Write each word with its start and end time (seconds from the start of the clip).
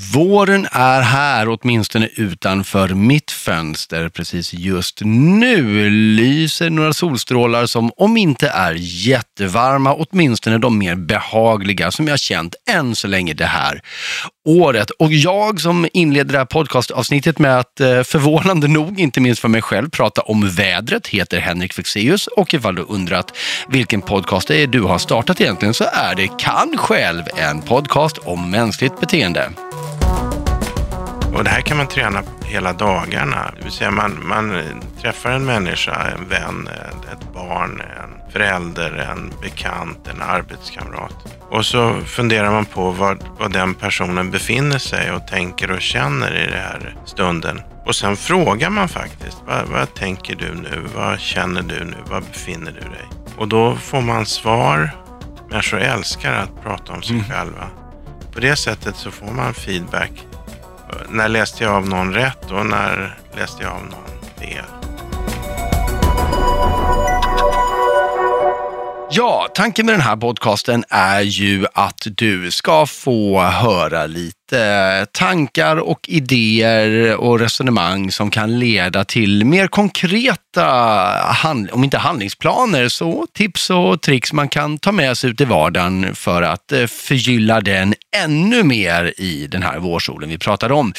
Våren 0.00 0.68
är 0.72 1.00
här, 1.00 1.48
åtminstone 1.48 2.08
utanför 2.16 2.88
mitt 2.88 3.30
fönster. 3.30 4.08
Precis 4.08 4.52
just 4.52 5.00
nu 5.04 5.90
lyser 5.90 6.70
några 6.70 6.92
solstrålar 6.92 7.66
som, 7.66 7.90
om 7.96 8.16
inte 8.16 8.48
är 8.48 8.76
jättevarma, 8.78 9.94
åtminstone 9.94 10.58
de 10.58 10.78
mer 10.78 10.94
behagliga 10.94 11.90
som 11.90 12.08
jag 12.08 12.18
känt 12.18 12.54
än 12.70 12.96
så 12.96 13.08
länge 13.08 13.34
det 13.34 13.46
här 13.46 13.82
året. 14.46 14.90
Och 14.90 15.12
jag 15.12 15.60
som 15.60 15.88
inleder 15.92 16.32
det 16.32 16.38
här 16.38 16.44
podcastavsnittet 16.44 17.38
med 17.38 17.58
att 17.58 17.80
eh, 17.80 18.02
förvånande 18.02 18.68
nog, 18.68 19.00
inte 19.00 19.20
minst 19.20 19.40
för 19.40 19.48
mig 19.48 19.62
själv, 19.62 19.90
prata 19.90 20.22
om 20.22 20.50
vädret 20.50 21.06
heter 21.06 21.38
Henrik 21.38 21.72
Fexeus 21.72 22.26
och 22.26 22.54
ifall 22.54 22.74
du 22.74 22.82
undrat 22.82 23.36
vilken 23.68 24.02
podcast 24.02 24.48
det 24.48 24.62
är 24.62 24.66
du 24.66 24.82
har 24.82 24.98
startat 24.98 25.40
egentligen 25.40 25.74
så 25.74 25.84
är 25.92 26.14
det 26.14 26.28
Kan 26.38 26.76
själv, 26.76 27.22
en 27.36 27.62
podcast 27.62 28.18
om 28.18 28.50
mänskligt 28.50 29.00
beteende. 29.00 29.50
Och 31.38 31.44
det 31.44 31.50
här 31.50 31.60
kan 31.60 31.76
man 31.76 31.86
träna 31.86 32.22
hela 32.44 32.72
dagarna. 32.72 33.52
Det 33.56 33.62
vill 33.64 33.72
säga 33.72 33.90
man, 33.90 34.28
man 34.28 34.62
träffar 35.00 35.30
en 35.30 35.44
människa, 35.44 36.10
en 36.18 36.28
vän, 36.28 36.68
ett 37.12 37.34
barn, 37.34 37.80
en 37.80 38.32
förälder, 38.32 39.10
en 39.10 39.32
bekant, 39.42 40.08
en 40.08 40.22
arbetskamrat. 40.22 41.14
Och 41.50 41.66
så 41.66 42.00
funderar 42.00 42.50
man 42.50 42.64
på 42.64 42.90
vad, 42.90 43.24
vad 43.38 43.52
den 43.52 43.74
personen 43.74 44.30
befinner 44.30 44.78
sig 44.78 45.12
och 45.12 45.26
tänker 45.26 45.70
och 45.70 45.80
känner 45.80 46.36
i 46.36 46.44
den 46.44 46.60
här 46.60 46.96
stunden. 47.04 47.60
Och 47.86 47.96
sen 47.96 48.16
frågar 48.16 48.70
man 48.70 48.88
faktiskt, 48.88 49.38
vad, 49.46 49.66
vad 49.66 49.94
tänker 49.94 50.36
du 50.36 50.54
nu? 50.54 50.86
Vad 50.94 51.20
känner 51.20 51.62
du 51.62 51.84
nu? 51.84 51.96
Var 52.10 52.20
befinner 52.20 52.72
du 52.72 52.80
dig? 52.80 53.08
Och 53.36 53.48
då 53.48 53.76
får 53.76 54.00
man 54.00 54.26
svar. 54.26 54.90
Människor 55.50 55.80
älskar 55.80 56.32
att 56.32 56.62
prata 56.62 56.92
om 56.92 57.02
sig 57.02 57.16
mm. 57.16 57.30
själva. 57.30 57.66
På 58.34 58.40
det 58.40 58.56
sättet 58.56 58.96
så 58.96 59.10
får 59.10 59.32
man 59.32 59.54
feedback 59.54 60.12
när 61.08 61.28
läste 61.28 61.64
jag 61.64 61.72
av 61.72 61.88
någon 61.88 62.14
rätt 62.14 62.50
och 62.50 62.66
när 62.66 63.18
läste 63.36 63.62
jag 63.62 63.72
av 63.72 63.82
någon 63.82 64.38
fel? 64.38 64.64
Ja, 69.10 69.48
tanken 69.54 69.86
med 69.86 69.94
den 69.94 70.00
här 70.00 70.16
podcasten 70.16 70.84
är 70.88 71.20
ju 71.20 71.66
att 71.74 72.06
du 72.16 72.50
ska 72.50 72.86
få 72.86 73.40
höra 73.40 74.06
lite 74.06 74.37
Eh, 74.52 75.04
tankar 75.12 75.76
och 75.76 76.08
idéer 76.08 77.16
och 77.16 77.40
resonemang 77.40 78.10
som 78.10 78.30
kan 78.30 78.58
leda 78.58 79.04
till 79.04 79.44
mer 79.44 79.66
konkreta, 79.66 80.68
om 81.72 81.84
inte 81.84 81.98
handlingsplaner, 81.98 82.88
så 82.88 83.26
tips 83.34 83.70
och 83.70 84.00
tricks 84.00 84.32
man 84.32 84.48
kan 84.48 84.78
ta 84.78 84.92
med 84.92 85.18
sig 85.18 85.30
ut 85.30 85.40
i 85.40 85.44
vardagen 85.44 86.14
för 86.14 86.42
att 86.42 86.72
eh, 86.72 86.86
förgylla 86.86 87.60
den 87.60 87.94
ännu 88.16 88.62
mer 88.62 89.14
i 89.16 89.46
den 89.46 89.62
här 89.62 89.78
vårsolen 89.78 90.28
vi 90.28 90.38
pratade 90.38 90.74
om. 90.74 90.92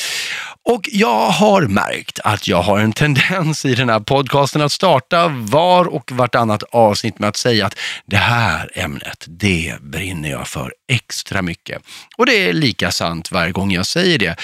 Och 0.69 0.89
jag 0.91 1.29
har 1.29 1.61
märkt 1.61 2.19
att 2.23 2.47
jag 2.47 2.61
har 2.61 2.79
en 2.79 2.93
tendens 2.93 3.65
i 3.65 3.75
den 3.75 3.89
här 3.89 3.99
podcasten 3.99 4.61
att 4.61 4.71
starta 4.71 5.27
var 5.27 5.85
och 5.85 6.11
vartannat 6.11 6.63
avsnitt 6.63 7.19
med 7.19 7.29
att 7.29 7.37
säga 7.37 7.65
att 7.65 7.79
det 8.05 8.17
här 8.17 8.71
ämnet, 8.73 9.25
det 9.27 9.75
brinner 9.81 10.29
jag 10.29 10.47
för 10.47 10.73
extra 10.91 11.41
mycket. 11.41 11.81
Och 12.17 12.25
det 12.25 12.49
är 12.49 12.53
lika 12.53 12.91
sant 12.91 13.31
varje 13.39 13.51
gång 13.51 13.71
jag 13.71 13.85
säger 13.85 14.17
det. 14.19 14.35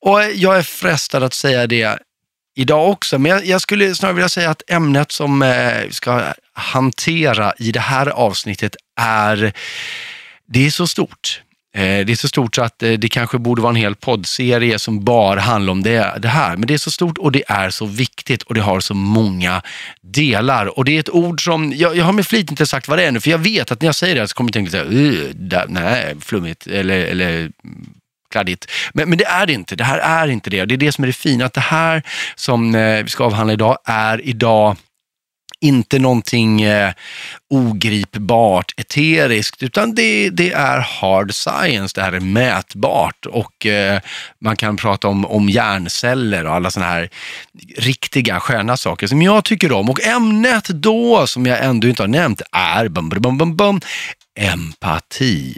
Och 0.00 0.20
jag 0.34 0.58
är 0.58 0.62
frestad 0.62 1.22
att 1.22 1.34
säga 1.34 1.66
det 1.66 1.98
idag 2.54 2.90
också, 2.90 3.18
men 3.18 3.32
jag, 3.32 3.46
jag 3.46 3.60
skulle 3.60 3.94
snarare 3.94 4.14
vilja 4.14 4.28
säga 4.28 4.50
att 4.50 4.62
ämnet 4.70 5.12
som 5.12 5.42
eh, 5.42 5.86
vi 5.86 5.92
ska 5.92 6.22
hantera 6.52 7.52
i 7.58 7.72
det 7.72 7.80
här 7.80 8.06
avsnittet 8.06 8.76
är, 9.00 9.52
det 10.46 10.66
är 10.66 10.70
så 10.70 10.86
stort. 10.86 11.42
Eh, 11.74 12.06
det 12.06 12.12
är 12.12 12.16
så 12.16 12.28
stort 12.28 12.54
så 12.54 12.62
att 12.62 12.82
eh, 12.82 12.92
det 12.92 13.08
kanske 13.08 13.38
borde 13.38 13.62
vara 13.62 13.70
en 13.70 13.76
hel 13.76 13.94
poddserie 13.94 14.78
som 14.78 15.04
bara 15.04 15.40
handlar 15.40 15.70
om 15.70 15.82
det, 15.82 16.18
det, 16.18 16.28
här. 16.28 16.56
Men 16.56 16.66
det 16.66 16.74
är 16.74 16.78
så 16.78 16.90
stort 16.90 17.18
och 17.18 17.32
det 17.32 17.44
är 17.48 17.70
så 17.70 17.86
viktigt 17.86 18.42
och 18.42 18.54
det 18.54 18.60
har 18.60 18.80
så 18.80 18.94
många 18.94 19.62
delar. 20.02 20.78
Och 20.78 20.84
det 20.84 20.96
är 20.96 21.00
ett 21.00 21.10
ord 21.10 21.44
som, 21.44 21.72
jag, 21.72 21.96
jag 21.96 22.04
har 22.04 22.12
med 22.12 22.26
flit 22.26 22.50
inte 22.50 22.66
sagt 22.66 22.88
vad 22.88 22.98
det 22.98 23.04
är 23.04 23.12
nu, 23.12 23.20
för 23.20 23.30
jag 23.30 23.38
vet 23.38 23.72
att 23.72 23.80
när 23.80 23.88
jag 23.88 23.94
säger 23.94 24.14
det 24.14 24.28
så 24.28 24.34
kommer 24.34 24.50
jag 24.54 24.72
tänka 24.72 25.64
nej, 25.68 26.14
flummigt 26.20 26.66
eller, 26.66 26.98
eller 26.98 27.50
kladdigt. 28.32 28.70
Men, 28.94 29.08
men 29.08 29.18
det 29.18 29.24
är 29.24 29.46
det 29.46 29.52
inte. 29.52 29.76
Det 29.76 29.84
här 29.84 29.98
är 29.98 30.28
inte 30.28 30.50
det. 30.50 30.64
Det 30.64 30.74
är 30.74 30.78
det 30.78 30.92
som 30.92 31.04
är 31.04 31.06
det 31.06 31.12
fina, 31.12 31.44
att 31.44 31.54
det 31.54 31.60
här 31.60 32.02
som 32.34 32.74
eh, 32.74 33.02
vi 33.02 33.08
ska 33.08 33.24
avhandla 33.24 33.52
idag 33.52 33.78
är 33.84 34.20
idag 34.20 34.76
inte 35.62 35.98
någonting 35.98 36.62
eh, 36.62 36.92
ogripbart, 37.50 38.72
eteriskt, 38.76 39.62
utan 39.62 39.94
det, 39.94 40.30
det, 40.30 40.52
är 40.52 40.78
hard 40.78 41.34
science, 41.34 41.92
det 41.94 42.02
här 42.02 42.12
är 42.12 42.20
mätbart 42.20 43.26
och 43.26 43.66
eh, 43.66 44.00
man 44.40 44.56
kan 44.56 44.76
prata 44.76 45.08
om, 45.08 45.26
om 45.26 45.48
hjärnceller 45.48 46.46
och 46.46 46.54
alla 46.54 46.70
sådana 46.70 46.92
här 46.92 47.08
riktiga 47.76 48.40
sköna 48.40 48.76
saker 48.76 49.06
som 49.06 49.22
jag 49.22 49.44
tycker 49.44 49.72
om. 49.72 49.90
Och 49.90 50.02
ämnet 50.02 50.68
då, 50.68 51.26
som 51.26 51.46
jag 51.46 51.64
ändå 51.64 51.88
inte 51.88 52.02
har 52.02 52.08
nämnt, 52.08 52.42
är 52.52 52.88
bum, 52.88 53.08
bum, 53.08 53.38
bum, 53.38 53.56
bum, 53.56 53.80
empati. 54.40 55.54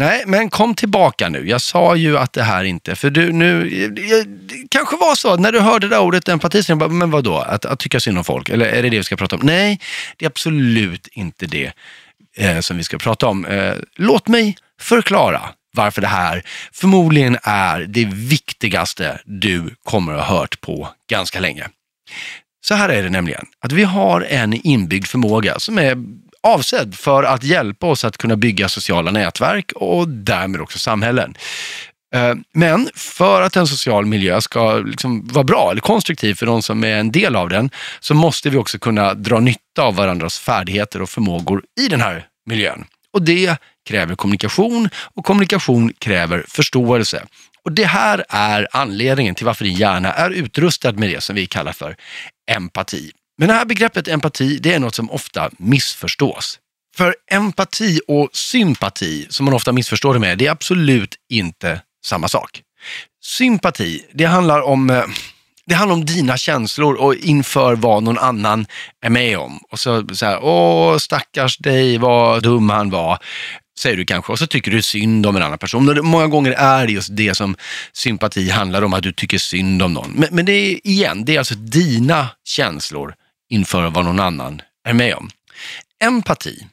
Nej, 0.00 0.24
men 0.26 0.50
kom 0.50 0.74
tillbaka 0.74 1.28
nu. 1.28 1.48
Jag 1.48 1.60
sa 1.60 1.96
ju 1.96 2.18
att 2.18 2.32
det 2.32 2.42
här 2.42 2.64
inte, 2.64 2.96
för 2.96 3.10
du 3.10 3.32
nu, 3.32 3.68
det 3.88 4.68
kanske 4.70 4.96
var 4.96 5.14
så 5.14 5.36
när 5.36 5.52
du 5.52 5.60
hörde 5.60 5.88
det 5.88 5.94
där 5.94 6.02
ordet 6.02 6.28
empati, 6.28 6.62
så 6.62 6.76
bara, 6.76 6.88
men 6.88 7.10
vadå, 7.10 7.38
att, 7.38 7.64
att 7.64 7.78
tycka 7.78 8.00
synd 8.00 8.18
om 8.18 8.24
folk, 8.24 8.48
eller 8.48 8.66
är 8.66 8.82
det 8.82 8.90
det 8.90 8.98
vi 8.98 9.04
ska 9.04 9.16
prata 9.16 9.36
om? 9.36 9.42
Nej, 9.44 9.80
det 10.16 10.24
är 10.24 10.30
absolut 10.30 11.08
inte 11.12 11.46
det 11.46 11.72
eh, 12.36 12.60
som 12.60 12.76
vi 12.76 12.84
ska 12.84 12.98
prata 12.98 13.26
om. 13.26 13.46
Eh, 13.46 13.74
låt 13.96 14.28
mig 14.28 14.56
förklara 14.80 15.42
varför 15.72 16.00
det 16.00 16.08
här 16.08 16.42
förmodligen 16.72 17.38
är 17.42 17.80
det 17.80 18.04
viktigaste 18.04 19.20
du 19.24 19.74
kommer 19.84 20.12
att 20.12 20.26
ha 20.26 20.38
hört 20.38 20.60
på 20.60 20.88
ganska 21.10 21.40
länge. 21.40 21.68
Så 22.64 22.74
här 22.74 22.88
är 22.88 23.02
det 23.02 23.10
nämligen, 23.10 23.46
att 23.60 23.72
vi 23.72 23.84
har 23.84 24.20
en 24.20 24.52
inbyggd 24.66 25.06
förmåga 25.06 25.58
som 25.58 25.78
är 25.78 25.96
avsedd 26.42 26.94
för 26.94 27.22
att 27.22 27.44
hjälpa 27.44 27.86
oss 27.86 28.04
att 28.04 28.18
kunna 28.18 28.36
bygga 28.36 28.68
sociala 28.68 29.10
nätverk 29.10 29.72
och 29.72 30.08
därmed 30.08 30.60
också 30.60 30.78
samhällen. 30.78 31.34
Eh, 32.14 32.34
men 32.52 32.88
för 32.94 33.42
att 33.42 33.56
en 33.56 33.66
social 33.66 34.06
miljö 34.06 34.40
ska 34.40 34.78
liksom 34.78 35.28
vara 35.28 35.44
bra 35.44 35.70
eller 35.70 35.80
konstruktiv 35.80 36.34
för 36.34 36.46
de 36.46 36.62
som 36.62 36.84
är 36.84 36.96
en 36.96 37.12
del 37.12 37.36
av 37.36 37.48
den, 37.48 37.70
så 38.00 38.14
måste 38.14 38.50
vi 38.50 38.56
också 38.56 38.78
kunna 38.78 39.14
dra 39.14 39.40
nytta 39.40 39.82
av 39.82 39.94
varandras 39.94 40.38
färdigheter 40.38 41.02
och 41.02 41.10
förmågor 41.10 41.62
i 41.80 41.88
den 41.88 42.00
här 42.00 42.26
miljön. 42.46 42.84
Och 43.12 43.22
det 43.22 43.56
kräver 43.88 44.14
kommunikation 44.14 44.88
och 45.14 45.24
kommunikation 45.24 45.92
kräver 45.98 46.44
förståelse. 46.48 47.24
Och 47.64 47.72
det 47.72 47.84
här 47.84 48.24
är 48.28 48.68
anledningen 48.72 49.34
till 49.34 49.46
varför 49.46 49.64
din 49.64 49.74
hjärna 49.74 50.12
är 50.12 50.30
utrustad 50.30 50.92
med 50.92 51.10
det 51.10 51.20
som 51.20 51.36
vi 51.36 51.46
kallar 51.46 51.72
för 51.72 51.96
empati. 52.50 53.10
Men 53.40 53.48
det 53.48 53.54
här 53.54 53.64
begreppet 53.64 54.08
empati, 54.08 54.58
det 54.58 54.74
är 54.74 54.78
något 54.78 54.94
som 54.94 55.10
ofta 55.10 55.50
missförstås. 55.58 56.58
För 56.96 57.14
empati 57.30 58.00
och 58.08 58.28
sympati, 58.32 59.26
som 59.30 59.44
man 59.44 59.54
ofta 59.54 59.72
missförstår 59.72 60.14
det 60.14 60.20
med, 60.20 60.38
det 60.38 60.46
är 60.46 60.50
absolut 60.50 61.14
inte 61.28 61.80
samma 62.04 62.28
sak. 62.28 62.62
Sympati, 63.22 64.04
det 64.12 64.24
handlar 64.24 64.60
om 64.60 64.90
eh, 64.90 65.04
det 65.66 65.74
handlar 65.74 65.94
om 65.96 66.04
dina 66.04 66.36
känslor 66.36 66.94
och 66.94 67.14
inför 67.14 67.74
vad 67.74 68.02
någon 68.02 68.18
annan 68.18 68.66
är 69.02 69.10
med 69.10 69.38
om. 69.38 69.60
Och 69.70 69.78
så, 69.78 70.06
så 70.12 70.26
här, 70.26 70.44
åh 70.44 70.96
stackars 70.96 71.58
dig, 71.58 71.98
vad 71.98 72.42
dum 72.42 72.70
han 72.70 72.90
var, 72.90 73.18
säger 73.78 73.96
du 73.96 74.04
kanske. 74.04 74.32
Och 74.32 74.38
så 74.38 74.46
tycker 74.46 74.70
du 74.70 74.82
synd 74.82 75.26
om 75.26 75.36
en 75.36 75.42
annan 75.42 75.58
person. 75.58 75.98
Och 75.98 76.04
många 76.04 76.26
gånger 76.26 76.52
är 76.52 76.86
det 76.86 76.92
just 76.92 77.16
det 77.16 77.34
som 77.34 77.56
sympati 77.92 78.50
handlar 78.50 78.82
om, 78.82 78.94
att 78.94 79.02
du 79.02 79.12
tycker 79.12 79.38
synd 79.38 79.82
om 79.82 79.92
någon. 79.92 80.10
Men, 80.10 80.28
men 80.32 80.44
det 80.44 80.52
är 80.52 80.86
igen, 80.86 81.24
det 81.24 81.34
är 81.34 81.38
alltså 81.38 81.54
dina 81.54 82.28
känslor 82.44 83.14
inför 83.50 83.90
vad 83.90 84.04
någon 84.04 84.20
annan 84.20 84.62
är 84.84 84.92
med 84.92 85.14
om. 85.14 85.30
Empati, 86.04 86.66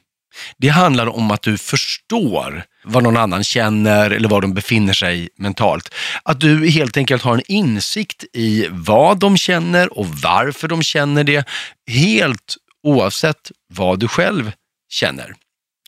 det 0.56 0.68
handlar 0.68 1.06
om 1.06 1.30
att 1.30 1.42
du 1.42 1.58
förstår 1.58 2.64
vad 2.84 3.02
någon 3.02 3.16
annan 3.16 3.44
känner 3.44 4.10
eller 4.10 4.28
var 4.28 4.40
de 4.40 4.54
befinner 4.54 4.92
sig 4.92 5.28
mentalt. 5.36 5.94
Att 6.22 6.40
du 6.40 6.68
helt 6.68 6.96
enkelt 6.96 7.22
har 7.22 7.34
en 7.34 7.42
insikt 7.48 8.24
i 8.32 8.66
vad 8.70 9.18
de 9.18 9.36
känner 9.36 9.98
och 9.98 10.06
varför 10.08 10.68
de 10.68 10.82
känner 10.82 11.24
det, 11.24 11.48
helt 11.90 12.56
oavsett 12.82 13.50
vad 13.74 13.98
du 13.98 14.08
själv 14.08 14.52
känner. 14.90 15.34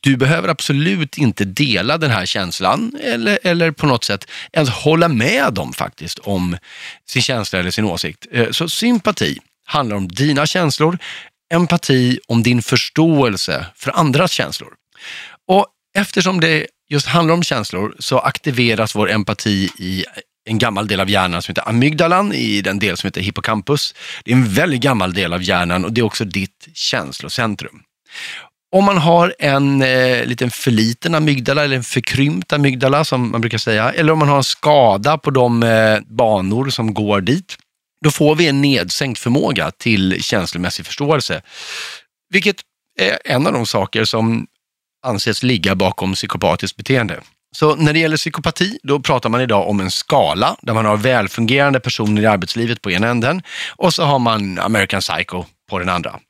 Du 0.03 0.17
behöver 0.17 0.49
absolut 0.49 1.19
inte 1.19 1.45
dela 1.45 1.99
den 1.99 2.11
här 2.11 2.27
känslan 2.27 2.97
eller, 3.03 3.39
eller 3.43 3.71
på 3.71 3.87
något 3.87 4.05
sätt 4.05 4.27
ens 4.53 4.71
hålla 4.71 5.09
med 5.09 5.55
dem 5.55 5.73
faktiskt 5.73 6.19
om 6.19 6.57
sin 7.09 7.23
känsla 7.23 7.59
eller 7.59 7.71
sin 7.71 7.85
åsikt. 7.85 8.27
Eh, 8.33 8.51
så 8.51 8.69
sympati, 8.69 9.39
handlar 9.71 9.97
om 9.97 10.09
dina 10.09 10.47
känslor, 10.47 10.99
empati 11.53 12.19
om 12.29 12.43
din 12.43 12.63
förståelse 12.63 13.67
för 13.75 13.99
andras 13.99 14.33
känslor. 14.33 14.73
Och 15.49 15.67
eftersom 15.99 16.41
det 16.41 16.67
just 16.91 17.07
handlar 17.07 17.35
om 17.35 17.43
känslor 17.43 17.95
så 17.99 18.19
aktiveras 18.19 18.95
vår 18.95 19.11
empati 19.11 19.71
i 19.79 20.05
en 20.45 20.59
gammal 20.59 20.89
del 20.89 21.01
av 21.01 21.11
hjärnan 21.11 21.43
som 21.43 21.53
heter 21.53 21.69
amygdalan 21.69 22.33
i 22.33 22.61
den 22.61 22.79
del 22.79 22.97
som 22.97 23.07
heter 23.09 23.21
hippocampus. 23.21 23.95
Det 24.25 24.31
är 24.33 24.37
en 24.37 24.49
väldigt 24.49 24.81
gammal 24.81 25.15
del 25.15 25.33
av 25.33 25.43
hjärnan 25.43 25.85
och 25.85 25.93
det 25.93 26.01
är 26.01 26.05
också 26.05 26.25
ditt 26.25 26.69
känslocentrum. 26.75 27.83
Om 28.73 28.85
man 28.85 28.99
har 28.99 29.35
en 29.39 29.83
eh, 29.83 30.25
liten 30.25 30.51
för 30.51 30.71
liten 30.71 31.15
amygdala 31.15 31.65
eller 31.65 31.77
en 31.77 31.85
förkrympt 31.85 32.53
amygdala 32.53 33.05
som 33.05 33.31
man 33.31 33.41
brukar 33.41 33.59
säga, 33.59 33.93
eller 33.93 34.13
om 34.13 34.19
man 34.19 34.29
har 34.29 34.37
en 34.37 34.45
skada 34.45 35.19
på 35.19 35.31
de 35.31 35.63
eh, 35.63 36.01
banor 36.01 36.71
som 36.71 36.95
går 36.95 37.21
dit, 37.21 37.57
då 38.05 38.11
får 38.11 38.35
vi 38.35 38.49
en 38.49 38.61
nedsänkt 38.61 39.21
förmåga 39.21 39.71
till 39.71 40.23
känslomässig 40.23 40.87
förståelse. 40.87 41.43
Vilket 42.31 42.57
är 42.99 43.19
en 43.25 43.47
av 43.47 43.53
de 43.53 43.67
saker 43.67 44.05
som 44.05 44.47
anses 45.07 45.43
ligga 45.43 45.75
bakom 45.75 46.15
psykopatiskt 46.15 46.77
beteende. 46.77 47.21
Så 47.57 47.77
när 47.77 47.93
det 47.93 47.99
gäller 47.99 48.17
psykopati, 48.17 48.79
då 48.83 49.01
pratar 49.01 49.29
man 49.29 49.41
idag 49.41 49.69
om 49.69 49.81
en 49.81 49.91
skala 49.91 50.57
där 50.63 50.75
man 50.75 50.85
har 50.85 50.97
välfungerande 50.97 51.81
personer 51.81 52.23
i 52.23 52.27
arbetslivet 52.27 52.83
på 52.83 52.91
ena 52.91 53.09
änden 53.09 53.43
och 53.77 53.95
så 53.95 54.05
har 54.05 54.19
man 54.19 54.59
American 54.59 55.01
Psycho 55.01 55.45
på 55.71 55.79
den 55.79 55.89
andra. 55.89 56.21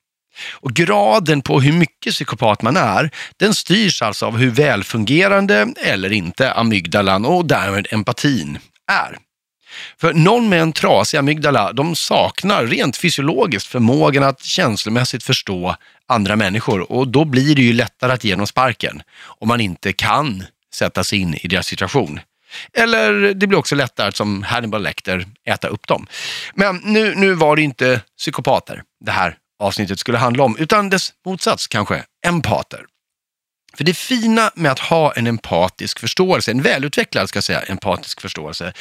Och 0.52 0.72
graden 0.72 1.42
på 1.42 1.60
hur 1.60 1.72
mycket 1.72 2.12
psykopat 2.12 2.62
man 2.62 2.76
är, 2.76 3.10
den 3.36 3.54
styrs 3.54 4.02
alltså 4.02 4.26
av 4.26 4.36
hur 4.36 4.50
välfungerande 4.50 5.74
eller 5.76 6.12
inte 6.12 6.52
amygdalan 6.52 7.24
och 7.24 7.46
därmed 7.46 7.86
empatin 7.90 8.58
är. 8.92 9.18
För 10.00 10.12
någon 10.12 10.48
med 10.48 10.62
en 10.62 10.72
trasig 10.72 11.18
amygdala, 11.18 11.72
de 11.72 11.96
saknar 11.96 12.66
rent 12.66 12.96
fysiologiskt 12.96 13.68
förmågan 13.68 14.22
att 14.22 14.42
känslomässigt 14.42 15.22
förstå 15.22 15.76
andra 16.08 16.36
människor 16.36 16.92
och 16.92 17.08
då 17.08 17.24
blir 17.24 17.54
det 17.54 17.62
ju 17.62 17.72
lättare 17.72 18.12
att 18.12 18.24
ge 18.24 18.34
dem 18.34 18.46
sparken 18.46 19.02
om 19.22 19.48
man 19.48 19.60
inte 19.60 19.92
kan 19.92 20.44
sätta 20.74 21.04
sig 21.04 21.18
in 21.18 21.34
i 21.34 21.48
deras 21.48 21.66
situation. 21.66 22.20
Eller 22.72 23.34
det 23.34 23.46
blir 23.46 23.58
också 23.58 23.74
lättare 23.74 24.08
att 24.08 24.16
som 24.16 24.42
Hannibal 24.42 24.82
Lecter 24.82 25.26
äta 25.44 25.68
upp 25.68 25.86
dem. 25.86 26.06
Men 26.54 26.76
nu, 26.76 27.14
nu 27.14 27.34
var 27.34 27.56
det 27.56 27.62
inte 27.62 28.00
psykopater 28.18 28.82
det 29.04 29.12
här 29.12 29.36
avsnittet 29.60 29.98
skulle 29.98 30.18
handla 30.18 30.44
om, 30.44 30.56
utan 30.58 30.90
dess 30.90 31.12
motsats 31.24 31.66
kanske, 31.66 32.04
empater. 32.26 32.84
För 33.80 33.84
det 33.84 33.94
fina 33.94 34.50
med 34.54 34.72
att 34.72 34.78
ha 34.78 35.12
en 35.12 35.26
empatisk 35.26 35.98
förståelse, 35.98 36.50
en 36.50 36.62
välutvecklad 36.62 37.28
ska 37.28 37.36
jag 37.36 37.44
säga, 37.44 37.60
empatisk 37.60 38.20
förståelse 38.20 38.72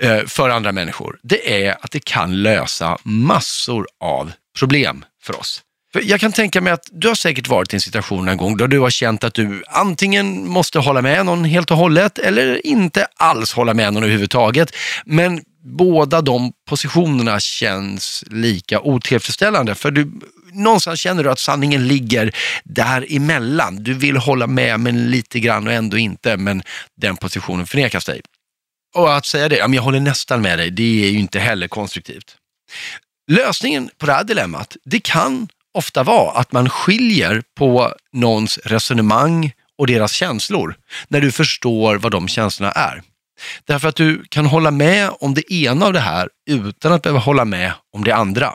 eh, 0.00 0.18
för 0.26 0.50
andra 0.50 0.72
människor, 0.72 1.18
det 1.22 1.64
är 1.64 1.76
att 1.80 1.90
det 1.90 2.04
kan 2.04 2.42
lösa 2.42 2.98
massor 3.02 3.86
av 4.00 4.32
problem 4.58 5.04
för 5.22 5.40
oss. 5.40 5.62
För 5.92 6.02
jag 6.04 6.20
kan 6.20 6.32
tänka 6.32 6.60
mig 6.60 6.72
att 6.72 6.88
du 6.92 7.08
har 7.08 7.14
säkert 7.14 7.48
varit 7.48 7.72
i 7.72 7.76
en 7.76 7.80
situation 7.80 8.28
en 8.28 8.36
gång 8.36 8.56
då 8.56 8.66
du 8.66 8.80
har 8.80 8.90
känt 8.90 9.24
att 9.24 9.34
du 9.34 9.62
antingen 9.68 10.48
måste 10.48 10.78
hålla 10.78 11.02
med 11.02 11.26
någon 11.26 11.44
helt 11.44 11.70
och 11.70 11.76
hållet 11.76 12.18
eller 12.18 12.66
inte 12.66 13.06
alls 13.16 13.52
hålla 13.52 13.74
med 13.74 13.92
någon 13.92 14.02
överhuvudtaget. 14.02 14.76
Men 15.04 15.40
båda 15.64 16.20
de 16.20 16.52
positionerna 16.68 17.40
känns 17.40 18.24
lika 18.30 18.80
otillfredsställande. 18.80 19.74
För 19.74 19.90
du, 19.90 20.10
någonstans 20.52 21.00
känner 21.00 21.24
du 21.24 21.30
att 21.30 21.38
sanningen 21.38 21.88
ligger 21.88 22.34
däremellan. 22.64 23.82
Du 23.82 23.94
vill 23.94 24.16
hålla 24.16 24.46
med 24.46 24.80
men 24.80 25.10
lite 25.10 25.40
grann 25.40 25.66
och 25.66 25.72
ändå 25.72 25.98
inte, 25.98 26.36
men 26.36 26.62
den 26.96 27.16
positionen 27.16 27.66
förnekas 27.66 28.04
dig. 28.04 28.20
Och 28.94 29.16
att 29.16 29.26
säga 29.26 29.48
det, 29.48 29.56
ja, 29.56 29.68
men 29.68 29.74
jag 29.74 29.82
håller 29.82 30.00
nästan 30.00 30.42
med 30.42 30.58
dig, 30.58 30.70
det 30.70 31.04
är 31.04 31.10
ju 31.10 31.18
inte 31.18 31.38
heller 31.38 31.68
konstruktivt. 31.68 32.36
Lösningen 33.30 33.90
på 33.98 34.06
det 34.06 34.12
här 34.12 34.24
dilemmat, 34.24 34.76
det 34.84 35.00
kan 35.00 35.48
ofta 35.74 36.02
vara 36.02 36.30
att 36.30 36.52
man 36.52 36.68
skiljer 36.68 37.42
på 37.56 37.94
någons 38.12 38.58
resonemang 38.58 39.52
och 39.78 39.86
deras 39.86 40.12
känslor 40.12 40.76
när 41.08 41.20
du 41.20 41.32
förstår 41.32 41.96
vad 41.96 42.12
de 42.12 42.28
känslorna 42.28 42.72
är. 42.72 43.02
Därför 43.64 43.88
att 43.88 43.96
du 43.96 44.24
kan 44.28 44.46
hålla 44.46 44.70
med 44.70 45.10
om 45.20 45.34
det 45.34 45.52
ena 45.52 45.86
av 45.86 45.92
det 45.92 46.00
här 46.00 46.28
utan 46.50 46.92
att 46.92 47.02
behöva 47.02 47.20
hålla 47.20 47.44
med 47.44 47.72
om 47.92 48.04
det 48.04 48.12
andra. 48.12 48.54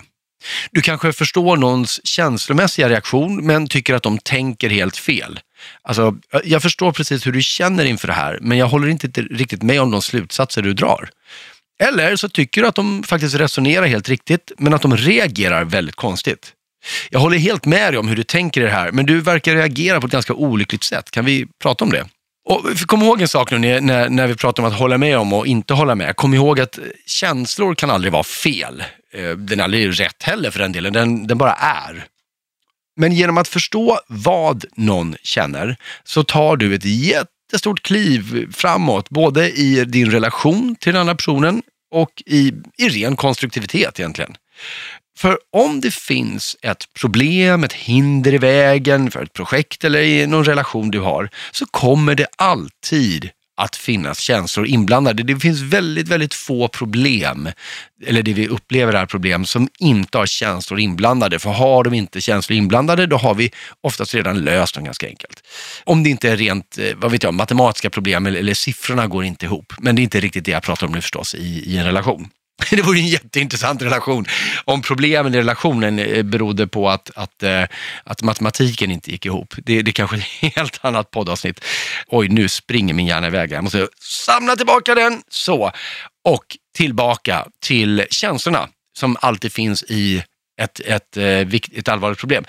Du 0.71 0.81
kanske 0.81 1.13
förstår 1.13 1.57
någons 1.57 2.01
känslomässiga 2.03 2.89
reaktion 2.89 3.45
men 3.45 3.67
tycker 3.67 3.93
att 3.93 4.03
de 4.03 4.17
tänker 4.17 4.69
helt 4.69 4.97
fel. 4.97 5.39
Alltså, 5.81 6.15
jag 6.43 6.61
förstår 6.61 6.91
precis 6.91 7.27
hur 7.27 7.31
du 7.31 7.41
känner 7.41 7.85
inför 7.85 8.07
det 8.07 8.13
här 8.13 8.37
men 8.41 8.57
jag 8.57 8.67
håller 8.67 8.87
inte 8.87 9.21
riktigt 9.21 9.63
med 9.63 9.81
om 9.81 9.91
de 9.91 10.01
slutsatser 10.01 10.61
du 10.61 10.73
drar. 10.73 11.09
Eller 11.83 12.15
så 12.15 12.29
tycker 12.29 12.61
du 12.61 12.67
att 12.67 12.75
de 12.75 13.03
faktiskt 13.03 13.35
resonerar 13.35 13.85
helt 13.85 14.09
riktigt 14.09 14.51
men 14.57 14.73
att 14.73 14.81
de 14.81 14.97
reagerar 14.97 15.65
väldigt 15.65 15.95
konstigt. 15.95 16.51
Jag 17.09 17.19
håller 17.19 17.37
helt 17.37 17.65
med 17.65 17.93
dig 17.93 17.99
om 17.99 18.07
hur 18.07 18.15
du 18.15 18.23
tänker 18.23 18.61
i 18.61 18.63
det 18.63 18.71
här, 18.71 18.91
men 18.91 19.05
du 19.05 19.21
verkar 19.21 19.55
reagera 19.55 20.01
på 20.01 20.07
ett 20.07 20.13
ganska 20.13 20.33
olyckligt 20.33 20.83
sätt. 20.83 21.11
Kan 21.11 21.25
vi 21.25 21.47
prata 21.61 21.83
om 21.83 21.91
det? 21.91 22.05
Och 22.47 22.61
kom 22.87 23.01
ihåg 23.01 23.21
en 23.21 23.27
sak 23.27 23.51
nu 23.51 23.81
när, 23.81 24.09
när 24.09 24.27
vi 24.27 24.35
pratar 24.35 24.63
om 24.63 24.69
att 24.69 24.79
hålla 24.79 24.97
med 24.97 25.17
om 25.17 25.33
och 25.33 25.47
inte 25.47 25.73
hålla 25.73 25.95
med. 25.95 26.15
Kom 26.15 26.33
ihåg 26.33 26.59
att 26.59 26.79
känslor 27.05 27.75
kan 27.75 27.89
aldrig 27.89 28.13
vara 28.13 28.23
fel. 28.23 28.83
Eh, 29.15 29.31
den 29.31 29.59
är 29.59 29.63
aldrig 29.63 29.99
rätt 29.99 30.23
heller 30.23 30.51
för 30.51 30.59
den 30.59 30.71
delen, 30.71 30.93
den, 30.93 31.27
den 31.27 31.37
bara 31.37 31.53
är. 31.53 32.05
Men 32.97 33.11
genom 33.11 33.37
att 33.37 33.47
förstå 33.47 33.99
vad 34.07 34.65
någon 34.75 35.15
känner 35.23 35.77
så 36.03 36.23
tar 36.23 36.57
du 36.57 36.75
ett 36.75 36.85
jättestort 36.85 37.83
kliv 37.83 38.53
framåt, 38.53 39.09
både 39.09 39.51
i 39.51 39.85
din 39.85 40.11
relation 40.11 40.75
till 40.75 40.93
den 40.93 40.99
andra 40.99 41.15
personen 41.15 41.61
och 41.91 42.23
i, 42.25 42.53
i 42.77 42.89
ren 42.89 43.15
konstruktivitet 43.15 43.99
egentligen. 43.99 44.35
För 45.17 45.37
om 45.51 45.81
det 45.81 45.93
finns 45.93 46.57
ett 46.61 46.93
problem, 46.93 47.63
ett 47.63 47.73
hinder 47.73 48.33
i 48.33 48.37
vägen 48.37 49.11
för 49.11 49.23
ett 49.23 49.33
projekt 49.33 49.83
eller 49.83 50.01
i 50.01 50.27
någon 50.27 50.45
relation 50.45 50.91
du 50.91 50.99
har, 50.99 51.29
så 51.51 51.65
kommer 51.65 52.15
det 52.15 52.27
alltid 52.37 53.29
att 53.57 53.75
finnas 53.75 54.19
känslor 54.19 54.67
inblandade. 54.67 55.23
Det 55.23 55.39
finns 55.39 55.61
väldigt, 55.61 56.07
väldigt 56.07 56.33
få 56.33 56.67
problem, 56.67 57.49
eller 58.05 58.23
det 58.23 58.33
vi 58.33 58.47
upplever 58.47 58.93
är 58.93 59.05
problem, 59.05 59.45
som 59.45 59.67
inte 59.79 60.17
har 60.17 60.25
känslor 60.25 60.79
inblandade. 60.79 61.39
För 61.39 61.49
har 61.49 61.83
de 61.83 61.93
inte 61.93 62.21
känslor 62.21 62.57
inblandade, 62.57 63.05
då 63.05 63.17
har 63.17 63.35
vi 63.35 63.51
oftast 63.81 64.15
redan 64.15 64.39
löst 64.39 64.75
dem 64.75 64.83
ganska 64.83 65.07
enkelt. 65.07 65.43
Om 65.83 66.03
det 66.03 66.09
inte 66.09 66.29
är 66.29 66.37
rent, 66.37 66.77
eh, 66.77 66.95
vad 66.95 67.11
vet 67.11 67.23
jag, 67.23 67.33
matematiska 67.33 67.89
problem 67.89 68.25
eller, 68.25 68.39
eller 68.39 68.53
siffrorna 68.53 69.07
går 69.07 69.23
inte 69.23 69.45
ihop. 69.45 69.73
Men 69.79 69.95
det 69.95 70.01
är 70.01 70.03
inte 70.03 70.19
riktigt 70.19 70.45
det 70.45 70.51
jag 70.51 70.63
pratar 70.63 70.87
om 70.87 70.93
nu 70.93 71.01
förstås 71.01 71.35
i, 71.35 71.63
i 71.73 71.77
en 71.77 71.85
relation. 71.85 72.29
Det 72.69 72.81
vore 72.81 72.99
en 72.99 73.07
jätteintressant 73.07 73.81
relation 73.81 74.25
om 74.65 74.81
problemen 74.81 75.35
i 75.35 75.37
relationen 75.37 75.99
eh, 75.99 76.23
berodde 76.23 76.67
på 76.67 76.89
att, 76.89 77.11
att, 77.15 77.43
eh, 77.43 77.63
att 78.03 78.21
matematiken 78.21 78.91
inte 78.91 79.11
gick 79.11 79.25
ihop. 79.25 79.53
Det, 79.57 79.81
det 79.81 79.91
är 79.91 79.93
kanske 79.93 80.17
ett 80.17 80.23
helt 80.55 80.79
annat 80.85 81.11
poddavsnitt. 81.11 81.65
Oj, 82.07 82.27
nu 82.27 82.47
springer 82.49 82.93
min 82.93 83.05
hjärna 83.05 83.27
iväg. 83.27 83.51
Jag 83.51 83.63
måste 83.63 83.87
samla 84.01 84.55
tillbaka 84.55 84.95
den. 84.95 85.21
Så, 85.29 85.71
och 86.25 86.57
tillbaka 86.75 87.47
till 87.61 88.05
känslorna 88.09 88.69
som 88.97 89.17
alltid 89.19 89.53
finns 89.53 89.83
i 89.83 90.23
ett, 90.61 90.79
ett, 90.79 91.17
eh, 91.17 91.25
ett, 91.25 91.77
ett 91.77 91.87
allvarligt 91.87 92.19
problem. 92.19 92.45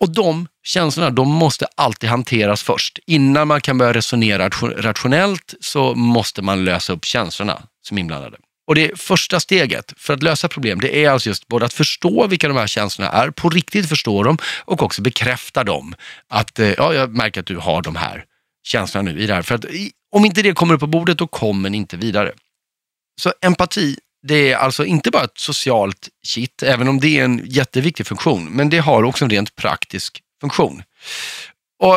Och 0.00 0.10
de 0.14 0.48
känslorna, 0.64 1.10
de 1.10 1.28
måste 1.28 1.66
alltid 1.76 2.10
hanteras 2.10 2.62
först. 2.62 2.98
Innan 3.06 3.48
man 3.48 3.60
kan 3.60 3.78
börja 3.78 3.92
resonera 3.92 4.48
rationellt 4.76 5.54
så 5.60 5.94
måste 5.94 6.42
man 6.42 6.64
lösa 6.64 6.92
upp 6.92 7.04
känslorna 7.04 7.62
som 7.82 7.98
är 7.98 8.00
inblandade. 8.00 8.36
Och 8.66 8.74
det 8.74 9.00
första 9.00 9.40
steget 9.40 9.92
för 9.96 10.14
att 10.14 10.22
lösa 10.22 10.48
problem, 10.48 10.80
det 10.80 11.04
är 11.04 11.10
alltså 11.10 11.28
just 11.28 11.48
både 11.48 11.66
att 11.66 11.72
förstå 11.72 12.26
vilka 12.26 12.48
de 12.48 12.56
här 12.56 12.66
känslorna 12.66 13.10
är, 13.10 13.30
på 13.30 13.48
riktigt 13.48 13.88
förstå 13.88 14.22
dem 14.22 14.38
och 14.64 14.82
också 14.82 15.02
bekräfta 15.02 15.64
dem. 15.64 15.94
Att 16.28 16.58
eh, 16.58 16.72
ja, 16.72 16.94
jag 16.94 17.16
märker 17.16 17.40
att 17.40 17.46
du 17.46 17.56
har 17.56 17.82
de 17.82 17.96
här 17.96 18.24
känslorna 18.66 19.10
nu 19.10 19.20
i 19.20 19.26
det 19.26 19.34
här. 19.34 19.42
För 19.42 19.54
att 19.54 19.64
om 20.12 20.24
inte 20.24 20.42
det 20.42 20.52
kommer 20.52 20.74
upp 20.74 20.80
på 20.80 20.86
bordet, 20.86 21.18
då 21.18 21.26
kommer 21.26 21.70
ni 21.70 21.76
inte 21.76 21.96
vidare. 21.96 22.32
Så 23.20 23.32
empati, 23.40 23.96
det 24.22 24.52
är 24.52 24.56
alltså 24.56 24.84
inte 24.84 25.10
bara 25.10 25.24
ett 25.24 25.38
socialt 25.38 26.08
kitt, 26.26 26.62
även 26.62 26.88
om 26.88 27.00
det 27.00 27.18
är 27.18 27.24
en 27.24 27.42
jätteviktig 27.44 28.06
funktion, 28.06 28.44
men 28.44 28.70
det 28.70 28.78
har 28.78 29.02
också 29.02 29.24
en 29.24 29.30
rent 29.30 29.56
praktisk 29.56 30.20
funktion. 30.40 30.82
Och 31.78 31.94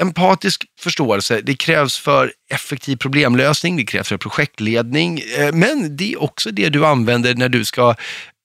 Empatisk 0.00 0.64
förståelse, 0.80 1.40
det 1.40 1.54
krävs 1.54 1.98
för 1.98 2.32
effektiv 2.50 2.96
problemlösning, 2.96 3.76
det 3.76 3.84
krävs 3.84 4.08
för 4.08 4.16
projektledning, 4.16 5.20
eh, 5.38 5.52
men 5.52 5.96
det 5.96 6.12
är 6.12 6.22
också 6.22 6.50
det 6.50 6.68
du 6.68 6.86
använder 6.86 7.34
när 7.34 7.48
du 7.48 7.64
ska 7.64 7.94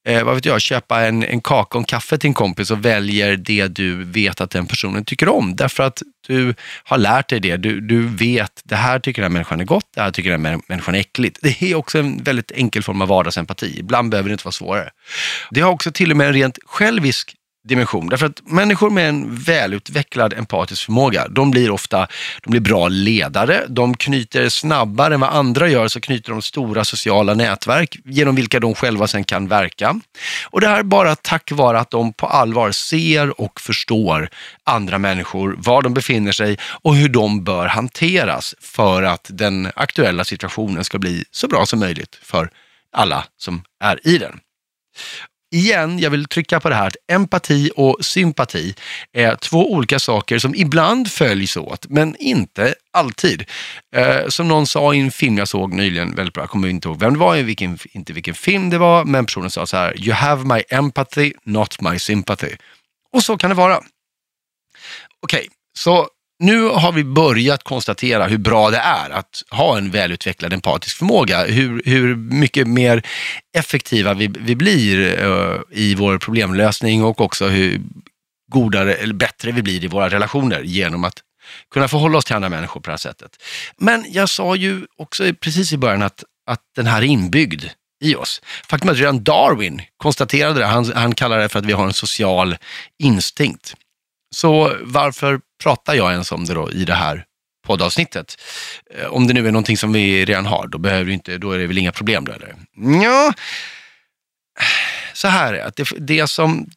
eh, 0.08 0.24
vad 0.24 0.36
vet 0.36 0.46
jag, 0.46 0.62
köpa 0.62 1.02
en, 1.02 1.24
en 1.24 1.42
kaka 1.42 1.78
och 1.78 1.82
en 1.82 1.86
kaffe 1.86 2.18
till 2.18 2.28
en 2.28 2.34
kompis 2.34 2.72
och 2.72 2.86
väljer 2.86 3.36
det 3.36 3.68
du 3.68 4.04
vet 4.04 4.42
att 4.42 4.52
den 4.52 4.66
personen 4.66 5.06
tycker 5.06 5.30
om. 5.30 5.56
Därför 5.56 5.84
att 5.84 6.02
du 6.28 6.56
har 6.84 6.98
lärt 6.98 7.30
dig 7.30 7.40
det. 7.40 7.58
Du, 7.58 7.82
du 7.82 8.08
vet, 8.08 8.62
det 8.64 8.76
här 8.76 9.00
tycker 9.00 9.22
den 9.22 9.32
här 9.32 9.34
människan 9.34 9.60
är 9.60 9.66
gott, 9.66 9.86
det 9.96 10.02
här 10.02 10.12
tycker 10.12 10.30
den 10.32 10.46
här 10.46 10.60
människan 10.68 10.96
är 10.96 11.00
äckligt. 11.00 11.40
Det 11.42 11.62
är 11.62 11.76
också 11.76 12.00
en 12.00 12.24
väldigt 12.24 12.52
enkel 12.52 12.84
form 12.84 13.02
av 13.02 13.08
vardagsempati. 13.08 13.80
Ibland 13.80 14.10
behöver 14.10 14.30
det 14.30 14.34
inte 14.34 14.46
vara 14.46 14.52
svårare. 14.52 14.90
Det 15.52 15.62
har 15.62 15.72
också 15.72 15.92
till 15.92 16.12
och 16.12 16.18
med 16.18 16.28
en 16.28 16.34
rent 16.34 16.60
självisk 16.66 17.36
dimension. 17.68 18.10
Därför 18.10 18.26
att 18.26 18.42
människor 18.46 18.90
med 18.90 19.10
en 19.10 19.36
välutvecklad 19.36 20.34
empatisk 20.34 20.86
förmåga, 20.86 21.28
de 21.28 21.52
blir 21.52 21.72
ofta 21.72 22.08
de 22.44 22.50
blir 22.52 22.62
bra 22.62 22.88
ledare. 22.88 23.66
De 23.68 23.98
knyter 23.98 24.50
snabbare 24.50 25.14
än 25.14 25.20
vad 25.20 25.30
andra 25.30 25.70
gör, 25.70 25.88
så 25.88 26.02
knyter 26.02 26.32
de 26.32 26.42
stora 26.42 26.86
sociala 26.86 27.34
nätverk 27.34 27.98
genom 28.06 28.36
vilka 28.36 28.60
de 28.60 28.76
själva 28.76 29.08
sen 29.08 29.24
kan 29.24 29.48
verka. 29.48 30.00
Och 30.46 30.62
det 30.62 30.68
här 30.68 30.84
bara 30.84 31.16
tack 31.16 31.52
vare 31.52 31.80
att 31.80 31.92
de 31.92 32.14
på 32.14 32.28
allvar 32.28 32.72
ser 32.72 33.42
och 33.42 33.62
förstår 33.62 34.30
andra 34.64 34.98
människor, 34.98 35.56
var 35.58 35.82
de 35.82 35.94
befinner 35.94 36.32
sig 36.32 36.58
och 36.62 36.96
hur 36.96 37.10
de 37.10 37.44
bör 37.44 37.68
hanteras 37.68 38.56
för 38.62 39.04
att 39.04 39.28
den 39.30 39.72
aktuella 39.76 40.24
situationen 40.24 40.84
ska 40.84 41.00
bli 41.00 41.24
så 41.32 41.48
bra 41.48 41.66
som 41.66 41.80
möjligt 41.80 42.20
för 42.22 42.50
alla 42.92 43.26
som 43.38 43.64
är 43.84 44.08
i 44.08 44.18
den 44.18 44.40
igen, 45.52 46.00
jag 46.00 46.10
vill 46.10 46.26
trycka 46.26 46.60
på 46.60 46.70
det 46.70 46.76
här 46.76 46.88
att 46.88 46.96
empati 47.12 47.72
och 47.76 47.98
sympati 48.02 48.76
är 49.14 49.36
två 49.36 49.74
olika 49.74 50.00
saker 50.00 50.40
som 50.40 50.56
ibland 50.56 51.12
följs 51.12 51.58
åt, 51.58 51.90
men 51.90 52.16
inte 52.16 52.76
alltid. 52.92 53.46
Eh, 53.96 54.28
som 54.28 54.48
någon 54.48 54.68
sa 54.68 54.94
i 54.94 55.00
en 55.00 55.12
film 55.12 55.38
jag 55.38 55.48
såg 55.48 55.74
nyligen, 55.74 56.16
väldigt 56.16 56.34
bra, 56.34 56.44
jag 56.44 56.50
kommer 56.50 56.68
inte 56.68 56.88
ihåg 56.88 57.00
vem 57.00 57.14
det 57.14 57.20
var, 57.20 57.38
vilken, 57.38 57.78
inte 57.92 58.14
vilken 58.14 58.34
film 58.34 58.70
det 58.70 58.78
var, 58.78 59.06
men 59.06 59.26
personen 59.26 59.52
sa 59.52 59.66
så 59.66 59.78
här, 59.78 60.00
you 60.00 60.14
have 60.14 60.56
my 60.56 60.64
empathy, 60.70 61.34
not 61.44 61.82
my 61.82 62.00
sympathy. 62.00 62.56
Och 63.12 63.24
så 63.24 63.38
kan 63.38 63.50
det 63.50 63.56
vara. 63.56 63.78
Okej, 65.22 65.40
okay, 65.40 65.48
så 65.78 66.08
nu 66.40 66.68
har 66.68 66.92
vi 66.92 67.04
börjat 67.04 67.64
konstatera 67.64 68.28
hur 68.28 68.38
bra 68.38 68.70
det 68.70 68.78
är 68.78 69.10
att 69.10 69.44
ha 69.50 69.78
en 69.78 69.92
välutvecklad 69.92 70.54
empatisk 70.54 70.98
förmåga. 70.98 71.46
Hur, 71.46 71.82
hur 71.86 72.16
mycket 72.16 72.68
mer 72.68 73.06
effektiva 73.58 74.14
vi, 74.14 74.28
vi 74.40 74.56
blir 74.56 75.26
uh, 75.26 75.62
i 75.72 75.96
vår 75.96 76.18
problemlösning 76.18 77.04
och 77.04 77.22
också 77.22 77.48
hur 77.48 77.82
godare 78.52 78.94
eller 78.94 79.14
bättre 79.14 79.52
vi 79.52 79.62
blir 79.62 79.84
i 79.84 79.88
våra 79.88 80.10
relationer 80.10 80.62
genom 80.62 81.04
att 81.04 81.18
kunna 81.74 81.88
förhålla 81.88 82.18
oss 82.18 82.26
till 82.26 82.36
andra 82.36 82.50
människor 82.50 82.82
på 82.82 82.86
det 82.86 82.92
här 82.92 82.98
sättet. 82.98 83.32
Men 83.78 84.06
jag 84.08 84.30
sa 84.30 84.56
ju 84.56 84.86
också 84.98 85.34
precis 85.34 85.74
i 85.74 85.78
början 85.78 86.02
att, 86.02 86.24
att 86.48 86.62
den 86.76 86.88
här 86.88 87.02
är 87.02 87.06
inbyggd 87.06 87.66
i 88.04 88.16
oss. 88.16 88.42
Faktum 88.68 88.90
är 88.90 88.94
att 88.94 89.00
redan 89.00 89.24
Darwin 89.24 89.82
konstaterade 89.98 90.60
det. 90.60 90.66
Han, 90.66 90.92
han 90.96 91.16
kallar 91.16 91.40
det 91.40 91.50
för 91.50 91.60
att 91.60 91.66
vi 91.66 91.74
har 91.74 91.86
en 91.86 91.94
social 91.94 92.58
instinkt. 93.04 93.76
Så 94.36 94.78
varför 94.82 95.40
pratar 95.64 95.94
jag 95.94 96.12
ens 96.12 96.32
om 96.32 96.46
det 96.46 96.54
då 96.54 96.72
i 96.72 96.86
det 96.86 96.94
här 96.94 97.26
poddavsnittet? 97.68 98.42
Eh, 98.94 99.06
om 99.06 99.28
det 99.28 99.34
nu 99.34 99.48
är 99.48 99.52
någonting 99.52 99.78
som 99.78 99.94
vi 99.94 100.26
redan 100.26 100.46
har, 100.46 100.68
då, 100.68 100.78
behöver 100.78 101.12
inte, 101.12 101.38
då 101.38 101.52
är 101.52 101.60
det 101.60 101.68
väl 101.68 101.78
inga 101.78 101.92
problem 101.92 102.26
då 102.26 102.32
eller? 102.32 102.56
Ja, 103.04 103.34
så 105.14 105.28
här 105.28 105.54
är 105.54 105.66
att 105.66 105.76
det, 105.76 105.90
det 105.98 106.28
som 106.28 106.70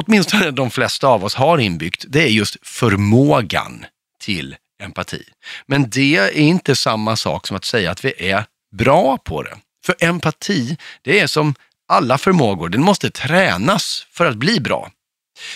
åtminstone 0.00 0.50
de 0.50 0.70
flesta 0.70 1.06
av 1.06 1.24
oss 1.24 1.34
har 1.34 1.58
inbyggt, 1.58 2.04
det 2.08 2.22
är 2.22 2.28
just 2.28 2.56
förmågan 2.62 3.86
till 4.20 4.56
empati. 4.82 5.22
Men 5.66 5.90
det 5.90 6.16
är 6.16 6.30
inte 6.30 6.76
samma 6.76 7.16
sak 7.16 7.46
som 7.46 7.56
att 7.56 7.64
säga 7.64 7.90
att 7.90 8.04
vi 8.04 8.30
är 8.30 8.44
bra 8.76 9.18
på 9.18 9.42
det. 9.42 9.56
För 9.86 9.94
empati, 10.00 10.76
det 11.02 11.20
är 11.20 11.26
som 11.26 11.54
alla 11.88 12.18
förmågor, 12.18 12.68
den 12.68 12.82
måste 12.82 13.10
tränas 13.10 14.06
för 14.10 14.26
att 14.26 14.36
bli 14.36 14.60
bra. 14.60 14.90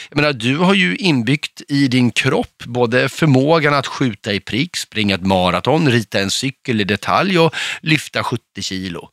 Jag 0.08 0.16
menar, 0.16 0.32
du 0.32 0.56
har 0.56 0.74
ju 0.74 0.96
inbyggt 0.96 1.62
i 1.68 1.88
din 1.88 2.10
kropp 2.10 2.64
både 2.64 3.08
förmågan 3.08 3.74
att 3.74 3.86
skjuta 3.86 4.32
i 4.32 4.40
prick, 4.40 4.76
springa 4.76 5.14
ett 5.14 5.26
maraton, 5.26 5.90
rita 5.90 6.20
en 6.20 6.30
cykel 6.30 6.80
i 6.80 6.84
detalj 6.84 7.38
och 7.38 7.54
lyfta 7.80 8.24
70 8.24 8.42
kilo. 8.60 9.08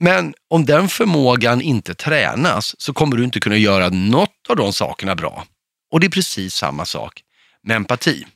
Men 0.00 0.34
om 0.50 0.64
den 0.64 0.88
förmågan 0.88 1.60
inte 1.60 1.94
tränas 1.94 2.80
så 2.80 2.92
kommer 2.92 3.16
du 3.16 3.24
inte 3.24 3.40
kunna 3.40 3.56
göra 3.56 3.88
något 3.88 4.46
av 4.48 4.56
de 4.56 4.72
sakerna 4.72 5.14
bra. 5.14 5.46
Och 5.90 6.00
det 6.00 6.06
är 6.06 6.10
precis 6.10 6.54
samma 6.54 6.84
sak 6.84 7.22
med 7.62 7.76
empati. 7.76 8.26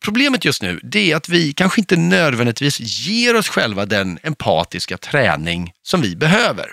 Problemet 0.00 0.44
just 0.44 0.62
nu 0.62 0.80
det 0.82 1.12
är 1.12 1.16
att 1.16 1.28
vi 1.28 1.52
kanske 1.52 1.80
inte 1.80 1.96
nödvändigtvis 1.96 2.80
ger 2.80 3.36
oss 3.36 3.48
själva 3.48 3.86
den 3.86 4.18
empatiska 4.22 4.98
träning 4.98 5.72
som 5.82 6.00
vi 6.00 6.16
behöver. 6.16 6.70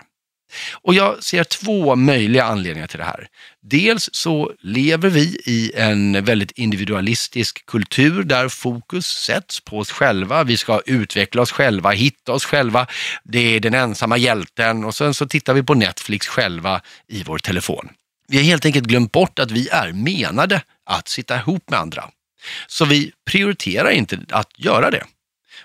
Och 0.73 0.93
jag 0.93 1.23
ser 1.23 1.43
två 1.43 1.95
möjliga 1.95 2.43
anledningar 2.43 2.87
till 2.87 2.99
det 2.99 3.05
här. 3.05 3.27
Dels 3.61 4.09
så 4.13 4.51
lever 4.61 5.09
vi 5.09 5.21
i 5.45 5.71
en 5.75 6.25
väldigt 6.25 6.51
individualistisk 6.51 7.65
kultur 7.65 8.23
där 8.23 8.49
fokus 8.49 9.05
sätts 9.05 9.59
på 9.59 9.79
oss 9.79 9.91
själva. 9.91 10.43
Vi 10.43 10.57
ska 10.57 10.81
utveckla 10.85 11.41
oss 11.41 11.51
själva, 11.51 11.91
hitta 11.91 12.31
oss 12.31 12.45
själva. 12.45 12.87
Det 13.23 13.55
är 13.55 13.59
den 13.59 13.73
ensamma 13.73 14.17
hjälten 14.17 14.83
och 14.83 14.95
sen 14.95 15.13
så 15.13 15.27
tittar 15.27 15.53
vi 15.53 15.63
på 15.63 15.73
Netflix 15.73 16.27
själva 16.27 16.81
i 17.07 17.23
vår 17.23 17.37
telefon. 17.37 17.89
Vi 18.27 18.37
har 18.37 18.43
helt 18.43 18.65
enkelt 18.65 18.85
glömt 18.85 19.11
bort 19.11 19.39
att 19.39 19.51
vi 19.51 19.69
är 19.69 19.91
menade 19.91 20.61
att 20.85 21.07
sitta 21.07 21.35
ihop 21.35 21.69
med 21.69 21.79
andra. 21.79 22.09
Så 22.67 22.85
vi 22.85 23.11
prioriterar 23.25 23.89
inte 23.89 24.19
att 24.29 24.59
göra 24.59 24.91
det. 24.91 25.03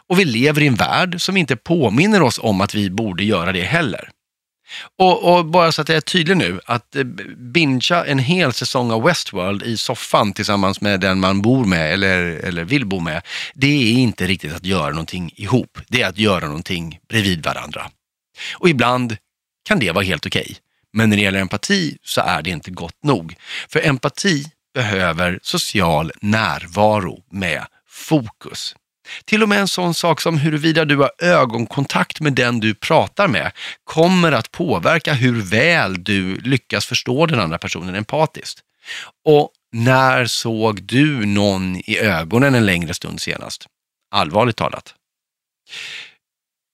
Och 0.09 0.19
vi 0.19 0.25
lever 0.25 0.63
i 0.63 0.67
en 0.67 0.75
värld 0.75 1.21
som 1.21 1.37
inte 1.37 1.57
påminner 1.57 2.23
oss 2.23 2.39
om 2.43 2.61
att 2.61 2.75
vi 2.75 2.91
borde 2.91 3.25
göra 3.25 3.53
det 3.53 3.63
heller. 3.63 4.11
Och, 4.99 5.37
och, 5.37 5.47
bara 5.47 5.73
så 5.73 5.83
att 5.83 5.89
jag 5.89 5.97
är 5.97 6.01
tydlig 6.01 6.37
nu, 6.37 6.61
att 6.65 6.97
eh, 6.97 7.05
bingea 7.37 8.05
en 8.05 8.19
hel 8.19 8.53
säsong 8.53 8.91
av 8.91 9.03
Westworld 9.03 9.63
i 9.63 9.77
soffan 9.77 10.33
tillsammans 10.33 10.81
med 10.81 11.01
den 11.01 11.21
man 11.21 11.43
bor 11.43 11.65
med 11.65 11.93
eller, 11.93 12.19
eller 12.21 12.65
vill 12.65 12.87
bo 12.87 13.01
med, 13.01 13.23
det 13.55 13.67
är 13.67 13.93
inte 13.93 14.27
riktigt 14.27 14.55
att 14.55 14.65
göra 14.65 14.91
någonting 14.91 15.33
ihop. 15.37 15.79
Det 15.89 16.03
är 16.03 16.09
att 16.09 16.19
göra 16.19 16.47
någonting 16.47 16.99
bredvid 17.09 17.45
varandra. 17.45 17.91
Och 18.55 18.69
ibland 18.69 19.17
kan 19.65 19.79
det 19.79 19.93
vara 19.93 20.05
helt 20.05 20.27
okej. 20.27 20.43
Okay. 20.43 20.57
Men 20.93 21.11
när 21.11 21.17
det 21.17 21.23
gäller 21.23 21.41
empati 21.41 21.99
så 22.03 22.21
är 22.21 22.43
det 22.43 22.51
inte 22.51 22.71
gott 22.71 23.03
nog. 23.03 23.35
För 23.69 23.87
empati 23.87 24.45
behöver 24.75 25.39
social 25.43 26.13
närvaro 26.21 27.23
med 27.31 27.67
fokus. 27.89 28.75
Till 29.25 29.43
och 29.43 29.49
med 29.49 29.61
en 29.61 29.69
sån 29.69 29.95
sak 29.95 30.21
som 30.21 30.39
huruvida 30.39 30.85
du 30.85 30.97
har 30.97 31.11
ögonkontakt 31.19 32.21
med 32.21 32.33
den 32.33 32.61
du 32.61 32.75
pratar 32.75 33.29
med 33.29 33.53
kommer 33.85 34.33
att 34.33 34.51
påverka 34.51 35.15
hur 35.15 35.43
väl 35.43 36.05
du 36.05 36.37
lyckas 36.37 36.87
förstå 36.87 37.27
den 37.27 37.41
andra 37.41 37.59
personen 37.59 37.95
empatiskt. 37.95 38.61
Och 39.25 39.51
när 39.73 40.27
såg 40.27 40.83
du 40.83 41.27
någon 41.27 41.77
i 41.77 41.99
ögonen 41.99 42.55
en 42.55 42.67
längre 42.67 42.95
stund 42.95 43.21
senast? 43.21 43.67
Allvarligt 44.11 44.57
talat. 44.57 44.95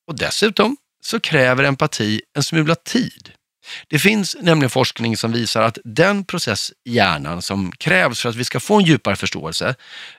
Och 0.09 0.19
dessutom 0.19 0.77
så 1.03 1.21
kräver 1.21 1.65
empati 1.65 2.23
en 2.37 2.43
smula 2.43 2.75
tid. 2.75 3.33
Det 3.89 3.99
finns 3.99 4.37
nämligen 4.41 4.71
forskning 4.71 5.17
som 5.17 5.33
visar 5.33 5.63
att 5.63 5.79
den 5.85 6.25
process 6.25 6.73
i 6.85 6.95
hjärnan 6.95 7.43
som 7.43 7.73
krävs 7.73 8.21
för 8.21 8.29
att 8.29 8.37
vi 8.37 8.45
ska 8.45 8.61
få 8.61 8.75
en 8.75 8.85
djupare 8.85 9.17
förståelse 9.17 9.75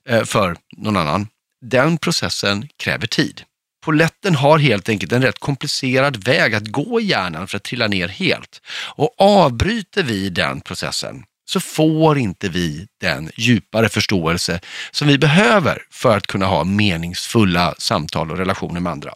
eh, 0.09 0.23
för 0.23 0.57
någon 0.77 0.97
annan, 0.97 1.27
den 1.61 1.97
processen 1.97 2.67
kräver 2.77 3.07
tid. 3.07 3.41
Poletten 3.85 4.35
har 4.35 4.59
helt 4.59 4.89
enkelt 4.89 5.11
en 5.11 5.21
rätt 5.21 5.39
komplicerad 5.39 6.23
väg 6.23 6.55
att 6.55 6.67
gå 6.67 7.01
i 7.01 7.05
hjärnan 7.05 7.47
för 7.47 7.57
att 7.57 7.63
trilla 7.63 7.87
ner 7.87 8.07
helt. 8.07 8.61
Och 8.95 9.15
avbryter 9.17 10.03
vi 10.03 10.29
den 10.29 10.61
processen 10.61 11.23
så 11.45 11.59
får 11.59 12.17
inte 12.17 12.49
vi 12.49 12.87
den 13.01 13.31
djupare 13.35 13.89
förståelse 13.89 14.59
som 14.91 15.07
vi 15.07 15.17
behöver 15.17 15.81
för 15.91 16.17
att 16.17 16.27
kunna 16.27 16.45
ha 16.45 16.63
meningsfulla 16.63 17.75
samtal 17.77 18.31
och 18.31 18.37
relationer 18.37 18.79
med 18.79 18.91
andra. 18.91 19.13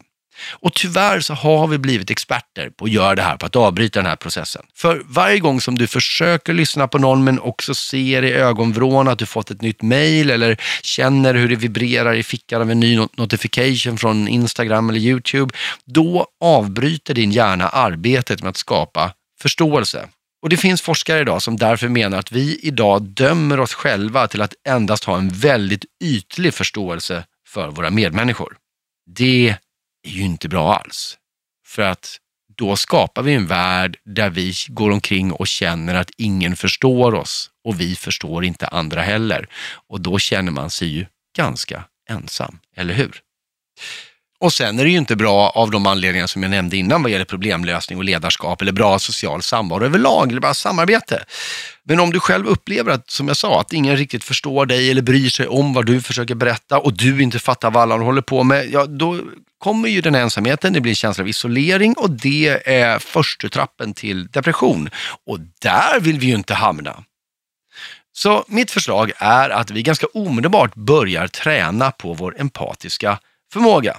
Och 0.51 0.73
tyvärr 0.73 1.19
så 1.19 1.33
har 1.33 1.67
vi 1.67 1.77
blivit 1.77 2.11
experter 2.11 2.69
på 2.69 2.85
att 2.85 2.91
göra 2.91 3.15
det 3.15 3.21
här, 3.21 3.37
på 3.37 3.45
att 3.45 3.55
avbryta 3.55 3.99
den 3.99 4.09
här 4.09 4.15
processen. 4.15 4.65
För 4.75 5.01
varje 5.05 5.39
gång 5.39 5.61
som 5.61 5.77
du 5.77 5.87
försöker 5.87 6.53
lyssna 6.53 6.87
på 6.87 6.97
någon 6.97 7.23
men 7.23 7.39
också 7.39 7.75
ser 7.75 8.23
i 8.23 8.33
ögonvrån 8.33 9.07
att 9.07 9.19
du 9.19 9.25
fått 9.25 9.51
ett 9.51 9.61
nytt 9.61 9.81
mail 9.81 10.29
eller 10.29 10.57
känner 10.83 11.33
hur 11.33 11.49
det 11.49 11.55
vibrerar 11.55 12.13
i 12.13 12.23
fickan 12.23 12.61
av 12.61 12.71
en 12.71 12.79
ny 12.79 12.97
notification 13.17 13.97
från 13.97 14.27
Instagram 14.27 14.89
eller 14.89 14.99
YouTube, 14.99 15.53
då 15.85 16.27
avbryter 16.41 17.13
din 17.13 17.31
hjärna 17.31 17.67
arbetet 17.67 18.41
med 18.41 18.49
att 18.49 18.57
skapa 18.57 19.13
förståelse. 19.41 20.07
Och 20.41 20.49
det 20.49 20.57
finns 20.57 20.81
forskare 20.81 21.21
idag 21.21 21.41
som 21.41 21.57
därför 21.57 21.87
menar 21.87 22.17
att 22.17 22.31
vi 22.31 22.59
idag 22.61 23.01
dömer 23.01 23.59
oss 23.59 23.73
själva 23.73 24.27
till 24.27 24.41
att 24.41 24.53
endast 24.67 25.03
ha 25.03 25.17
en 25.17 25.29
väldigt 25.29 25.85
ytlig 26.03 26.53
förståelse 26.53 27.23
för 27.47 27.67
våra 27.67 27.89
medmänniskor. 27.89 28.57
Det 29.15 29.55
är 30.03 30.11
ju 30.11 30.21
inte 30.21 30.49
bra 30.49 30.75
alls. 30.75 31.17
För 31.65 31.81
att 31.81 32.17
då 32.57 32.75
skapar 32.75 33.21
vi 33.21 33.33
en 33.33 33.47
värld 33.47 33.97
där 34.05 34.29
vi 34.29 34.53
går 34.67 34.91
omkring 34.91 35.31
och 35.31 35.47
känner 35.47 35.95
att 35.95 36.11
ingen 36.17 36.55
förstår 36.55 37.13
oss 37.13 37.51
och 37.63 37.81
vi 37.81 37.95
förstår 37.95 38.45
inte 38.45 38.67
andra 38.67 39.01
heller. 39.01 39.49
Och 39.87 40.01
då 40.01 40.19
känner 40.19 40.51
man 40.51 40.69
sig 40.69 40.87
ju 40.87 41.05
ganska 41.37 41.83
ensam, 42.09 42.59
eller 42.75 42.93
hur? 42.93 43.21
Och 44.41 44.53
sen 44.53 44.79
är 44.79 44.83
det 44.83 44.89
ju 44.89 44.97
inte 44.97 45.15
bra 45.15 45.49
av 45.49 45.71
de 45.71 45.85
anledningar 45.85 46.27
som 46.27 46.43
jag 46.43 46.49
nämnde 46.49 46.77
innan 46.77 47.03
vad 47.03 47.11
gäller 47.11 47.25
problemlösning 47.25 47.97
och 47.97 48.03
ledarskap 48.03 48.61
eller 48.61 48.71
bra 48.71 48.99
social 48.99 49.41
samvaro 49.41 49.85
överlag 49.85 50.31
eller 50.31 50.41
bara 50.41 50.53
samarbete. 50.53 51.23
Men 51.83 51.99
om 51.99 52.11
du 52.11 52.19
själv 52.19 52.47
upplever 52.47 52.91
att, 52.91 53.09
som 53.09 53.27
jag 53.27 53.37
sa, 53.37 53.61
att 53.61 53.73
ingen 53.73 53.97
riktigt 53.97 54.23
förstår 54.23 54.65
dig 54.65 54.91
eller 54.91 55.01
bryr 55.01 55.29
sig 55.29 55.47
om 55.47 55.73
vad 55.73 55.85
du 55.85 56.01
försöker 56.01 56.35
berätta 56.35 56.79
och 56.79 56.93
du 56.93 57.21
inte 57.23 57.39
fattar 57.39 57.71
vad 57.71 57.83
alla 57.83 58.03
håller 58.03 58.21
på 58.21 58.43
med, 58.43 58.69
ja 58.71 58.85
då 58.85 59.19
kommer 59.57 59.89
ju 59.89 60.01
den 60.01 60.15
ensamheten, 60.15 60.73
det 60.73 60.81
blir 60.81 60.91
en 60.91 60.95
känsla 60.95 61.21
av 61.21 61.27
isolering 61.27 61.93
och 61.93 62.09
det 62.09 62.59
är 62.65 62.99
första 62.99 63.49
trappen 63.49 63.93
till 63.93 64.27
depression. 64.27 64.89
Och 65.27 65.39
där 65.61 65.99
vill 65.99 66.19
vi 66.19 66.27
ju 66.27 66.35
inte 66.35 66.53
hamna. 66.53 67.03
Så 68.13 68.45
mitt 68.47 68.71
förslag 68.71 69.11
är 69.17 69.49
att 69.49 69.71
vi 69.71 69.83
ganska 69.83 70.07
omedelbart 70.13 70.75
börjar 70.75 71.27
träna 71.27 71.91
på 71.91 72.13
vår 72.13 72.35
empatiska 72.39 73.19
förmåga. 73.53 73.97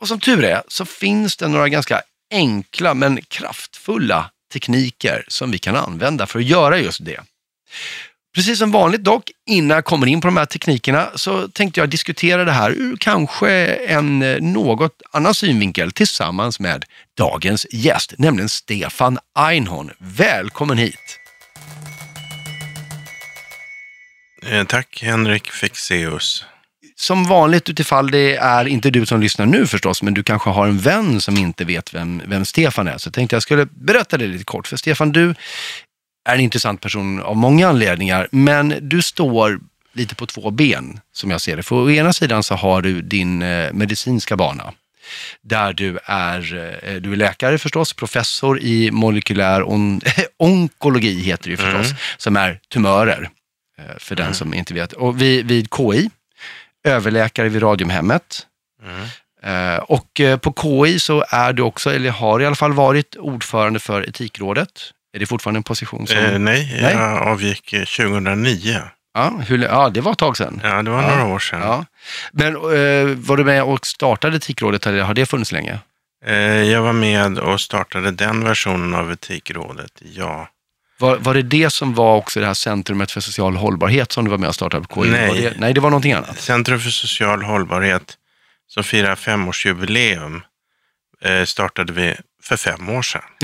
Och 0.00 0.08
som 0.08 0.20
tur 0.20 0.44
är 0.44 0.62
så 0.68 0.84
finns 0.84 1.36
det 1.36 1.48
några 1.48 1.68
ganska 1.68 2.02
enkla 2.30 2.94
men 2.94 3.22
kraftfulla 3.28 4.30
tekniker 4.52 5.24
som 5.28 5.50
vi 5.50 5.58
kan 5.58 5.76
använda 5.76 6.26
för 6.26 6.38
att 6.38 6.44
göra 6.44 6.78
just 6.78 7.04
det. 7.04 7.20
Precis 8.34 8.58
som 8.58 8.70
vanligt 8.70 9.04
dock, 9.04 9.30
innan 9.46 9.74
jag 9.74 9.84
kommer 9.84 10.06
in 10.06 10.20
på 10.20 10.28
de 10.28 10.36
här 10.36 10.46
teknikerna, 10.46 11.10
så 11.14 11.48
tänkte 11.48 11.80
jag 11.80 11.88
diskutera 11.88 12.44
det 12.44 12.52
här 12.52 12.70
ur 12.70 12.96
kanske 12.96 13.50
en 13.74 14.22
eh, 14.22 14.40
något 14.40 15.02
annan 15.10 15.34
synvinkel 15.34 15.92
tillsammans 15.92 16.60
med 16.60 16.84
dagens 17.16 17.66
gäst, 17.70 18.14
nämligen 18.18 18.48
Stefan 18.48 19.18
Einhorn. 19.38 19.90
Välkommen 19.98 20.78
hit! 20.78 21.18
Eh, 24.42 24.64
tack 24.64 25.02
Henrik 25.02 25.50
Fexeus. 25.50 26.44
Som 27.00 27.24
vanligt 27.24 27.68
utifall 27.68 28.10
det 28.10 28.36
är 28.36 28.68
inte 28.68 28.90
du 28.90 29.06
som 29.06 29.20
lyssnar 29.20 29.46
nu 29.46 29.66
förstås, 29.66 30.02
men 30.02 30.14
du 30.14 30.22
kanske 30.22 30.50
har 30.50 30.66
en 30.66 30.78
vän 30.78 31.20
som 31.20 31.36
inte 31.36 31.64
vet 31.64 31.94
vem, 31.94 32.22
vem 32.26 32.44
Stefan 32.44 32.88
är, 32.88 32.98
så 32.98 33.10
tänkte 33.10 33.36
jag 33.36 33.42
skulle 33.42 33.66
berätta 33.66 34.18
det 34.18 34.26
lite 34.26 34.44
kort. 34.44 34.68
För 34.68 34.76
Stefan, 34.76 35.12
du 35.12 35.34
är 36.28 36.34
en 36.34 36.40
intressant 36.40 36.80
person 36.80 37.22
av 37.22 37.36
många 37.36 37.68
anledningar, 37.68 38.28
men 38.32 38.74
du 38.80 39.02
står 39.02 39.60
lite 39.92 40.14
på 40.14 40.26
två 40.26 40.50
ben 40.50 41.00
som 41.12 41.30
jag 41.30 41.40
ser 41.40 41.56
det. 41.56 41.62
För 41.62 41.76
å 41.76 41.90
ena 41.90 42.12
sidan 42.12 42.42
så 42.42 42.54
har 42.54 42.82
du 42.82 43.02
din 43.02 43.42
eh, 43.42 43.72
medicinska 43.72 44.36
bana 44.36 44.72
där 45.42 45.72
du 45.72 45.98
är, 46.04 46.54
eh, 46.82 46.94
du 46.94 47.12
är 47.12 47.16
läkare 47.16 47.58
förstås, 47.58 47.92
professor 47.92 48.60
i 48.60 48.90
molekylär 48.90 49.68
on 49.68 50.00
onkologi 50.36 51.20
heter 51.22 51.50
det 51.50 51.56
förstås, 51.56 51.86
mm. 51.86 51.96
som 52.16 52.36
är 52.36 52.60
tumörer 52.72 53.30
eh, 53.78 53.98
för 53.98 54.16
den 54.16 54.26
mm. 54.26 54.34
som 54.34 54.54
inte 54.54 54.74
vet. 54.74 54.92
Och 54.92 55.20
vid, 55.20 55.46
vid 55.46 55.68
KI, 55.76 56.10
överläkare 56.84 57.48
vid 57.48 57.62
Radiumhemmet. 57.62 58.46
Mm. 58.82 59.08
Och 59.82 60.20
på 60.40 60.54
KI 60.62 61.00
så 61.00 61.24
är 61.28 61.52
du 61.52 61.62
också, 61.62 61.92
eller 61.92 62.10
har 62.10 62.40
i 62.40 62.46
alla 62.46 62.54
fall 62.54 62.72
varit 62.72 63.16
ordförande 63.16 63.80
för 63.80 64.08
Etikrådet 64.08 64.92
är 65.12 65.18
det 65.18 65.26
fortfarande 65.26 65.58
en 65.58 65.62
position 65.62 66.06
som... 66.06 66.18
Eh, 66.18 66.38
nej, 66.38 66.78
nej, 66.82 66.94
jag 66.94 67.22
avgick 67.22 67.70
2009. 67.70 68.70
Eh, 68.70 68.82
ja, 69.14 69.30
hur, 69.46 69.62
ja, 69.62 69.90
det 69.90 70.00
var 70.00 70.12
ett 70.12 70.18
tag 70.18 70.36
sedan. 70.36 70.60
Ja, 70.64 70.82
det 70.82 70.90
var 70.90 71.02
några 71.02 71.24
år 71.24 71.38
sedan. 71.38 71.60
Ja. 71.60 71.84
Men 72.32 72.56
eh, 72.56 73.16
var 73.16 73.36
du 73.36 73.44
med 73.44 73.62
och 73.62 73.86
startade 73.86 74.36
Etikrådet 74.36 74.86
eller 74.86 75.02
har 75.02 75.14
det 75.14 75.26
funnits 75.26 75.52
länge? 75.52 75.78
Eh, 76.26 76.62
jag 76.62 76.82
var 76.82 76.92
med 76.92 77.38
och 77.38 77.60
startade 77.60 78.10
den 78.10 78.44
versionen 78.44 78.94
av 78.94 79.12
Etikrådet, 79.12 80.02
ja. 80.14 80.48
Var, 81.00 81.16
var 81.16 81.34
det 81.34 81.42
det 81.42 81.70
som 81.70 81.94
var 81.94 82.16
också 82.16 82.40
det 82.40 82.46
här 82.46 82.54
Centrumet 82.54 83.10
för 83.10 83.20
social 83.20 83.56
hållbarhet 83.56 84.12
som 84.12 84.24
du 84.24 84.30
var 84.30 84.38
med 84.38 84.48
och 84.48 84.54
startade 84.54 84.86
på 84.86 85.04
KI? 85.04 85.10
Nej, 85.10 85.40
det, 85.40 85.54
nej 85.58 85.74
det 85.74 85.80
var 85.80 85.90
någonting 85.90 86.12
annat. 86.12 86.40
Centrum 86.40 86.80
för 86.80 86.90
social 86.90 87.42
hållbarhet 87.42 88.16
som 88.66 88.84
firar 88.84 89.16
femårsjubileum 89.16 90.42
eh, 91.22 91.44
startade 91.44 91.92
vi 91.92 92.16
för 92.42 92.56
fem 92.56 92.88
år 92.88 93.02
sedan. 93.02 93.22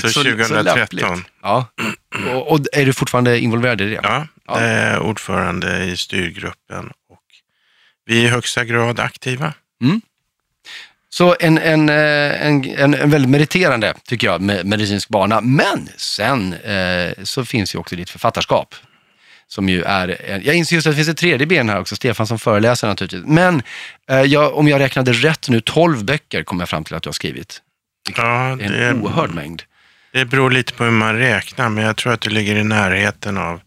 så, 0.00 0.08
så 0.08 0.22
2013. 0.22 1.16
Så 1.16 1.22
ja. 1.42 1.66
Och, 2.32 2.52
och, 2.52 2.60
är 2.72 2.86
du 2.86 2.92
fortfarande 2.92 3.40
involverad 3.40 3.80
i 3.80 3.84
det? 3.84 4.00
Ja, 4.02 4.26
ja. 4.46 4.60
är 4.60 4.98
ordförande 4.98 5.84
i 5.84 5.96
styrgruppen 5.96 6.92
och 7.08 7.22
vi 8.06 8.20
är 8.20 8.24
i 8.24 8.28
högsta 8.28 8.64
grad 8.64 9.00
aktiva. 9.00 9.54
Mm. 9.82 10.00
Så 11.16 11.36
en, 11.40 11.58
en, 11.58 11.88
eh, 11.88 12.46
en, 12.46 12.64
en, 12.64 12.94
en 12.94 13.10
väldigt 13.10 13.30
meriterande, 13.30 13.94
tycker 14.06 14.26
jag, 14.26 14.40
medicinsk 14.66 15.08
bana. 15.08 15.40
Men 15.40 15.88
sen 15.96 16.52
eh, 16.52 17.12
så 17.22 17.44
finns 17.44 17.74
ju 17.74 17.78
också 17.78 17.96
ditt 17.96 18.10
författarskap 18.10 18.74
som 19.48 19.68
ju 19.68 19.82
är, 19.82 20.40
jag 20.44 20.54
inser 20.54 20.76
just 20.76 20.86
att 20.86 20.92
det 20.92 20.96
finns 20.96 21.08
ett 21.08 21.16
tredje 21.16 21.46
ben 21.46 21.68
här 21.68 21.80
också, 21.80 21.96
Stefan 21.96 22.26
som 22.26 22.38
föreläser 22.38 22.88
naturligtvis. 22.88 23.22
Men 23.26 23.62
eh, 24.10 24.20
jag, 24.20 24.54
om 24.56 24.68
jag 24.68 24.80
räknade 24.80 25.12
rätt 25.12 25.48
nu, 25.48 25.60
12 25.60 26.04
böcker 26.04 26.42
kom 26.42 26.60
jag 26.60 26.68
fram 26.68 26.84
till 26.84 26.94
att 26.94 27.02
du 27.02 27.08
har 27.08 27.12
skrivit. 27.12 27.62
Ja, 28.16 28.56
det 28.58 28.64
är 28.64 28.90
en 28.90 29.02
oerhörd 29.02 29.30
mängd. 29.30 29.62
Det 30.12 30.24
beror 30.24 30.50
lite 30.50 30.72
på 30.72 30.84
hur 30.84 30.90
man 30.90 31.18
räknar, 31.18 31.68
men 31.68 31.84
jag 31.84 31.96
tror 31.96 32.12
att 32.12 32.20
du 32.20 32.30
ligger 32.30 32.56
i 32.56 32.64
närheten 32.64 33.38
av 33.38 33.60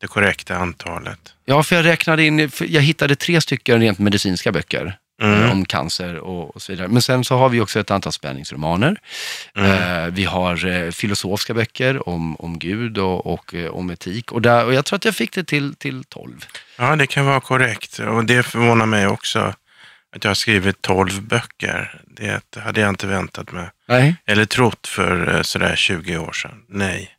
det 0.00 0.06
korrekta 0.06 0.56
antalet. 0.56 1.34
Ja, 1.44 1.62
för 1.62 1.76
jag 1.76 1.84
räknade 1.84 2.24
in, 2.24 2.50
jag 2.60 2.82
hittade 2.82 3.16
tre 3.16 3.40
stycken 3.40 3.80
rent 3.80 3.98
medicinska 3.98 4.52
böcker 4.52 4.98
mm. 5.22 5.50
om 5.50 5.64
cancer 5.64 6.16
och, 6.16 6.56
och, 6.56 6.62
så 6.62 6.72
vidare. 6.72 6.88
Men 6.88 7.02
sen 7.02 7.24
så 7.24 7.36
har 7.36 7.48
vi 7.48 7.60
också 7.60 7.80
ett 7.80 7.90
antal 7.90 8.12
spänningsromaner. 8.12 9.00
Mm. 9.54 9.70
Eh, 9.72 10.14
vi 10.14 10.24
har 10.24 10.66
eh, 10.66 10.90
filosofiska 10.90 11.54
böcker 11.54 12.08
om, 12.08 12.36
om 12.36 12.58
Gud 12.58 12.98
och, 12.98 13.26
och 13.26 13.54
eh, 13.54 13.70
om 13.70 13.90
etik. 13.90 14.32
Och, 14.32 14.42
där, 14.42 14.64
och 14.64 14.74
jag 14.74 14.84
tror 14.84 14.96
att 14.96 15.04
jag 15.04 15.14
fick 15.14 15.32
det 15.32 15.44
till, 15.44 15.74
till 15.74 16.04
12. 16.04 16.46
Ja, 16.78 16.96
det 16.96 17.06
kan 17.06 17.26
vara 17.26 17.40
korrekt. 17.40 17.98
Och 17.98 18.24
det 18.24 18.42
förvånar 18.42 18.86
mig 18.86 19.06
också 19.06 19.54
att 20.16 20.24
jag 20.24 20.30
har 20.30 20.34
skrivit 20.34 20.82
12 20.82 21.22
böcker. 21.22 22.00
Det 22.06 22.56
hade 22.56 22.80
jag 22.80 22.88
inte 22.88 23.06
väntat 23.06 23.52
mig. 23.52 23.70
Nej. 23.88 24.16
Eller 24.26 24.44
trott 24.44 24.86
för 24.86 25.36
eh, 25.36 25.42
sådär 25.42 25.76
20 25.76 26.18
år 26.18 26.32
sedan. 26.32 26.62
Nej. 26.68 27.10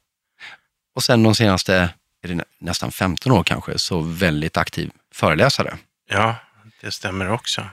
Och 0.95 1.03
sen 1.03 1.23
de 1.23 1.35
senaste, 1.35 1.89
är 2.23 2.27
det 2.27 2.43
nästan 2.59 2.91
15 2.91 3.31
år 3.31 3.43
kanske, 3.43 3.77
så 3.77 3.99
väldigt 4.01 4.57
aktiv 4.57 4.91
föreläsare. 5.13 5.77
Ja, 6.09 6.35
det 6.81 6.91
stämmer 6.91 7.29
också. 7.29 7.65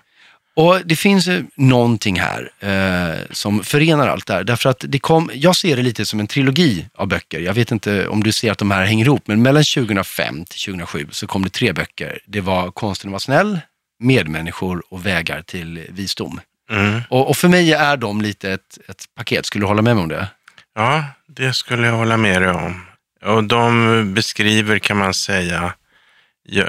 Och 0.56 0.80
det 0.84 0.96
finns 0.96 1.28
någonting 1.56 2.20
här 2.20 2.50
eh, 2.60 3.18
som 3.30 3.64
förenar 3.64 4.08
allt 4.08 4.26
det 4.26 4.32
här. 4.34 4.44
Därför 4.44 4.70
att 4.70 4.84
det 4.88 4.98
kom, 4.98 5.30
jag 5.34 5.56
ser 5.56 5.76
det 5.76 5.82
lite 5.82 6.06
som 6.06 6.20
en 6.20 6.26
trilogi 6.26 6.86
av 6.94 7.08
böcker. 7.08 7.40
Jag 7.40 7.54
vet 7.54 7.70
inte 7.70 8.08
om 8.08 8.22
du 8.22 8.32
ser 8.32 8.52
att 8.52 8.58
de 8.58 8.70
här 8.70 8.84
hänger 8.84 9.04
ihop, 9.04 9.26
men 9.26 9.42
mellan 9.42 9.64
2005 9.64 10.44
till 10.44 10.60
2007 10.60 11.06
så 11.10 11.26
kom 11.26 11.42
det 11.42 11.50
tre 11.50 11.72
böcker. 11.72 12.18
Det 12.26 12.40
var 12.40 12.70
Konsten 12.70 13.08
att 13.08 13.12
vara 13.12 13.20
snäll, 13.20 13.60
Medmänniskor 13.98 14.82
och 14.88 15.06
Vägar 15.06 15.42
till 15.42 15.86
visdom. 15.88 16.40
Mm. 16.70 17.00
Och, 17.08 17.28
och, 17.28 17.36
för 17.36 17.48
mig 17.48 17.72
är 17.72 17.96
de 17.96 18.22
lite 18.22 18.52
ett, 18.52 18.78
ett 18.88 19.04
paket. 19.16 19.46
Skulle 19.46 19.62
du 19.62 19.68
hålla 19.68 19.82
med 19.82 19.96
mig 19.96 20.02
om 20.02 20.08
det? 20.08 20.28
Ja, 20.74 21.04
det 21.28 21.52
skulle 21.52 21.86
jag 21.86 21.94
hålla 21.94 22.16
med 22.16 22.42
dig 22.42 22.50
om. 22.50 22.80
Och 23.24 23.44
de 23.44 24.14
beskriver, 24.14 24.78
kan 24.78 24.96
man 24.96 25.14
säga, 25.14 25.72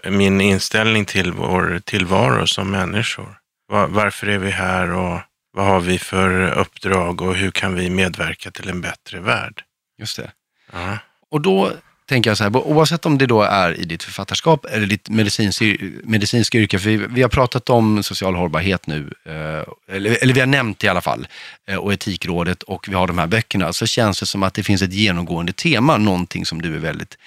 min 0.10 0.42
inställning 0.42 1.06
till 1.06 1.32
vår 1.32 1.82
tillvaro 1.86 2.48
som 2.48 2.72
människor 2.72 3.41
varför 3.72 4.28
är 4.28 4.38
vi 4.38 4.52
här 4.52 4.92
och 4.92 5.20
vad 5.54 5.66
har 5.66 5.80
vi 5.80 6.00
för 6.00 6.52
uppdrag 6.52 7.22
och 7.22 7.36
hur 7.36 7.52
kan 7.52 7.76
vi 7.76 7.90
medverka 7.90 8.52
till 8.52 8.70
en 8.70 8.82
bättre 8.82 9.20
värld? 9.20 9.64
Just 9.98 10.18
det. 10.18 10.32
Ja. 10.74 10.98
Och 11.30 11.42
då 11.42 11.72
tänker 12.12 12.30
jag 12.30 12.38
så 12.38 12.44
här, 12.44 12.58
oavsett 12.58 13.06
om 13.06 13.18
det 13.18 13.26
då 13.26 13.42
är 13.42 13.80
i 13.80 13.84
ditt 13.84 14.04
författarskap 14.04 14.66
eller 14.66 14.88
ditt 14.88 15.10
medicinsk, 15.10 15.62
medicinska 16.04 16.58
yrke, 16.58 16.80
för 16.80 16.90
vi, 16.90 16.98
vi, 16.98 17.22
har 17.22 17.30
pratat 17.30 17.70
om 17.70 18.04
social 18.04 18.36
hållbarhet 18.36 18.88
nu, 18.88 19.14
eh, 19.26 19.96
eller, 19.96 20.24
eller, 20.24 20.34
vi 20.34 20.40
har 20.40 20.48
nämnt 20.48 20.80
det 20.80 20.88
i 20.88 20.90
alla 20.90 21.02
fall, 21.02 21.28
eh, 21.68 21.76
och 21.76 21.94
Etikrådet 21.94 22.64
och 22.64 22.90
vi 22.90 22.94
har 22.94 23.08
de 23.08 23.18
här 23.18 23.28
böckerna, 23.28 23.74
så 23.74 23.86
känns 23.86 24.20
det 24.20 24.26
som 24.26 24.44
att 24.44 24.54
det 24.54 24.64
finns 24.64 24.82
ett 24.82 24.94
genomgående 24.94 25.54
tema, 25.54 25.98
någonting 25.98 26.46
som 26.46 26.62
du 26.62 26.76
är 26.76 26.80
väldigt 26.80 27.18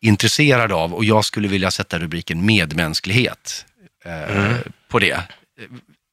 intresserad 0.00 0.72
av 0.72 0.94
och 0.94 1.04
jag 1.04 1.24
skulle 1.24 1.48
vilja 1.48 1.70
sätta 1.70 1.98
rubriken 1.98 2.46
medmänsklighet 2.46 3.66
eh, 4.04 4.36
mm. 4.36 4.56
på 4.88 4.98
det. 4.98 5.22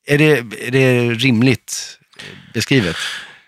Är 0.08 0.18
det, 0.18 0.38
är 0.68 0.72
det 0.72 1.10
rimligt 1.10 2.00
beskrivet? 2.54 2.96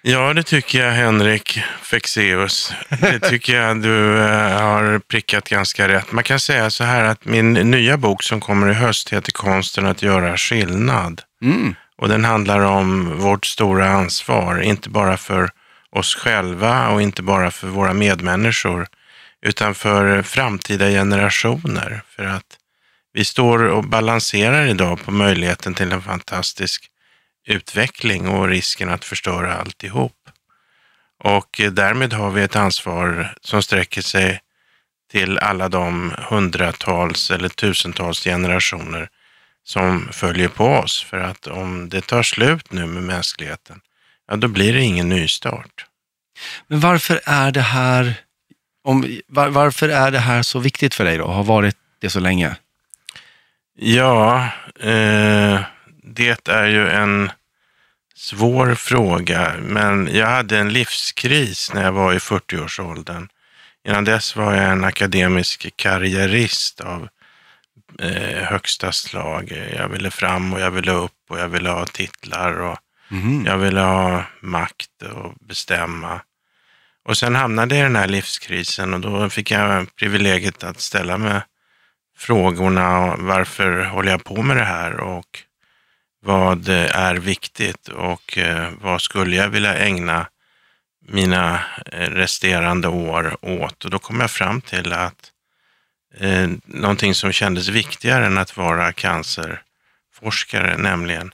Ja, 0.01 0.33
det 0.33 0.43
tycker 0.43 0.85
jag 0.85 0.91
Henrik 0.91 1.59
Fexeus. 1.81 2.73
Det 2.89 3.19
tycker 3.19 3.55
jag 3.55 3.81
du 3.81 4.17
eh, 4.17 4.61
har 4.61 4.99
prickat 4.99 5.49
ganska 5.49 5.87
rätt. 5.87 6.11
Man 6.11 6.23
kan 6.23 6.39
säga 6.39 6.69
så 6.69 6.83
här 6.83 7.03
att 7.03 7.25
min 7.25 7.53
nya 7.53 7.97
bok 7.97 8.23
som 8.23 8.39
kommer 8.39 8.69
i 8.69 8.73
höst 8.73 9.13
heter 9.13 9.31
Konsten 9.31 9.85
att 9.85 10.01
göra 10.01 10.37
skillnad. 10.37 11.21
Mm. 11.41 11.75
Och 11.97 12.09
den 12.09 12.25
handlar 12.25 12.59
om 12.59 13.19
vårt 13.19 13.45
stora 13.45 13.89
ansvar, 13.89 14.61
inte 14.61 14.89
bara 14.89 15.17
för 15.17 15.49
oss 15.89 16.15
själva 16.15 16.89
och 16.89 17.01
inte 17.01 17.21
bara 17.21 17.51
för 17.51 17.67
våra 17.67 17.93
medmänniskor, 17.93 18.87
utan 19.41 19.75
för 19.75 20.21
framtida 20.21 20.89
generationer. 20.89 22.01
För 22.15 22.23
att 22.23 22.56
vi 23.17 23.25
står 23.25 23.59
och 23.59 23.83
balanserar 23.83 24.65
idag 24.65 25.05
på 25.05 25.11
möjligheten 25.11 25.73
till 25.73 25.91
en 25.91 26.01
fantastisk 26.01 26.89
utveckling 27.47 28.27
och 28.27 28.47
risken 28.47 28.89
att 28.89 29.05
förstöra 29.05 29.55
alltihop. 29.55 30.29
Och 31.23 31.61
därmed 31.71 32.13
har 32.13 32.31
vi 32.31 32.41
ett 32.41 32.55
ansvar 32.55 33.35
som 33.41 33.63
sträcker 33.63 34.01
sig 34.01 34.39
till 35.11 35.37
alla 35.37 35.69
de 35.69 36.13
hundratals 36.17 37.31
eller 37.31 37.49
tusentals 37.49 38.23
generationer 38.23 39.09
som 39.63 40.09
följer 40.11 40.47
på 40.47 40.65
oss. 40.65 41.03
För 41.03 41.17
att 41.17 41.47
om 41.47 41.89
det 41.89 42.01
tar 42.01 42.23
slut 42.23 42.71
nu 42.71 42.85
med 42.85 43.03
mänskligheten, 43.03 43.81
ja 44.27 44.35
då 44.35 44.47
blir 44.47 44.73
det 44.73 44.81
ingen 44.81 45.09
nystart. 45.09 45.85
Men 46.67 46.79
varför 46.79 47.21
är 47.25 47.51
det 47.51 47.61
här, 47.61 48.13
om, 48.83 49.19
var, 49.27 49.49
varför 49.49 49.89
är 49.89 50.11
det 50.11 50.19
här 50.19 50.43
så 50.43 50.59
viktigt 50.59 50.93
för 50.93 51.05
dig 51.05 51.17
då, 51.17 51.27
har 51.27 51.43
varit 51.43 51.77
det 51.99 52.09
så 52.09 52.19
länge? 52.19 52.55
Ja, 53.79 54.49
eh, 54.79 55.61
det 56.03 56.47
är 56.49 56.67
ju 56.67 56.89
en 56.89 57.31
svår 58.15 58.75
fråga, 58.75 59.53
men 59.59 60.09
jag 60.15 60.27
hade 60.27 60.59
en 60.59 60.73
livskris 60.73 61.73
när 61.73 61.83
jag 61.83 61.91
var 61.91 62.13
i 62.13 62.17
40-årsåldern. 62.17 63.27
Innan 63.87 64.05
dess 64.05 64.35
var 64.35 64.53
jag 64.53 64.71
en 64.71 64.83
akademisk 64.83 65.67
karriärist 65.75 66.81
av 66.81 67.07
eh, 67.99 68.43
högsta 68.43 68.91
slag. 68.91 69.71
Jag 69.75 69.89
ville 69.89 70.11
fram 70.11 70.53
och 70.53 70.59
jag 70.59 70.71
ville 70.71 70.91
upp 70.91 71.21
och 71.29 71.39
jag 71.39 71.47
ville 71.47 71.69
ha 71.69 71.85
titlar 71.85 72.61
och 72.61 72.77
mm. 73.11 73.45
jag 73.45 73.57
ville 73.57 73.81
ha 73.81 74.23
makt 74.41 75.01
och 75.01 75.33
bestämma. 75.39 76.21
Och 77.05 77.17
sen 77.17 77.35
hamnade 77.35 77.75
jag 77.75 77.81
i 77.81 77.83
den 77.83 77.95
här 77.95 78.07
livskrisen 78.07 78.93
och 78.93 78.99
då 78.99 79.29
fick 79.29 79.51
jag 79.51 79.95
privilegiet 79.95 80.63
att 80.63 80.81
ställa 80.81 81.17
mig 81.17 81.41
frågorna 82.17 83.15
varför 83.17 83.83
håller 83.83 84.11
jag 84.11 84.23
på 84.23 84.41
med 84.41 84.57
det 84.57 84.63
här 84.63 84.99
och 84.99 85.43
vad 86.21 86.69
är 86.69 87.15
viktigt 87.15 87.87
och 87.87 88.37
eh, 88.37 88.69
vad 88.81 89.01
skulle 89.01 89.35
jag 89.35 89.49
vilja 89.49 89.75
ägna 89.75 90.27
mina 91.07 91.61
eh, 91.85 92.09
resterande 92.09 92.87
år 92.87 93.37
åt? 93.41 93.85
Och 93.85 93.91
då 93.91 93.99
kom 93.99 94.19
jag 94.19 94.31
fram 94.31 94.61
till 94.61 94.93
att 94.93 95.31
eh, 96.17 96.49
någonting 96.65 97.15
som 97.15 97.31
kändes 97.31 97.67
viktigare 97.67 98.25
än 98.25 98.37
att 98.37 98.57
vara 98.57 98.93
cancerforskare, 98.93 100.77
nämligen 100.77 101.31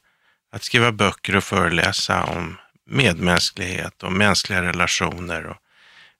att 0.51 0.63
skriva 0.63 0.91
böcker 0.91 1.35
och 1.35 1.43
föreläsa 1.43 2.23
om 2.23 2.57
medmänsklighet 2.85 4.03
och 4.03 4.11
mänskliga 4.11 4.61
relationer 4.61 5.45
och 5.45 5.57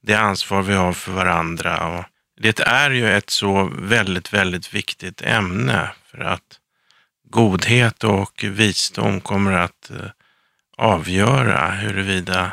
det 0.01 0.15
ansvar 0.15 0.61
vi 0.61 0.73
har 0.73 0.93
för 0.93 1.11
varandra. 1.11 1.87
Och 1.87 2.05
det 2.43 2.59
är 2.59 2.91
ju 2.91 3.09
ett 3.09 3.29
så 3.29 3.71
väldigt, 3.73 4.33
väldigt 4.33 4.73
viktigt 4.73 5.21
ämne 5.21 5.91
för 6.05 6.17
att 6.17 6.59
godhet 7.29 8.03
och 8.03 8.43
visdom 8.43 9.21
kommer 9.21 9.51
att 9.51 9.89
eh, 9.89 10.09
avgöra 10.77 11.71
huruvida 11.71 12.51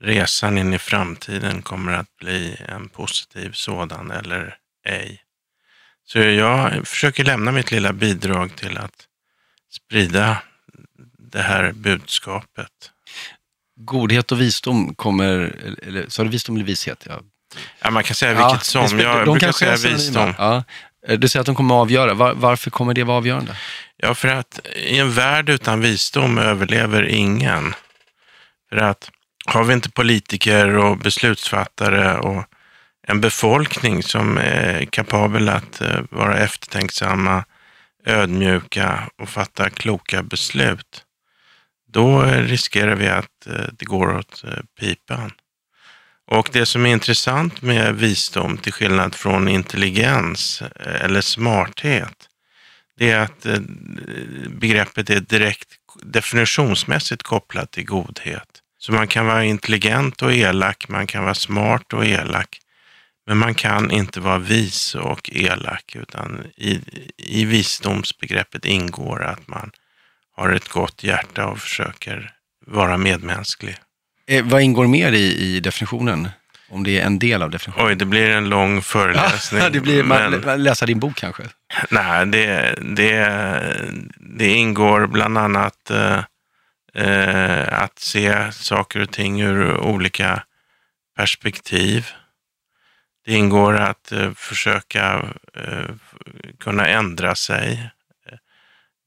resan 0.00 0.58
in 0.58 0.74
i 0.74 0.78
framtiden 0.78 1.62
kommer 1.62 1.92
att 1.92 2.16
bli 2.16 2.56
en 2.68 2.88
positiv 2.88 3.52
sådan 3.52 4.10
eller 4.10 4.56
ej. 4.84 5.22
Så 6.06 6.18
jag 6.18 6.88
försöker 6.88 7.24
lämna 7.24 7.52
mitt 7.52 7.70
lilla 7.70 7.92
bidrag 7.92 8.56
till 8.56 8.78
att 8.78 9.08
sprida 9.70 10.42
det 11.18 11.42
här 11.42 11.72
budskapet. 11.72 12.90
Godhet 13.76 14.32
och 14.32 14.40
visdom 14.40 14.94
kommer, 14.94 15.30
eller 15.82 16.08
sa 16.08 16.24
du 16.24 16.30
visdom 16.30 16.56
eller 16.56 16.66
vishet? 16.66 17.06
Jag 17.06 17.24
ja 17.80 17.90
man 17.90 18.02
kan 18.02 18.14
säga 18.14 18.32
vilket 18.32 18.74
ja, 18.74 18.88
som. 18.88 19.00
Jag 19.00 19.26
de 19.26 19.30
brukar 19.30 19.52
säga 19.52 19.76
visdom. 19.76 20.34
Ja. 20.38 20.64
Du 21.18 21.28
säger 21.28 21.40
att 21.40 21.46
de 21.46 21.54
kommer 21.54 21.74
att 21.74 21.80
avgöra. 21.80 22.14
Var, 22.14 22.34
varför 22.34 22.70
kommer 22.70 22.94
det 22.94 23.04
vara 23.04 23.16
avgörande? 23.16 23.56
Ja, 23.96 24.14
för 24.14 24.28
att 24.28 24.60
i 24.76 24.98
en 24.98 25.12
värld 25.12 25.48
utan 25.48 25.80
visdom 25.80 26.38
överlever 26.38 27.02
ingen. 27.02 27.74
För 28.68 28.76
att 28.76 29.10
har 29.46 29.64
vi 29.64 29.74
inte 29.74 29.90
politiker 29.90 30.76
och 30.76 30.98
beslutsfattare 30.98 32.18
och 32.18 32.44
en 33.06 33.20
befolkning 33.20 34.02
som 34.02 34.38
är 34.38 34.84
kapabel 34.84 35.48
att 35.48 35.80
eh, 35.80 36.00
vara 36.10 36.38
eftertänksamma, 36.38 37.44
ödmjuka 38.06 39.08
och 39.18 39.28
fatta 39.28 39.70
kloka 39.70 40.22
beslut, 40.22 41.04
då 41.92 42.22
riskerar 42.22 42.94
vi 42.94 43.08
att 43.08 43.46
eh, 43.46 43.66
det 43.72 43.84
går 43.84 44.16
åt 44.16 44.44
eh, 44.44 44.50
pipan. 44.80 45.32
Och 46.26 46.48
det 46.52 46.66
som 46.66 46.86
är 46.86 46.90
intressant 46.90 47.62
med 47.62 47.96
visdom, 47.96 48.58
till 48.58 48.72
skillnad 48.72 49.14
från 49.14 49.48
intelligens 49.48 50.62
eh, 50.62 51.04
eller 51.04 51.20
smarthet, 51.20 52.28
det 52.96 53.10
är 53.10 53.18
att 53.18 53.46
eh, 53.46 53.58
begreppet 54.48 55.10
är 55.10 55.20
direkt 55.20 55.68
definitionsmässigt 56.02 57.22
kopplat 57.22 57.70
till 57.70 57.84
godhet. 57.84 58.48
Så 58.78 58.92
man 58.92 59.08
kan 59.08 59.26
vara 59.26 59.44
intelligent 59.44 60.22
och 60.22 60.32
elak, 60.32 60.88
man 60.88 61.06
kan 61.06 61.24
vara 61.24 61.34
smart 61.34 61.92
och 61.92 62.06
elak, 62.06 62.60
men 63.26 63.38
man 63.38 63.54
kan 63.54 63.90
inte 63.90 64.20
vara 64.20 64.38
vis 64.38 64.94
och 64.94 65.30
elak, 65.32 65.96
utan 65.96 66.46
i, 66.56 66.80
i 67.16 67.44
visdomsbegreppet 67.44 68.64
ingår 68.64 69.22
att 69.22 69.48
man 69.48 69.70
har 70.36 70.50
ett 70.52 70.68
gott 70.68 71.04
hjärta 71.04 71.46
och 71.46 71.58
försöker 71.58 72.34
vara 72.66 72.96
medmänsklig. 72.96 73.76
Eh, 74.26 74.44
vad 74.44 74.62
ingår 74.62 74.86
mer 74.86 75.12
i, 75.12 75.56
i 75.56 75.60
definitionen? 75.60 76.28
Om 76.68 76.84
det 76.84 77.00
är 77.00 77.06
en 77.06 77.18
del 77.18 77.42
av 77.42 77.50
definitionen? 77.50 77.86
Oj, 77.88 77.94
det 77.94 78.04
blir 78.04 78.30
en 78.30 78.48
lång 78.48 78.82
föreläsning. 78.82 79.72
det 79.72 79.80
blir, 79.80 80.02
men, 80.02 80.42
man, 80.44 80.62
läsa 80.62 80.86
din 80.86 81.00
bok 81.00 81.16
kanske? 81.16 81.42
Nej, 81.90 82.26
det, 82.26 82.74
det, 82.80 83.96
det 84.16 84.48
ingår 84.48 85.06
bland 85.06 85.38
annat 85.38 85.90
eh, 85.90 86.24
eh, 86.94 87.82
att 87.82 87.98
se 87.98 88.52
saker 88.52 89.00
och 89.00 89.10
ting 89.10 89.40
ur 89.40 89.76
olika 89.76 90.42
perspektiv. 91.16 92.06
Det 93.26 93.34
ingår 93.34 93.74
att 93.76 94.12
eh, 94.12 94.32
försöka 94.32 95.32
eh, 95.54 95.94
kunna 96.60 96.86
ändra 96.86 97.34
sig. 97.34 97.90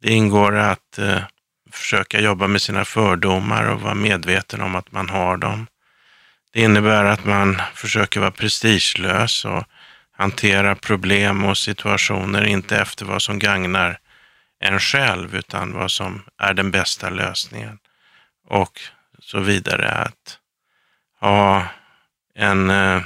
Det 0.01 0.11
ingår 0.13 0.55
att 0.55 0.99
eh, 0.99 1.21
försöka 1.77 2.19
jobba 2.19 2.47
med 2.47 2.61
sina 2.61 2.85
fördomar 2.85 3.65
och 3.69 3.81
vara 3.81 3.93
medveten 3.93 4.61
om 4.61 4.75
att 4.75 4.91
man 4.91 5.09
har 5.09 5.37
dem. 5.37 5.67
Det 6.53 6.61
innebär 6.61 7.05
att 7.05 7.25
man 7.25 7.61
försöker 7.73 8.19
vara 8.19 8.31
prestigelös 8.31 9.45
och 9.45 9.63
hantera 10.11 10.75
problem 10.75 11.45
och 11.45 11.57
situationer 11.57 12.43
inte 12.43 12.77
efter 12.77 13.05
vad 13.05 13.21
som 13.21 13.39
gagnar 13.39 13.99
en 14.59 14.79
själv 14.79 15.35
utan 15.35 15.73
vad 15.73 15.91
som 15.91 16.23
är 16.37 16.53
den 16.53 16.71
bästa 16.71 17.09
lösningen. 17.09 17.79
Och 18.47 18.81
så 19.19 19.39
vidare. 19.39 19.91
Att 19.91 20.39
ha 21.19 21.67
en 22.35 22.69
eh, 22.69 23.01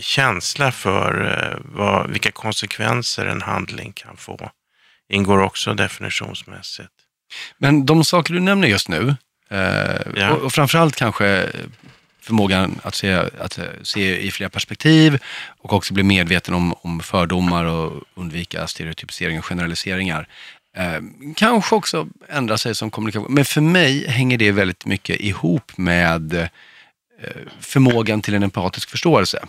känsla 0.00 0.72
för 0.72 1.24
eh, 1.24 1.58
vad, 1.64 2.10
vilka 2.10 2.30
konsekvenser 2.30 3.26
en 3.26 3.42
handling 3.42 3.92
kan 3.92 4.16
få 4.16 4.50
ingår 5.08 5.42
också 5.42 5.74
definitionsmässigt. 5.74 6.92
Men 7.58 7.86
de 7.86 8.04
saker 8.04 8.34
du 8.34 8.40
nämner 8.40 8.68
just 8.68 8.88
nu, 8.88 9.14
eh, 9.50 9.58
ja. 10.16 10.30
och, 10.30 10.42
och 10.42 10.52
framförallt 10.52 10.96
kanske 10.96 11.46
förmågan 12.20 12.80
att 12.82 12.94
se, 12.94 13.14
att 13.14 13.58
se 13.82 14.20
i 14.20 14.30
flera 14.30 14.50
perspektiv 14.50 15.18
och 15.62 15.72
också 15.72 15.94
bli 15.94 16.02
medveten 16.02 16.54
om, 16.54 16.74
om 16.82 17.00
fördomar 17.00 17.64
och 17.64 18.02
undvika 18.14 18.66
stereotypisering 18.66 19.38
och 19.38 19.44
generaliseringar. 19.44 20.28
Eh, 20.76 21.00
kanske 21.36 21.74
också 21.74 22.08
ändra 22.28 22.58
sig 22.58 22.74
som 22.74 22.90
kommunikation. 22.90 23.34
Men 23.34 23.44
för 23.44 23.60
mig 23.60 24.08
hänger 24.08 24.38
det 24.38 24.52
väldigt 24.52 24.86
mycket 24.86 25.20
ihop 25.20 25.72
med 25.76 26.34
eh, 26.34 26.48
förmågan 27.60 28.22
till 28.22 28.34
en 28.34 28.42
empatisk 28.42 28.90
förståelse. 28.90 29.44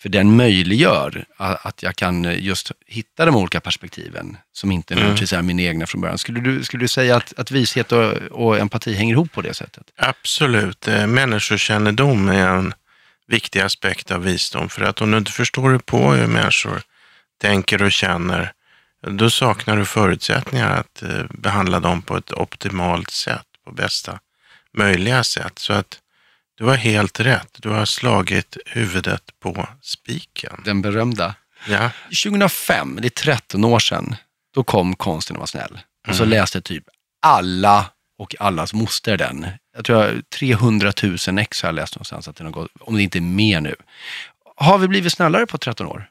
För 0.00 0.08
den 0.08 0.36
möjliggör 0.36 1.24
att 1.36 1.82
jag 1.82 1.96
kan 1.96 2.24
just 2.38 2.72
hitta 2.86 3.24
de 3.24 3.36
olika 3.36 3.60
perspektiven 3.60 4.36
som 4.52 4.72
inte 4.72 4.94
mm. 4.94 5.02
nödvändigtvis 5.02 5.32
är 5.32 5.42
mina 5.42 5.62
egna 5.62 5.86
från 5.86 6.00
början. 6.00 6.18
Skulle 6.18 6.40
du, 6.40 6.64
skulle 6.64 6.84
du 6.84 6.88
säga 6.88 7.16
att, 7.16 7.38
att 7.38 7.50
vishet 7.50 7.92
och, 7.92 8.12
och 8.12 8.58
empati 8.58 8.94
hänger 8.94 9.14
ihop 9.14 9.32
på 9.32 9.42
det 9.42 9.54
sättet? 9.54 9.84
Absolut. 9.96 10.88
Eh, 10.88 11.06
människokännedom 11.06 12.28
är 12.28 12.48
en 12.48 12.74
viktig 13.26 13.60
aspekt 13.60 14.10
av 14.10 14.22
visdom. 14.22 14.68
För 14.68 14.82
att 14.82 15.00
om 15.00 15.10
du 15.10 15.18
inte 15.18 15.32
förstår 15.32 15.70
dig 15.70 15.78
på 15.78 16.12
hur 16.12 16.26
människor 16.26 16.82
tänker 17.40 17.82
och 17.82 17.92
känner, 17.92 18.52
då 19.06 19.30
saknar 19.30 19.76
du 19.76 19.84
förutsättningar 19.84 20.70
att 20.70 21.02
eh, 21.02 21.24
behandla 21.30 21.80
dem 21.80 22.02
på 22.02 22.16
ett 22.16 22.32
optimalt 22.32 23.10
sätt, 23.10 23.46
på 23.64 23.72
bästa 23.72 24.18
möjliga 24.72 25.24
sätt. 25.24 25.58
Så 25.58 25.72
att 25.72 25.98
du 26.58 26.64
har 26.64 26.76
helt 26.76 27.20
rätt. 27.20 27.56
Du 27.58 27.68
har 27.68 27.84
slagit 27.84 28.56
huvudet 28.66 29.22
på 29.42 29.68
spiken. 29.82 30.62
Den 30.64 30.82
berömda. 30.82 31.34
Ja. 31.68 31.90
2005, 32.24 32.98
det 33.00 33.08
är 33.08 33.10
13 33.10 33.64
år 33.64 33.78
sedan, 33.78 34.16
då 34.54 34.64
kom 34.64 34.96
Konsten 34.96 35.36
att 35.36 35.38
vara 35.38 35.46
snäll. 35.46 35.80
Och 36.08 36.14
så 36.14 36.22
mm. 36.22 36.30
läste 36.30 36.60
typ 36.60 36.84
alla 37.22 37.90
och 38.18 38.34
allas 38.38 38.74
moster 38.74 39.16
den. 39.16 39.46
Jag 39.76 39.84
tror 39.84 40.04
jag 40.04 40.30
300 40.30 40.92
000 41.02 41.38
ex 41.38 41.62
har 41.62 41.68
jag 41.68 41.74
läst 41.74 41.96
någonstans, 41.96 42.28
att 42.28 42.36
den 42.36 42.46
har 42.46 42.52
gått, 42.52 42.70
om 42.80 42.96
det 42.96 43.02
inte 43.02 43.18
är 43.18 43.20
mer 43.20 43.60
nu. 43.60 43.74
Har 44.56 44.78
vi 44.78 44.88
blivit 44.88 45.12
snällare 45.12 45.46
på 45.46 45.58
13 45.58 45.86
år? 45.86 46.08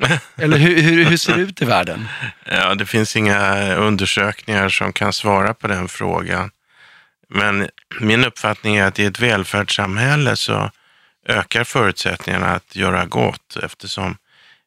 Eller 0.36 0.58
hur, 0.58 0.82
hur, 0.82 1.04
hur, 1.04 1.16
ser 1.16 1.36
det 1.36 1.42
ut 1.42 1.62
i 1.62 1.64
världen? 1.64 2.08
Ja, 2.44 2.74
det 2.74 2.86
finns 2.86 3.16
inga 3.16 3.74
undersökningar 3.74 4.68
som 4.68 4.92
kan 4.92 5.12
svara 5.12 5.54
på 5.54 5.68
den 5.68 5.88
frågan. 5.88 6.50
Men 7.30 7.68
min 8.00 8.24
uppfattning 8.24 8.76
är 8.76 8.84
att 8.84 8.98
i 8.98 9.04
ett 9.04 9.20
välfärdssamhälle 9.20 10.36
så 10.36 10.70
ökar 11.26 11.64
förutsättningarna 11.64 12.46
att 12.46 12.76
göra 12.76 13.06
gott 13.06 13.56
eftersom 13.62 14.16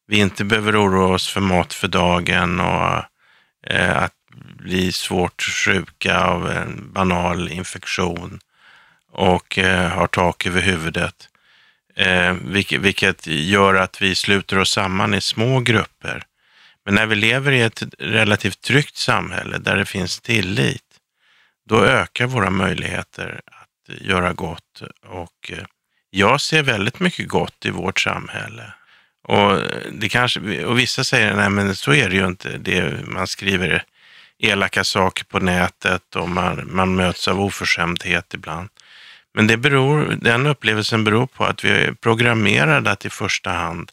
vi 0.08 0.18
inte 0.18 0.44
behöver 0.44 0.84
oroa 0.86 1.14
oss 1.14 1.30
för 1.30 1.42
mat 1.42 1.74
för 1.74 1.88
dagen 1.88 2.60
och 2.60 3.04
eh, 3.68 3.98
att 3.98 4.14
bli 4.58 4.92
svårt 4.92 5.42
sjuka 5.42 6.20
av 6.20 6.52
en 6.52 6.92
banal 6.94 7.50
infektion 7.50 8.40
och 9.12 9.58
eh, 9.58 9.90
har 9.90 10.08
tak 10.08 10.46
över 10.46 10.62
huvudet. 10.62 11.30
Eh, 11.96 12.34
vilket, 12.34 12.82
vilket 12.82 13.28
gör 13.28 13.76
att 13.76 14.02
vi 14.02 14.16
sluter 14.16 14.60
oss 14.60 14.72
samman 14.72 15.14
i 15.14 15.22
små 15.22 15.60
grupper. 15.60 16.24
Men 16.86 16.96
när 16.96 17.06
vi 17.06 17.16
lever 17.16 17.52
i 17.52 17.62
ett 17.62 17.84
relativt 18.00 18.62
tryggt 18.62 18.98
samhälle 18.98 19.58
där 19.58 19.78
det 19.78 19.86
finns 19.86 20.20
tillit, 20.20 20.83
då 21.66 21.86
ökar 21.86 22.26
våra 22.26 22.50
möjligheter 22.50 23.42
att 23.46 24.02
göra 24.02 24.34
gott. 24.34 24.82
Och 25.06 25.52
eh, 25.52 25.66
jag 26.10 26.42
ser 26.42 26.64
väldigt 26.64 27.00
mycket 27.00 27.28
gott 27.28 27.66
i 27.66 27.70
vårt 27.70 28.00
samhälle. 28.00 28.74
Och, 29.24 29.60
det 29.92 30.10
kanske, 30.10 30.66
och 30.66 30.80
vissa 30.80 31.04
säger, 31.04 31.36
nej 31.36 31.50
men 31.50 31.76
så 31.76 31.94
är 31.94 32.10
det 32.10 32.16
ju 32.16 32.28
inte. 32.28 32.58
Det, 32.58 33.08
man 33.08 33.28
skriver 33.28 33.84
elaka 34.40 34.84
saker 34.84 35.24
på 35.24 35.40
nätet 35.40 36.16
och 36.16 36.30
man, 36.30 36.70
man 36.72 36.96
möts 36.96 37.28
av 37.28 37.42
oförskämdhet 37.42 38.34
ibland. 38.34 38.70
Men 39.34 39.48
det 39.48 39.58
beror, 39.58 40.18
den 40.22 40.48
upplevelsen 40.48 41.04
beror 41.04 41.28
på 41.28 41.46
att 41.46 41.66
vi 41.66 41.70
är 41.70 41.94
programmerade 41.94 42.92
att 42.92 43.06
i 43.06 43.10
första 43.10 43.50
hand 43.50 43.92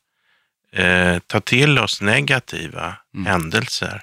eh, 0.72 1.18
ta 1.26 1.40
till 1.40 1.78
oss 1.78 2.00
negativa 2.00 2.96
mm. 3.14 3.26
händelser. 3.26 4.02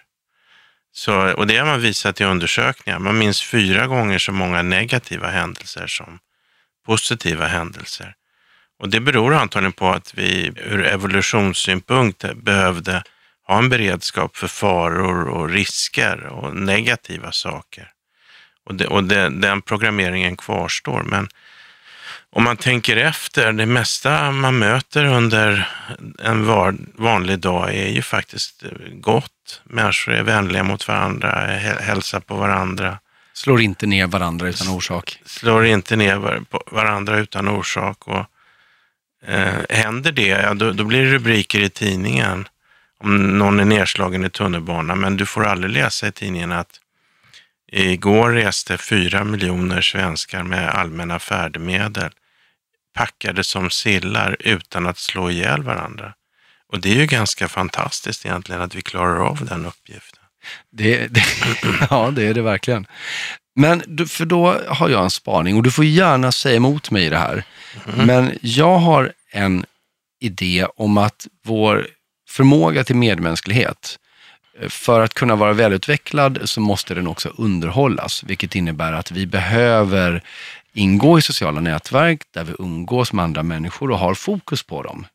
Så, 0.98 1.34
och 1.34 1.48
det 1.48 1.58
har 1.58 1.66
man 1.66 1.82
visat 1.82 2.22
i 2.22 2.24
undersökningar. 2.24 3.00
Man 3.00 3.18
minns 3.18 3.44
fyra 3.44 3.88
gånger 3.88 4.18
så 4.18 4.32
många 4.32 4.62
negativa 4.62 5.28
händelser 5.28 5.88
som 5.88 6.20
positiva 6.86 7.48
händelser. 7.48 8.16
Och 8.80 8.90
det 8.90 9.00
beror 9.00 9.34
antagligen 9.34 9.74
på 9.74 9.90
att 9.90 10.14
vi 10.14 10.54
ur 10.56 10.86
evolutionssynpunkt 10.86 12.34
behövde 12.36 13.04
ha 13.48 13.58
en 13.58 13.70
beredskap 13.70 14.38
för 14.38 14.48
faror 14.48 15.28
och 15.28 15.50
risker 15.50 16.24
och 16.24 16.56
negativa 16.56 17.32
saker. 17.32 17.90
Och, 18.66 18.76
det, 18.76 18.88
och 18.88 19.04
det, 19.04 19.30
den 19.30 19.62
programmeringen 19.62 20.38
kvarstår. 20.38 21.04
Men 21.04 21.28
om 22.36 22.44
man 22.44 22.58
tänker 22.58 22.98
efter, 22.98 23.52
det 23.54 23.66
mesta 23.66 24.32
man 24.32 24.60
möter 24.60 25.06
under 25.06 25.70
en 26.20 26.46
var, 26.46 26.76
vanlig 26.96 27.40
dag 27.40 27.76
är 27.76 27.88
ju 27.88 28.02
faktiskt 28.02 28.64
gott. 28.92 29.62
Människor 29.64 30.14
är 30.14 30.24
vänliga 30.24 30.64
mot 30.64 30.88
varandra, 30.88 31.46
hälsar 31.80 32.20
på 32.20 32.36
varandra. 32.36 33.00
Slår 33.34 33.62
inte 33.62 33.86
ner 33.88 34.08
varandra 34.08 34.48
utan 34.48 34.70
orsak. 34.70 35.20
Slår 35.26 35.66
inte 35.66 35.96
ner 35.96 36.42
varandra 36.72 37.18
utan 37.18 37.48
orsak. 37.48 38.08
Och, 38.08 38.26
eh, 39.28 39.54
händer 39.70 40.12
det, 40.12 40.28
ja, 40.28 40.54
då, 40.54 40.72
då 40.72 40.84
blir 40.84 41.04
det 41.04 41.12
rubriker 41.12 41.60
i 41.60 41.70
tidningen 41.70 42.48
om 43.00 43.38
någon 43.38 43.60
är 43.60 43.66
nedslagen 43.66 44.26
i 44.26 44.30
tunnelbanan, 44.30 45.00
men 45.00 45.18
du 45.18 45.26
får 45.26 45.46
aldrig 45.46 45.74
läsa 45.74 46.08
i 46.08 46.12
tidningen 46.12 46.52
att 46.52 46.80
igår 47.72 48.30
reste 48.30 48.78
fyra 48.78 49.24
miljoner 49.24 49.82
svenskar 49.82 50.44
med 50.44 50.70
allmänna 50.70 51.20
färdmedel 51.20 52.12
packade 52.94 53.44
som 53.44 53.70
sillar 53.70 54.38
utan 54.40 54.88
att 54.88 54.98
slå 54.98 55.32
ihjäl 55.32 55.64
varandra. 55.64 56.14
Och 56.70 56.82
det 56.82 56.92
är 56.92 56.96
ju 56.96 57.06
ganska 57.06 57.48
fantastiskt 57.48 58.26
egentligen 58.26 58.62
att 58.62 58.76
vi 58.76 58.82
klarar 58.82 59.28
av 59.28 59.46
den 59.46 59.66
uppgiften. 59.66 60.24
Det, 60.72 61.08
det, 61.08 61.24
ja, 61.90 62.12
det 62.12 62.24
är 62.24 62.34
det 62.34 62.42
verkligen. 62.42 62.88
Men 63.56 64.08
för 64.08 64.26
då 64.26 64.62
har 64.68 64.90
jag 64.90 65.04
en 65.04 65.10
spaning 65.10 65.56
och 65.56 65.64
du 65.64 65.72
får 65.72 65.86
gärna 65.86 66.32
säga 66.32 66.56
emot 66.56 66.92
mig 66.92 67.06
i 67.06 67.10
det 67.10 67.18
här. 67.18 67.44
Mm. 67.94 68.06
Men 68.06 68.38
jag 68.42 68.78
har 68.78 69.14
en 69.32 69.66
idé 70.20 70.68
om 70.76 70.98
att 70.98 71.28
vår 71.46 71.88
förmåga 72.30 72.84
till 72.84 72.96
medmänsklighet, 72.96 74.00
för 74.70 75.02
att 75.02 75.14
kunna 75.14 75.36
vara 75.36 75.54
välutvecklad 75.54 76.40
så 76.44 76.62
måste 76.62 76.94
den 76.94 77.08
också 77.08 77.30
underhållas, 77.38 78.24
vilket 78.24 78.56
innebär 78.56 78.94
att 78.94 79.12
vi 79.12 79.26
behöver 79.26 80.24
ingå 80.74 81.20
i 81.20 81.22
sociala 81.22 81.62
nätverk 81.62 82.22
där 82.32 82.44
vi 82.44 82.54
umgås 82.60 83.14
med 83.14 83.24
andra 83.24 83.44
människor 83.44 83.92
och 83.92 84.00
har 84.00 84.14
fokus 84.14 84.64
på 84.64 84.84
dem. 84.84 85.06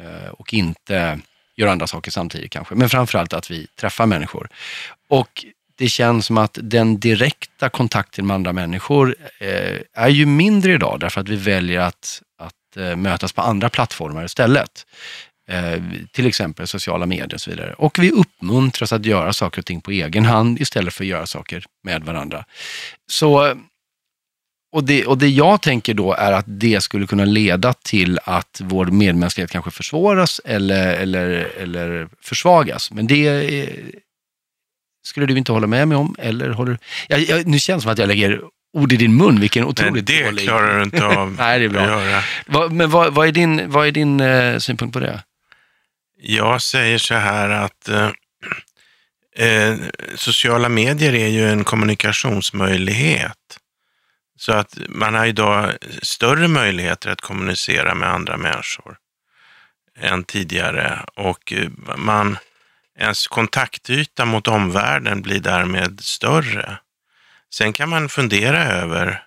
Eh, 0.00 0.28
och 0.28 0.54
inte 0.54 1.20
gör 1.56 1.68
andra 1.68 1.86
saker 1.86 2.10
samtidigt 2.10 2.50
kanske, 2.50 2.74
men 2.74 2.88
framförallt 2.88 3.32
att 3.32 3.50
vi 3.50 3.66
träffar 3.80 4.06
människor. 4.06 4.48
Och 5.08 5.44
det 5.76 5.88
känns 5.88 6.26
som 6.26 6.38
att 6.38 6.58
den 6.62 7.00
direkta 7.00 7.68
kontakten 7.68 8.26
med 8.26 8.34
andra 8.34 8.52
människor 8.52 9.16
eh, 9.38 9.78
är 9.94 10.08
ju 10.08 10.26
mindre 10.26 10.72
idag 10.72 11.00
därför 11.00 11.20
att 11.20 11.28
vi 11.28 11.36
väljer 11.36 11.80
att, 11.80 12.22
att 12.38 12.76
eh, 12.76 12.96
mötas 12.96 13.32
på 13.32 13.42
andra 13.42 13.68
plattformar 13.68 14.24
istället. 14.24 14.86
Eh, 15.48 15.82
till 16.12 16.26
exempel 16.26 16.66
sociala 16.66 17.06
medier 17.06 17.34
och 17.34 17.40
så 17.40 17.50
vidare. 17.50 17.72
Och 17.72 17.98
vi 17.98 18.10
uppmuntras 18.10 18.92
att 18.92 19.06
göra 19.06 19.32
saker 19.32 19.60
och 19.60 19.66
ting 19.66 19.80
på 19.80 19.90
egen 19.90 20.24
hand 20.24 20.60
istället 20.60 20.94
för 20.94 21.04
att 21.04 21.08
göra 21.08 21.26
saker 21.26 21.64
med 21.82 22.04
varandra. 22.04 22.44
Så 23.10 23.54
och 24.74 24.84
det, 24.84 25.06
och 25.06 25.18
det 25.18 25.28
jag 25.28 25.62
tänker 25.62 25.94
då 25.94 26.12
är 26.12 26.32
att 26.32 26.44
det 26.48 26.82
skulle 26.82 27.06
kunna 27.06 27.24
leda 27.24 27.72
till 27.72 28.18
att 28.24 28.60
vår 28.64 28.86
medmänsklighet 28.86 29.50
kanske 29.50 29.70
försvåras 29.70 30.40
eller, 30.44 30.94
eller, 30.94 31.52
eller 31.58 32.08
försvagas. 32.22 32.90
Men 32.90 33.06
det 33.06 33.26
är, 33.26 33.68
skulle 35.06 35.26
du 35.26 35.38
inte 35.38 35.52
hålla 35.52 35.66
med 35.66 35.88
mig 35.88 35.96
om? 35.96 36.16
Eller 36.18 36.50
håller, 36.50 36.78
jag, 37.08 37.20
jag, 37.20 37.46
nu 37.46 37.58
känns 37.58 37.82
det 37.82 37.82
som 37.82 37.92
att 37.92 37.98
jag 37.98 38.08
lägger 38.08 38.40
ord 38.72 38.92
i 38.92 38.96
din 38.96 39.16
mun, 39.16 39.40
vilken 39.40 39.64
otroligt 39.64 40.08
Nej, 40.08 40.18
det 40.18 40.24
dålig... 40.24 40.44
klarar 40.44 40.76
du 40.78 40.82
inte 40.82 41.04
av 41.04 41.32
Nej, 41.38 41.58
det 41.58 41.64
är 41.64 41.68
bra. 41.68 42.22
Va, 42.46 42.68
men 42.68 42.90
vad, 42.90 43.14
vad, 43.14 43.28
är 43.28 43.32
din, 43.32 43.70
vad 43.70 43.86
är 43.86 43.92
din 43.92 44.20
eh, 44.20 44.58
synpunkt 44.58 44.92
på 44.92 45.00
det? 45.00 45.22
Jag 46.26 46.62
säger 46.62 46.98
så 46.98 47.14
här 47.14 47.50
att 47.50 47.88
eh, 47.88 48.10
eh, 49.36 49.76
sociala 50.14 50.68
medier 50.68 51.14
är 51.14 51.28
ju 51.28 51.48
en 51.48 51.64
kommunikationsmöjlighet. 51.64 53.58
Så 54.36 54.52
att 54.52 54.78
man 54.88 55.14
har 55.14 55.26
idag 55.26 55.72
större 56.02 56.48
möjligheter 56.48 57.10
att 57.10 57.20
kommunicera 57.20 57.94
med 57.94 58.08
andra 58.08 58.36
människor 58.36 58.96
än 59.98 60.24
tidigare 60.24 61.04
och 61.16 61.52
eh, 61.52 61.68
man, 61.96 62.38
ens 62.98 63.26
kontaktyta 63.26 64.24
mot 64.24 64.48
omvärlden 64.48 65.22
blir 65.22 65.40
därmed 65.40 66.00
större. 66.00 66.78
Sen 67.54 67.72
kan 67.72 67.88
man 67.88 68.08
fundera 68.08 68.64
över 68.64 69.24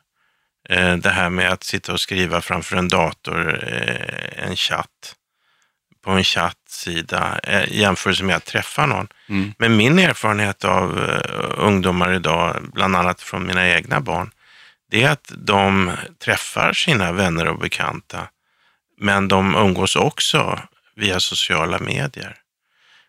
eh, 0.69 0.97
det 0.97 1.09
här 1.09 1.29
med 1.29 1.51
att 1.51 1.63
sitta 1.63 1.93
och 1.93 2.01
skriva 2.01 2.41
framför 2.41 2.77
en 2.77 2.87
dator, 2.87 3.63
eh, 3.73 4.43
en 4.47 4.55
chatt 4.55 5.15
på 6.07 6.11
en 6.11 6.23
chatt 6.23 6.56
eh, 7.43 7.63
i 7.63 7.81
jämförelse 7.81 8.23
med 8.23 8.35
att 8.35 8.45
träffa 8.45 8.85
någon. 8.85 9.07
Mm. 9.29 9.53
Men 9.57 9.77
min 9.77 9.99
erfarenhet 9.99 10.65
av 10.65 10.97
uh, 10.97 11.19
ungdomar 11.57 12.13
idag, 12.13 12.69
bland 12.73 12.95
annat 12.95 13.21
från 13.21 13.47
mina 13.47 13.69
egna 13.69 14.01
barn, 14.01 14.31
det 14.91 15.03
är 15.03 15.09
att 15.09 15.31
de 15.37 15.91
träffar 16.23 16.73
sina 16.73 17.11
vänner 17.11 17.47
och 17.47 17.59
bekanta, 17.59 18.27
men 18.97 19.27
de 19.27 19.55
umgås 19.55 19.95
också 19.95 20.59
via 20.95 21.19
sociala 21.19 21.79
medier. 21.79 22.35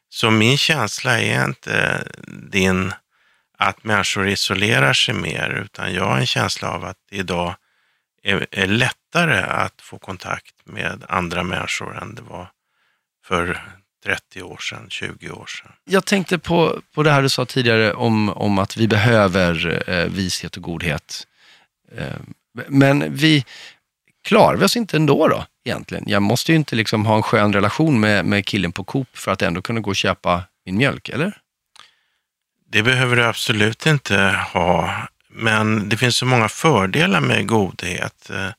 Så 0.09 0.31
min 0.31 0.59
känsla 0.59 1.21
är 1.21 1.45
inte 1.45 2.05
din 2.51 2.93
att 3.59 3.85
människor 3.85 4.29
isolerar 4.29 4.93
sig 4.93 5.15
mer, 5.15 5.63
utan 5.65 5.95
jag 5.95 6.05
har 6.05 6.19
en 6.19 6.27
känsla 6.27 6.71
av 6.71 6.85
att 6.85 6.97
det 7.11 7.17
idag 7.17 7.55
är, 8.23 8.47
är 8.51 8.67
lättare 8.67 9.43
att 9.43 9.81
få 9.83 9.99
kontakt 9.99 10.55
med 10.65 11.05
andra 11.09 11.43
människor 11.43 12.03
än 12.03 12.15
det 12.15 12.23
var 12.23 12.49
för 13.29 13.63
30 14.05 14.43
år 14.43 14.57
sedan, 14.57 14.87
20 14.89 15.31
år 15.31 15.47
sedan. 15.47 15.73
Jag 15.85 16.05
tänkte 16.05 16.39
på, 16.39 16.81
på 16.95 17.03
det 17.03 17.11
här 17.11 17.23
du 17.23 17.29
sa 17.29 17.45
tidigare 17.45 17.93
om, 17.93 18.29
om 18.29 18.59
att 18.59 18.77
vi 18.77 18.89
behöver 18.89 19.83
eh, 19.91 20.05
vishet 20.05 20.57
och 20.57 20.63
godhet. 20.63 21.27
Eh, 21.93 22.17
men 22.69 23.15
vi 23.15 23.45
klarar 24.25 24.57
vi 24.57 24.65
oss 24.65 24.77
inte 24.77 24.97
ändå 24.97 25.29
då 25.29 25.45
egentligen? 25.65 26.05
Jag 26.07 26.23
måste 26.23 26.53
ju 26.53 26.57
inte 26.57 26.77
liksom 26.77 27.07
ha 27.07 27.17
en 27.17 27.23
skön 27.23 27.53
relation 27.53 28.01
med, 28.01 28.25
med 28.25 28.47
killen 28.47 28.73
på 28.73 28.85
Coop 28.85 29.19
för 29.19 29.33
att 29.33 29.43
ändå 29.43 29.63
kunna 29.63 29.81
gå 29.81 29.91
och 29.91 29.97
köpa 29.97 30.43
min 30.67 30.77
mjölk, 30.77 31.09
eller? 31.09 31.37
Det 32.73 32.83
behöver 32.83 33.17
du 33.17 33.25
absolut 33.25 33.87
inte 33.87 34.41
ha, 34.53 34.95
men 35.29 35.89
det 35.89 35.97
finns 35.97 36.17
så 36.17 36.27
många 36.27 36.49
fördelar 36.49 37.21
med 37.21 37.47
godhet. 37.47 38.31
Eh, 38.31 38.51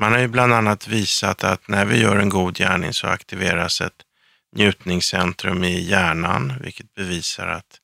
man 0.00 0.12
har 0.12 0.18
ju 0.18 0.28
bland 0.28 0.52
annat 0.52 0.88
visat 0.88 1.44
att 1.44 1.68
när 1.68 1.84
vi 1.84 2.00
gör 2.00 2.16
en 2.16 2.28
god 2.28 2.56
gärning 2.56 2.92
så 2.92 3.06
aktiveras 3.06 3.80
ett 3.80 4.05
njutningscentrum 4.52 5.64
i 5.64 5.80
hjärnan, 5.80 6.54
vilket 6.60 6.94
bevisar 6.94 7.46
att 7.46 7.80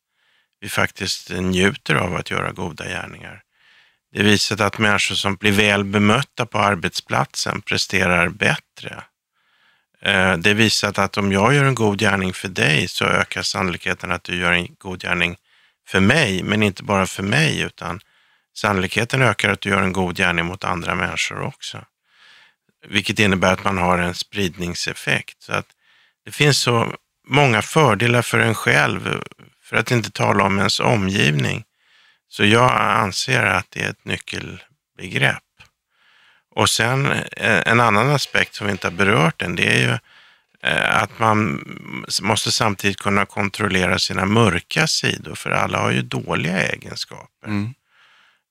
vi 0.61 0.69
faktiskt 0.69 1.31
njuter 1.31 1.95
av 1.95 2.15
att 2.15 2.31
göra 2.31 2.53
goda 2.53 2.85
gärningar. 2.85 3.43
Det 4.13 4.21
är 4.21 4.25
visat 4.25 4.61
att 4.61 4.79
människor 4.79 5.15
som 5.15 5.37
blir 5.37 5.53
väl 5.53 5.85
bemötta 5.85 6.47
på 6.47 6.59
arbetsplatsen 6.59 7.63
presterar 7.63 8.29
bättre. 8.29 9.03
Eh, 10.03 10.37
det 10.37 10.51
är 10.51 10.55
visat 10.55 10.99
att 10.99 11.19
om 11.19 11.33
jag 11.33 11.55
gör 11.55 11.65
en 11.65 11.75
god 11.75 11.99
gärning 11.99 12.33
för 12.33 12.49
dig 12.49 12.89
så 12.89 13.05
ökar 13.05 13.43
sannolikheten 13.43 14.13
att 14.13 14.25
du 14.25 14.37
gör 14.37 14.53
en 14.53 14.69
god 14.79 15.01
gärning 15.01 15.37
för 15.87 16.01
mig, 16.01 16.43
men 16.43 16.63
inte 16.63 16.83
bara 16.83 17.07
för 17.07 17.23
mig, 17.23 17.61
utan 17.61 18.01
sannolikheten 18.55 19.23
ökar 19.23 19.51
att 19.51 19.61
du 19.61 19.69
gör 19.69 19.83
en 19.83 19.93
god 19.93 20.17
gärning 20.17 20.45
mot 20.45 20.65
andra 20.65 20.95
människor 20.95 21.41
också. 21.41 21.85
Vilket 22.87 23.19
innebär 23.19 23.53
att 23.53 23.65
man 23.65 23.79
har 23.79 23.99
en 23.99 24.15
spridningseffekt. 24.15 25.43
Så 25.43 25.53
att 25.53 25.67
det 26.25 26.33
finns 26.33 26.59
så 26.59 26.95
många 27.29 27.63
fördelar 27.63 28.23
för 28.23 28.39
en 28.39 28.55
själv, 28.55 29.23
för 29.63 29.77
att 29.77 29.91
inte 29.91 30.11
tala 30.11 30.45
om 30.45 30.59
ens 30.59 30.81
omgivning. 30.81 31.65
Så 32.29 32.45
jag 32.45 32.73
anser 32.81 33.43
att 33.43 33.67
det 33.71 33.83
är 33.83 33.91
ett 33.91 34.05
nyckelbegrepp. 34.05 35.43
Och 36.55 36.71
sen 36.71 37.07
eh, 37.13 37.63
en 37.67 37.81
annan 37.81 38.11
aspekt 38.11 38.55
som 38.55 38.67
vi 38.67 38.73
inte 38.73 38.87
har 38.87 38.93
berört 38.93 39.43
än, 39.43 39.57
det 39.57 39.67
är 39.67 39.79
ju 39.79 39.99
eh, 40.71 41.03
att 41.03 41.19
man 41.19 41.65
måste 42.23 42.53
samtidigt 42.53 43.01
kunna 43.01 43.27
kontrollera 43.27 43.99
sina 43.99 44.25
mörka 44.25 44.87
sidor, 44.87 45.35
för 45.35 45.51
alla 45.51 45.79
har 45.79 45.91
ju 45.91 46.03
dåliga 46.03 46.69
egenskaper. 46.69 47.47
Mm. 47.47 47.75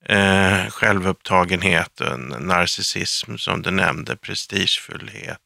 Eh, 0.06 0.70
självupptagenhet, 0.70 2.02
narcissism 2.40 3.38
som 3.38 3.62
du 3.62 3.72
nämnde, 3.72 4.16
prestigefullhet, 4.16 5.40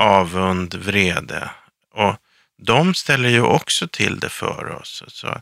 avund, 0.00 0.74
vrede. 0.74 1.50
Och 1.94 2.16
de 2.58 2.94
ställer 2.94 3.28
ju 3.28 3.42
också 3.42 3.88
till 3.88 4.20
det 4.20 4.28
för 4.28 4.74
oss. 4.80 5.02
Så 5.08 5.40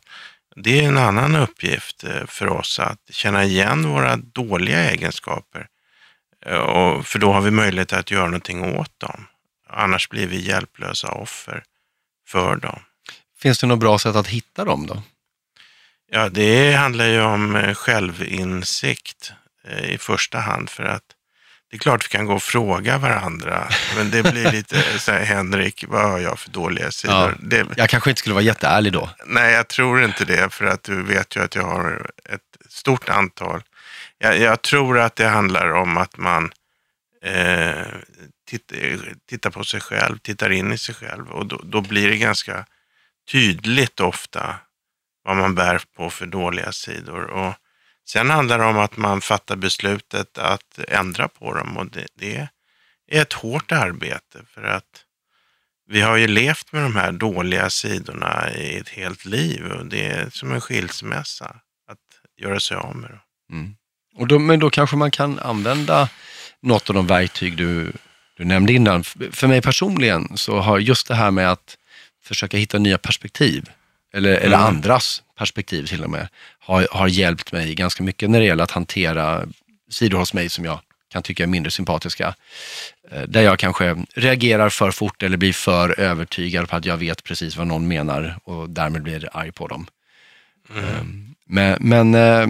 det 0.57 0.81
är 0.81 0.89
en 0.89 0.99
annan 0.99 1.37
uppgift 1.37 2.05
eh, 2.05 2.27
för 2.27 2.49
oss 2.49 2.79
att 2.79 3.01
känna 3.11 3.45
igen 3.45 3.89
våra 3.89 4.17
dåliga 4.17 4.91
egenskaper 4.91 5.67
Eh, 6.47 6.59
och, 6.59 7.07
för 7.07 7.19
då 7.19 7.33
har 7.33 7.41
vi 7.41 7.51
möjlighet 7.51 7.93
att 7.93 8.11
göra 8.11 8.25
någonting 8.25 8.77
åt 8.77 9.01
dem. 9.01 9.27
Annars 9.69 10.09
blir 10.09 10.27
vi 10.27 10.41
hjälplösa 10.41 11.09
offer 11.09 11.63
för 12.27 12.57
dem. 12.57 12.81
Finns 13.39 13.59
det 13.59 13.67
något 13.67 13.81
bra 13.81 13.99
sätt 13.99 14.17
att 14.17 14.27
hitta 14.27 14.65
dem 14.65 14.87
då? 14.87 15.03
Ja, 16.11 16.29
det 16.29 16.73
handlar 16.73 17.07
ju 17.07 17.21
om 17.21 17.57
eh, 17.57 17.75
självinsikt 17.75 19.33
i 19.83 19.99
första 19.99 20.39
hand. 20.39 20.71
För 20.71 20.85
att 20.85 21.03
det 21.77 21.81
är 21.81 21.83
klart 21.83 22.05
vi 22.05 22.09
kan 22.09 22.27
gå 22.27 22.35
och 22.35 22.43
fråga 22.43 22.99
varandra, 22.99 23.69
men 23.97 24.11
det 24.11 24.23
blir 24.23 24.53
lite 24.53 24.83
så 24.99 25.13
här, 25.13 25.25
Henrik, 25.25 25.85
vad 25.89 26.11
har 26.11 26.19
jag 26.19 26.39
för 26.39 26.51
dåliga 26.51 26.91
sidor? 26.91 27.17
Ja, 27.17 27.33
det, 27.41 27.67
jag 27.77 27.89
kanske 27.89 28.11
inte 28.11 28.19
skulle 28.19 28.35
vara 28.35 28.45
jätteärlig 28.45 28.93
då. 28.93 29.11
Nej, 29.27 29.55
jag 29.55 29.69
tror 29.69 30.05
inte 30.05 30.25
det, 30.25 30.53
för 30.53 30.65
att 30.65 30.83
du 30.83 31.03
vet 31.03 31.37
ju 31.37 31.43
att 31.43 31.55
jag 31.55 31.63
har 31.63 32.11
ett 32.25 32.73
stort 32.73 33.09
antal. 33.09 33.63
Jag, 34.19 34.39
jag 34.39 34.63
tror 34.63 34.99
att 34.99 35.17
det 35.17 35.29
handlar 35.29 35.73
om 35.73 35.97
att 35.97 36.17
man 36.17 36.53
eh, 37.23 37.87
tittar, 38.49 39.15
tittar 39.29 39.51
på 39.51 39.65
sig 39.65 39.81
själv, 39.81 40.19
tittar 40.19 40.51
in 40.51 40.73
i 40.73 40.79
sig 40.79 40.95
själv 40.95 41.31
och 41.31 41.47
då, 41.47 41.61
då 41.65 41.81
blir 41.81 42.09
det 42.09 42.17
ganska 42.17 42.65
tydligt 43.33 44.01
ofta 44.01 44.55
vad 45.25 45.37
man 45.37 45.55
bär 45.55 45.83
på 45.97 46.11
för 46.11 46.27
dåliga 46.27 46.73
sidor. 46.73 47.25
Och 47.25 47.55
sen 48.07 48.31
handlar 48.31 48.59
det 48.59 48.65
om 48.65 48.79
att 48.79 48.97
man 48.97 49.21
fattar 49.21 49.57
beslutet 49.57 50.39
att 50.39 50.79
ändra 50.89 51.29
på 51.29 51.55
dem 51.55 51.77
och 51.77 51.87
det, 51.87 52.07
det 52.15 52.49
är 53.11 53.23
ett 53.23 53.33
hårt 53.33 53.73
arbete 53.73 54.41
för 54.55 54.63
att 54.63 55.03
vi 55.89 56.01
har 56.01 56.17
ju 56.17 56.27
levt 56.27 56.73
med 56.73 56.83
de 56.83 56.97
här 56.97 57.13
dåliga 57.13 57.71
sidorna 57.71 58.51
i 58.55 58.77
ett 58.77 58.89
helt 58.89 59.25
liv 59.25 59.67
och 59.67 59.87
det 59.87 60.07
är 60.07 60.31
som 60.31 60.53
en 60.53 60.61
skilsmässa 60.61 61.57
att 61.89 61.99
göra 62.37 62.61
sig 62.61 62.77
av 62.77 62.97
med 62.97 63.11
dem. 63.11 63.21
Mm. 63.53 63.77
Och 64.17 64.27
då, 64.27 64.39
men 64.39 64.61
då 64.61 64.71
kanske 64.71 64.97
man 64.97 65.11
kan 65.11 65.39
använda 65.39 66.09
något 66.61 66.89
av 66.91 66.95
de 66.95 67.07
verktyg 67.07 67.57
du, 67.57 67.93
du 68.37 68.45
nämnde 68.45 68.73
innan. 68.73 69.05
För 69.05 69.47
mig 69.47 69.63
personligen 69.63 70.37
så 70.37 70.59
har 70.59 70.79
just 70.79 71.09
det 71.09 71.15
här 71.15 71.31
med 71.31 71.51
att 71.53 71.77
försöka 72.23 72.57
hitta 72.57 72.79
nya 72.79 72.99
perspektiv, 72.99 73.71
eller, 74.15 74.31
mm. 74.31 74.45
eller 74.45 74.57
andras 74.57 75.23
perspektiv 75.39 75.87
till 75.87 76.05
och 76.05 76.11
med, 76.11 76.29
har, 76.59 76.89
har 76.91 77.09
hjälpt 77.09 77.53
mig 77.53 77.75
ganska 77.75 78.03
mycket 78.03 78.31
när 78.31 78.41
det 78.41 78.47
gäller 78.47 78.65
att 78.65 78.71
hantera 78.71 79.47
sidor 79.91 80.19
hos 80.19 80.35
mig 80.35 80.49
som 80.49 80.65
jag 80.65 80.81
kan 81.09 81.23
tycka 81.23 81.43
är 81.43 81.47
mindre 81.47 81.71
sympatiska. 81.71 82.35
Eh, 83.11 83.23
där 83.23 83.43
jag 83.43 83.59
kanske 83.59 84.05
reagerar 84.15 84.69
för 84.69 84.91
fort 84.91 85.23
eller 85.23 85.37
blir 85.37 85.53
för 85.53 86.01
övertygad 86.01 86.69
på 86.69 86.77
att 86.77 86.85
jag 86.85 86.97
vet 86.97 87.25
precis 87.25 87.57
vad 87.57 87.67
någon 87.67 87.89
menar 87.89 88.39
och 88.45 88.71
därmed 88.71 89.03
blir 89.03 89.29
arg 89.33 89.53
på 89.53 89.69
dem. 89.69 89.87
Mm. 90.71 90.85
Ehm, 90.85 91.35
men, 91.47 91.79
men 91.81 92.15
eh, 92.15 92.49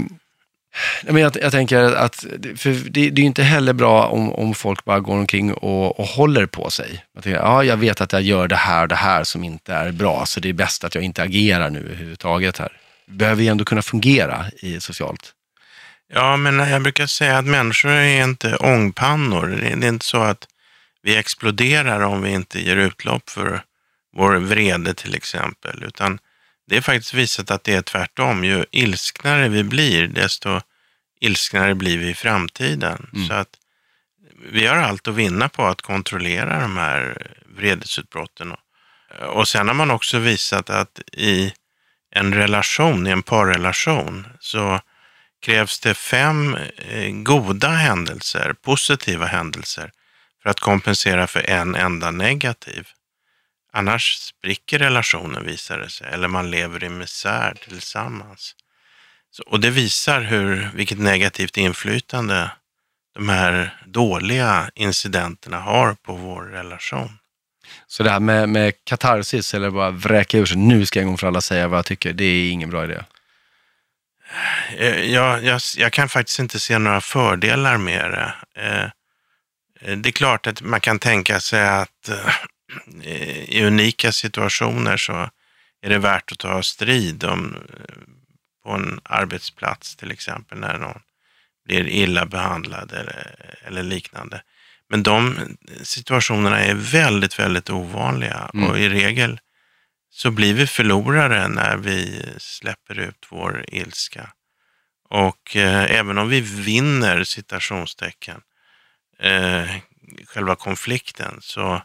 men 1.03 1.23
jag, 1.23 1.37
jag 1.43 1.53
tänker 1.53 1.79
att 1.79 2.25
för 2.57 2.91
det, 2.91 3.11
det 3.11 3.23
är 3.23 3.27
inte 3.27 3.43
heller 3.43 3.73
bra 3.73 4.07
om, 4.07 4.33
om 4.33 4.55
folk 4.55 4.85
bara 4.85 5.01
går 5.01 5.15
omkring 5.15 5.53
och, 5.53 6.01
och 6.01 6.07
håller 6.07 6.47
på 6.47 6.71
sig. 6.71 7.05
Jag 7.15 7.25
tänker, 7.25 7.41
ja, 7.41 7.65
jag 7.65 7.77
vet 7.77 8.01
att 8.01 8.13
jag 8.13 8.23
gör 8.23 8.49
det 8.49 8.57
här 8.57 8.83
och 8.83 8.89
det 8.89 8.95
här 8.95 9.25
som 9.25 9.45
inte 9.45 9.75
är 9.75 9.93
bra, 9.93 10.27
så 10.27 10.41
det 10.41 10.49
är 10.49 10.53
bäst 10.53 10.85
att 10.85 10.95
jag 10.95 11.05
inte 11.05 11.23
agerar 11.23 11.71
nu 11.71 11.79
överhuvudtaget 11.79 12.59
här. 12.59 12.73
Behöver 13.07 13.43
ju 13.43 13.49
ändå 13.49 13.65
kunna 13.65 13.83
fungera 13.83 14.45
i 14.63 14.81
socialt. 14.81 15.33
Ja, 16.13 16.37
men 16.37 16.59
jag 16.59 16.83
brukar 16.83 17.07
säga 17.07 17.39
att 17.39 17.45
människor 17.45 17.91
är 17.91 18.25
inte 18.25 18.57
ångpannor. 18.57 19.47
Det 19.47 19.87
är 19.87 19.89
inte 19.89 20.07
så 20.07 20.23
att 20.23 20.47
vi 21.03 21.17
exploderar 21.17 22.01
om 22.01 22.23
vi 22.23 22.31
inte 22.31 22.61
ger 22.61 22.77
utlopp 22.77 23.31
för 23.31 23.63
vår 24.17 24.35
vrede 24.37 24.95
till 24.95 25.15
exempel, 25.15 25.83
utan 25.83 26.19
det 26.67 26.77
är 26.77 26.81
faktiskt 26.81 27.15
visat 27.15 27.51
att 27.51 27.65
det 27.65 27.75
är 27.75 27.83
tvärtom. 27.83 28.45
Ju 28.45 28.65
ilsknare 28.71 29.49
vi 29.49 29.65
blir, 29.65 30.07
desto 30.07 30.61
ilsknare 31.21 31.75
blir 31.75 31.99
vi 31.99 32.09
i 32.09 32.15
framtiden. 32.15 33.11
Mm. 33.15 33.29
Så 33.29 33.35
att 33.35 33.49
vi 34.53 34.67
har 34.67 34.77
allt 34.77 35.09
att 35.09 35.15
vinna 35.15 35.49
på 35.49 35.67
att 35.67 35.83
kontrollera 35.83 36.61
de 36.61 36.77
här 36.77 37.33
vredesutbrotten. 37.57 38.55
Och 39.21 39.49
sen 39.49 39.69
har 39.69 39.75
man 39.75 39.91
också 39.91 40.19
visat 40.19 40.71
att 40.71 41.01
i 41.13 41.53
en 42.11 42.35
relation, 42.35 43.07
i 43.07 43.11
en 43.11 43.23
parrelation, 43.23 44.27
så 44.41 44.81
krävs 45.43 45.81
det 45.81 45.95
fem 45.95 46.57
eh, 46.77 47.11
goda 47.11 47.69
händelser, 47.69 48.55
positiva 48.63 49.27
händelser, 49.27 49.91
för 50.43 50.51
att 50.51 50.61
kompensera 50.61 51.27
för 51.27 51.51
en 51.51 51.75
enda 51.75 52.11
negativ. 52.11 52.89
Annars 53.77 54.19
spricker 54.19 54.79
relationen 54.79 55.47
visar 55.47 55.79
det 55.79 55.91
sig, 55.91 56.07
eller 56.13 56.29
man 56.29 56.51
lever 56.51 56.85
i 56.85 56.89
misär 56.89 57.55
tillsammans. 57.69 58.55
Så, 59.31 59.43
och 59.43 59.61
det 59.61 59.71
visar 59.71 60.21
hur, 60.21 60.71
vilket 60.75 60.99
negativt 60.99 61.57
inflytande 61.57 62.51
de 63.15 63.29
här 63.29 63.81
dåliga 63.87 64.71
incidenterna 64.75 65.61
har 65.61 65.95
på 65.95 66.13
vår 66.13 66.43
relation. 66.43 67.19
Så 67.87 68.03
det 68.03 68.11
här 68.11 68.21
med, 68.21 68.49
med 68.49 68.73
katarsis, 68.85 69.55
eller 69.55 69.71
bara 69.71 69.91
vräka 69.91 70.39
ur 70.39 70.47
sig, 70.47 70.57
nu 70.57 70.87
ska 70.87 70.99
jag 70.99 71.03
en 71.03 71.09
gång 71.09 71.19
för 71.19 71.27
alla 71.27 71.41
säga 71.41 71.69
vad 71.69 71.79
jag 71.79 71.87
tycker, 71.87 72.13
det 72.13 72.25
är 72.25 72.51
ingen 72.51 72.71
bra 72.71 72.85
idé? 72.85 73.03
Eh, 74.77 75.05
jag, 75.05 75.45
jag, 75.45 75.61
jag 75.77 75.93
kan 75.93 76.09
faktiskt 76.09 76.39
inte 76.39 76.61
se 76.61 76.79
några 76.79 77.01
fördelar 77.01 77.77
med 77.77 78.11
det. 78.11 78.35
Eh, 78.63 79.97
det 79.97 80.09
är 80.09 80.13
klart 80.13 80.47
att 80.47 80.63
man 80.63 80.81
kan 80.81 80.99
tänka 80.99 81.41
sig 81.41 81.69
att 81.69 82.09
eh, 82.09 82.35
i 83.49 83.65
unika 83.65 84.13
situationer 84.13 84.97
så 84.97 85.31
är 85.83 85.89
det 85.89 85.99
värt 85.99 86.33
att 86.33 86.39
ta 86.39 86.63
strid 86.63 87.25
om, 87.25 87.57
på 88.65 88.71
en 88.71 89.01
arbetsplats 89.05 89.97
till 89.97 90.11
exempel 90.11 90.59
när 90.59 90.79
någon 90.79 91.01
blir 91.65 91.89
illa 91.89 92.27
behandlad 92.27 92.93
eller, 92.93 93.35
eller 93.67 93.83
liknande. 93.83 94.43
Men 94.89 95.03
de 95.03 95.39
situationerna 95.83 96.61
är 96.61 96.75
väldigt, 96.75 97.39
väldigt 97.39 97.71
ovanliga 97.71 98.51
mm. 98.55 98.71
och 98.71 98.79
i 98.79 98.89
regel 98.89 99.41
så 100.11 100.31
blir 100.31 100.55
vi 100.55 100.67
förlorare 100.67 101.49
när 101.49 101.77
vi 101.77 102.25
släpper 102.39 102.99
ut 102.99 103.27
vår 103.31 103.65
ilska. 103.69 104.33
Och 105.09 105.57
eh, 105.57 105.99
även 105.99 106.19
om 106.19 106.29
vi 106.29 106.41
vinner 106.41 107.25
citationstecken 107.25 108.41
eh, 109.19 109.71
själva 110.27 110.57
konflikten 110.57 111.39
så 111.41 111.83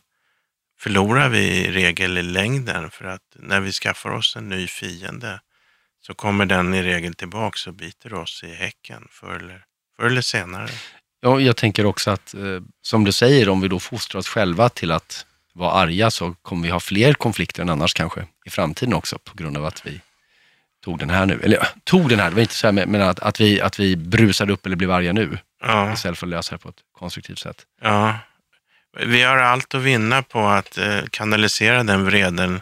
förlorar 0.82 1.30
vi 1.30 1.40
i 1.40 1.72
regel 1.72 2.18
i 2.18 2.24
längden 2.24 2.92
för 2.92 3.06
att 3.06 3.22
när 3.36 3.60
vi 3.60 3.72
skaffar 3.72 4.10
oss 4.10 4.36
en 4.36 4.50
ny 4.50 4.68
fiende 4.68 5.40
så 6.02 6.14
kommer 6.14 6.46
den 6.46 6.74
i 6.74 6.84
regel 6.84 7.14
tillbaks 7.14 7.68
och 7.68 7.74
biter 7.74 8.14
oss 8.14 8.44
i 8.44 8.54
häcken 8.54 9.08
förr 9.12 9.36
eller, 9.36 9.64
förr 9.98 10.06
eller 10.06 10.22
senare. 10.22 10.70
Ja, 11.22 11.40
jag 11.40 11.58
tänker 11.58 11.86
också 11.86 12.12
att, 12.12 12.34
eh, 12.34 12.42
som 12.82 13.04
du 13.04 13.12
säger, 13.12 13.50
om 13.50 13.62
vi 13.62 13.68
då 13.68 13.80
fostrar 13.80 14.20
oss 14.20 14.28
själva 14.28 14.70
till 14.70 14.92
att 14.92 15.26
vara 15.54 15.72
arga 15.72 16.12
så 16.12 16.34
kommer 16.42 16.64
vi 16.64 16.70
ha 16.70 16.80
fler 16.80 17.14
konflikter 17.14 17.62
än 17.62 17.70
annars 17.70 17.94
kanske 17.94 18.28
i 18.46 18.50
framtiden 18.50 18.94
också 18.94 19.18
på 19.18 19.36
grund 19.36 19.58
av 19.58 19.66
att 19.66 19.86
vi 19.86 20.02
tog 20.84 21.00
den 21.00 21.10
här 21.10 21.26
nu. 21.26 21.40
Eller 21.44 21.58
ja, 21.58 21.68
tog 21.84 22.10
den 22.10 22.20
här, 22.20 22.30
det 22.30 22.36
var 22.36 22.42
inte 22.42 22.54
så 22.54 22.68
här, 22.68 22.86
men 22.86 23.02
att, 23.02 23.20
att, 23.20 23.42
vi, 23.42 23.62
att 23.62 23.80
vi 23.80 23.96
brusade 23.96 24.54
upp 24.54 24.66
eller 24.66 24.76
blev 24.76 24.92
arga 24.92 25.14
nu. 25.14 25.38
Ja. 25.62 25.94
Istället 25.94 26.20
för 26.20 26.28
att 26.28 26.32
lösa 26.32 26.56
det 26.56 26.60
på 26.60 26.70
ett 26.70 26.84
konstruktivt 26.92 27.40
sätt. 27.40 27.66
Ja, 27.82 28.20
vi 29.00 29.24
har 29.24 29.38
allt 29.38 29.76
att 29.76 29.82
vinna 29.82 30.22
på 30.22 30.48
att 30.48 30.78
eh, 30.78 31.00
kanalisera 31.12 31.84
den 31.84 32.06
vreden 32.06 32.62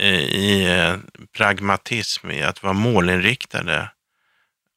eh, 0.00 0.20
i 0.20 0.78
eh, 0.78 0.96
pragmatism, 1.36 2.30
i 2.30 2.42
att 2.42 2.62
vara 2.62 2.72
målinriktade. 2.72 3.90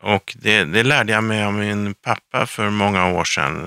Och 0.04 0.36
det, 0.40 0.64
det, 0.64 0.84
lärde 0.84 1.14
jag 1.14 1.24
mig 1.24 1.44
av 1.44 1.54
min 1.54 1.94
pappa 1.94 2.46
för 2.46 2.70
många 2.70 3.08
år 3.08 3.24
sedan. 3.24 3.66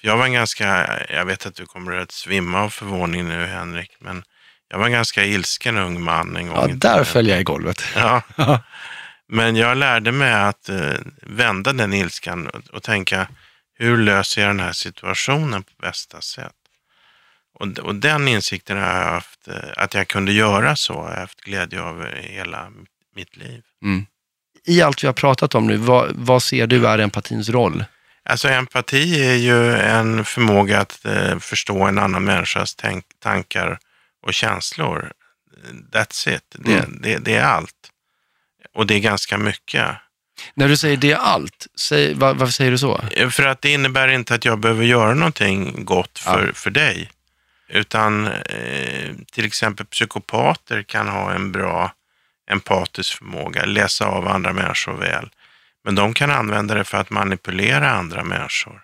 För 0.00 0.08
jag 0.08 0.16
var 0.16 0.24
en 0.24 0.32
ganska, 0.32 0.88
jag 1.08 1.24
vet 1.24 1.46
att 1.46 1.54
du 1.54 1.66
kommer 1.66 1.96
att 1.96 2.12
svimma 2.12 2.62
av 2.62 2.70
förvåning 2.70 3.28
nu 3.28 3.46
Henrik, 3.46 3.96
men 4.00 4.22
jag 4.68 4.78
var 4.78 4.86
en 4.86 4.92
ganska 4.92 5.24
ilsken 5.24 5.78
ung 5.78 6.02
man 6.02 6.36
en 6.36 6.46
gång. 6.46 6.68
Ja, 6.68 6.74
där 6.74 7.04
föll 7.04 7.28
jag 7.28 7.40
i 7.40 7.44
golvet. 7.44 7.84
Ja. 7.96 8.22
Men 9.28 9.56
jag 9.56 9.76
lärde 9.76 10.12
mig 10.12 10.32
att 10.32 10.70
vända 11.22 11.72
den 11.72 11.92
ilskan 11.92 12.50
och 12.72 12.82
tänka, 12.82 13.28
hur 13.82 13.96
löser 13.96 14.40
jag 14.40 14.50
den 14.50 14.60
här 14.60 14.72
situationen 14.72 15.62
på 15.62 15.72
bästa 15.80 16.20
sätt? 16.20 16.52
Och, 17.54 17.78
och 17.78 17.94
den 17.94 18.28
insikten 18.28 18.76
har 18.76 18.84
jag 18.84 19.10
haft, 19.10 19.48
eh, 19.48 19.54
att 19.76 19.94
jag 19.94 20.08
kunde 20.08 20.32
göra 20.32 20.76
så, 20.76 20.94
har 21.02 21.10
jag 21.10 21.20
haft 21.20 21.40
glädje 21.40 21.82
av 21.82 22.06
hela 22.14 22.72
mitt 23.14 23.36
liv. 23.36 23.62
Mm. 23.82 24.06
I 24.64 24.82
allt 24.82 25.02
vi 25.02 25.06
har 25.06 25.14
pratat 25.14 25.54
om 25.54 25.66
nu, 25.66 25.76
vad, 25.76 26.12
vad 26.14 26.42
ser 26.42 26.66
du 26.66 26.86
är 26.86 26.98
empatins 26.98 27.48
roll? 27.48 27.84
Alltså 28.24 28.48
empati 28.48 29.24
är 29.24 29.34
ju 29.34 29.76
en 29.76 30.24
förmåga 30.24 30.80
att 30.80 31.04
eh, 31.04 31.38
förstå 31.38 31.82
en 31.82 31.98
annan 31.98 32.24
människas 32.24 32.74
tänk, 32.74 33.04
tankar 33.18 33.78
och 34.22 34.34
känslor. 34.34 35.12
That's 35.92 36.36
it. 36.36 36.56
Det, 36.58 36.78
mm. 36.78 36.98
det, 37.02 37.18
det, 37.18 37.34
är 37.34 37.44
allt. 37.44 37.90
Och 38.74 38.86
det 38.86 38.94
är 38.94 39.00
ganska 39.00 39.38
mycket. 39.38 39.96
När 40.54 40.68
du 40.68 40.76
säger 40.76 40.96
det 40.96 41.12
är 41.12 41.16
allt, 41.16 41.66
säg, 41.74 42.14
var, 42.14 42.34
varför 42.34 42.52
säger 42.52 42.70
du 42.70 42.78
så? 42.78 43.00
Eh, 43.16 43.28
för 43.28 43.46
att 43.46 43.62
det 43.62 43.72
innebär 43.72 44.08
inte 44.08 44.34
att 44.34 44.44
jag 44.44 44.58
behöver 44.58 44.84
göra 44.84 45.14
någonting 45.14 45.84
gott 45.84 46.18
för, 46.18 46.46
ja. 46.46 46.52
för 46.54 46.70
dig. 46.70 47.10
Utan 47.68 48.26
eh, 48.26 49.14
till 49.32 49.44
exempel 49.44 49.86
psykopater 49.86 50.82
kan 50.82 51.08
ha 51.08 51.32
en 51.32 51.52
bra 51.52 51.92
empatisk 52.50 53.18
förmåga, 53.18 53.64
läsa 53.64 54.06
av 54.06 54.28
andra 54.28 54.52
människor 54.52 54.92
väl. 54.92 55.30
Men 55.84 55.94
de 55.94 56.14
kan 56.14 56.30
använda 56.30 56.74
det 56.74 56.84
för 56.84 56.98
att 56.98 57.10
manipulera 57.10 57.90
andra 57.90 58.24
människor. 58.24 58.82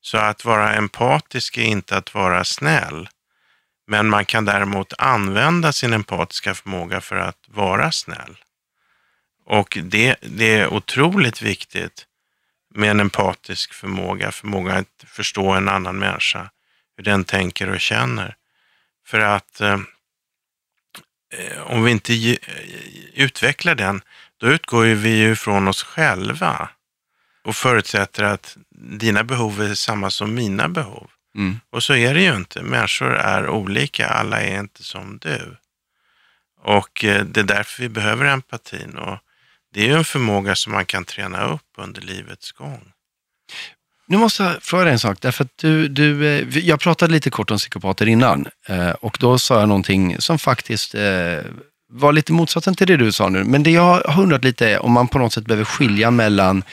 Så 0.00 0.18
att 0.18 0.44
vara 0.44 0.74
empatisk 0.74 1.58
är 1.58 1.62
inte 1.62 1.96
att 1.96 2.14
vara 2.14 2.44
snäll. 2.44 3.08
Men 3.86 4.08
man 4.08 4.24
kan 4.24 4.44
däremot 4.44 4.92
använda 4.98 5.72
sin 5.72 5.92
empatiska 5.92 6.54
förmåga 6.54 7.00
för 7.00 7.16
att 7.16 7.38
vara 7.46 7.92
snäll. 7.92 8.36
Och 9.46 9.78
det, 9.82 10.16
det 10.20 10.54
är 10.54 10.72
otroligt 10.72 11.42
viktigt 11.42 12.06
med 12.74 12.90
en 12.90 13.00
empatisk 13.00 13.74
förmåga, 13.74 14.32
förmåga 14.32 14.74
att 14.74 15.04
förstå 15.06 15.50
en 15.50 15.68
annan 15.68 15.98
människa, 15.98 16.50
hur 16.96 17.04
den 17.04 17.24
tänker 17.24 17.68
och 17.68 17.80
känner. 17.80 18.36
För 19.06 19.20
att 19.20 19.60
eh, 19.60 19.80
eh 21.32 21.62
om 21.62 21.84
vi 21.84 21.90
inte 21.90 22.14
ge, 22.14 22.38
utvecklar 23.14 23.74
den, 23.74 24.02
då 24.36 24.46
utgår 24.46 24.84
vi 24.84 25.16
ju 25.16 25.36
från 25.36 25.68
oss 25.68 25.82
själva 25.82 26.68
och 27.44 27.56
förutsätter 27.56 28.24
att 28.24 28.56
dina 28.70 29.24
behov 29.24 29.62
är 29.62 29.74
samma 29.74 30.10
som 30.10 30.34
mina 30.34 30.68
behov. 30.68 31.10
Mm. 31.36 31.60
Och 31.70 31.82
så 31.82 31.94
är 31.94 32.14
det 32.14 32.22
ju 32.22 32.36
inte. 32.36 32.62
Människor 32.62 33.14
är 33.14 33.48
olika, 33.48 34.08
alla 34.08 34.40
är 34.40 34.60
inte 34.60 34.82
som 34.82 35.18
du. 35.18 35.56
Och 36.60 37.04
eh, 37.04 37.24
det 37.24 37.40
är 37.40 37.44
därför 37.44 37.82
vi 37.82 37.88
behöver 37.88 38.24
empatin. 38.24 38.98
Och 38.98 39.18
det 39.74 39.82
är 39.82 39.86
ju 39.86 39.94
en 39.94 40.04
förmåga 40.04 40.54
som 40.54 40.72
man 40.72 40.86
kan 40.86 41.04
träna 41.04 41.44
upp 41.44 41.70
under 41.78 42.00
livets 42.00 42.52
gång. 42.52 42.80
Nu 44.06 44.16
måste 44.16 44.42
jag 44.42 44.62
fråga 44.62 44.84
dig 44.84 44.92
en 44.92 44.98
sak, 44.98 45.18
därför 45.20 45.44
att 45.44 45.58
du, 45.58 45.88
du, 45.88 46.26
eh, 46.26 46.58
jag 46.58 46.80
pratade 46.80 47.12
lite 47.12 47.30
kort 47.30 47.50
om 47.50 47.58
psykopater 47.58 48.06
innan 48.06 48.46
eh, 48.68 48.90
och 48.90 49.16
då 49.20 49.38
sa 49.38 49.60
jag 49.60 49.68
någonting 49.68 50.16
som 50.18 50.38
faktiskt 50.38 50.94
eh, 50.94 51.38
var 51.88 52.12
lite 52.12 52.32
motsatsen 52.32 52.74
till 52.74 52.86
det 52.86 52.96
du 52.96 53.12
sa 53.12 53.28
nu. 53.28 53.44
Men 53.44 53.62
det 53.62 53.70
jag 53.70 54.02
har 54.06 54.22
undrat 54.22 54.44
lite 54.44 54.70
är 54.70 54.84
om 54.84 54.92
man 54.92 55.08
på 55.08 55.18
något 55.18 55.32
sätt 55.32 55.44
behöver 55.46 55.64
skilja 55.64 56.10
mellan 56.10 56.64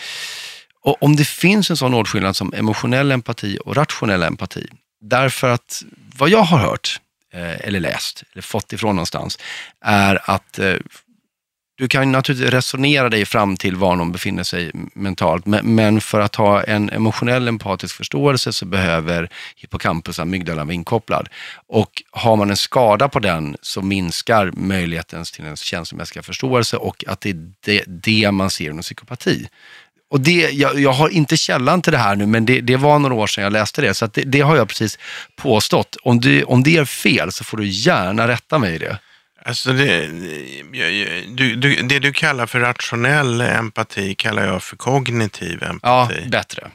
och 0.82 1.04
om 1.04 1.16
det 1.16 1.28
finns 1.28 1.70
en 1.70 1.78
sån 1.78 1.94
åtskillnad 1.94 2.36
som 2.36 2.54
emotionell 2.54 3.12
empati 3.12 3.58
och 3.66 3.76
rationell 3.76 4.24
empati. 4.24 4.68
Därför 5.02 5.50
att 5.50 5.84
vad 6.18 6.30
jag 6.30 6.44
har 6.44 6.58
hört, 6.58 7.00
eller 7.34 7.80
läst, 7.80 8.24
eller 8.34 8.42
fått 8.42 8.74
ifrån 8.74 8.96
någonstans, 8.96 9.40
är 9.86 10.30
att 10.32 10.60
du 11.82 11.88
kan 11.88 12.12
naturligtvis 12.12 12.54
resonera 12.54 13.10
dig 13.10 13.26
fram 13.26 13.58
till 13.58 13.76
var 13.76 13.96
någon 13.96 14.12
befinner 14.12 14.44
sig 14.44 14.72
mentalt, 14.94 15.46
men 15.46 16.02
för 16.02 16.20
att 16.20 16.36
ha 16.36 16.64
en 16.64 16.90
emotionell 16.90 17.48
empatisk 17.48 17.96
förståelse 17.96 18.54
så 18.54 18.66
behöver 18.66 19.30
hippocampus 19.56 20.20
amygdala 20.20 20.64
vara 20.64 20.74
inkopplad. 20.74 21.30
Och 21.68 22.04
har 22.12 22.36
man 22.36 22.50
en 22.50 22.58
skada 22.58 23.10
på 23.10 23.20
den 23.20 23.58
så 23.62 23.82
minskar 23.82 24.52
möjligheten 24.54 25.24
till 25.24 25.46
en 25.46 25.56
känslomässiga 25.56 26.24
förståelse 26.24 26.78
och 26.78 27.04
att 27.08 27.22
det 27.22 27.30
är 27.30 27.52
det, 27.66 27.84
det 27.88 28.32
man 28.32 28.50
ser 28.50 28.66
inom 28.66 28.82
psykopati. 28.82 29.48
Och 30.10 30.20
det, 30.20 30.52
jag, 30.52 30.80
jag, 30.80 30.92
har 30.92 31.10
inte 31.10 31.38
källan 31.38 31.82
till 31.82 31.92
det 31.92 32.00
här 32.00 32.16
nu, 32.16 32.26
men 32.26 32.46
det, 32.46 32.62
det 32.62 32.78
var 32.78 33.00
några 33.00 33.16
år 33.16 33.28
sedan 33.28 33.44
jag 33.44 33.54
läste 33.54 33.82
det, 33.82 33.94
så 33.94 34.08
det, 34.08 34.22
det, 34.22 34.42
har 34.42 34.56
jag 34.56 34.68
precis 34.68 35.00
påstått. 35.36 35.98
Om, 36.04 36.20
du, 36.20 36.44
om 36.44 36.64
det 36.64 36.78
är 36.78 36.86
fel 36.86 37.32
så 37.32 37.44
får 37.44 37.58
du 37.58 37.68
gärna 37.68 38.28
rätta 38.28 38.60
mig 38.60 38.76
i 38.76 38.78
det. 38.78 38.98
Alltså 39.46 39.74
det, 39.74 40.08
du, 41.28 41.56
du, 41.56 41.76
det 41.76 42.00
du 42.00 42.14
kallar 42.14 42.46
för 42.46 42.60
rationell 42.60 43.42
empati 43.42 44.16
kallar 44.16 44.46
jag 44.46 44.64
för 44.64 44.76
kognitiv 44.76 45.64
empati. 45.64 46.22
Ja, 46.24 46.30
bättre. 46.30 46.72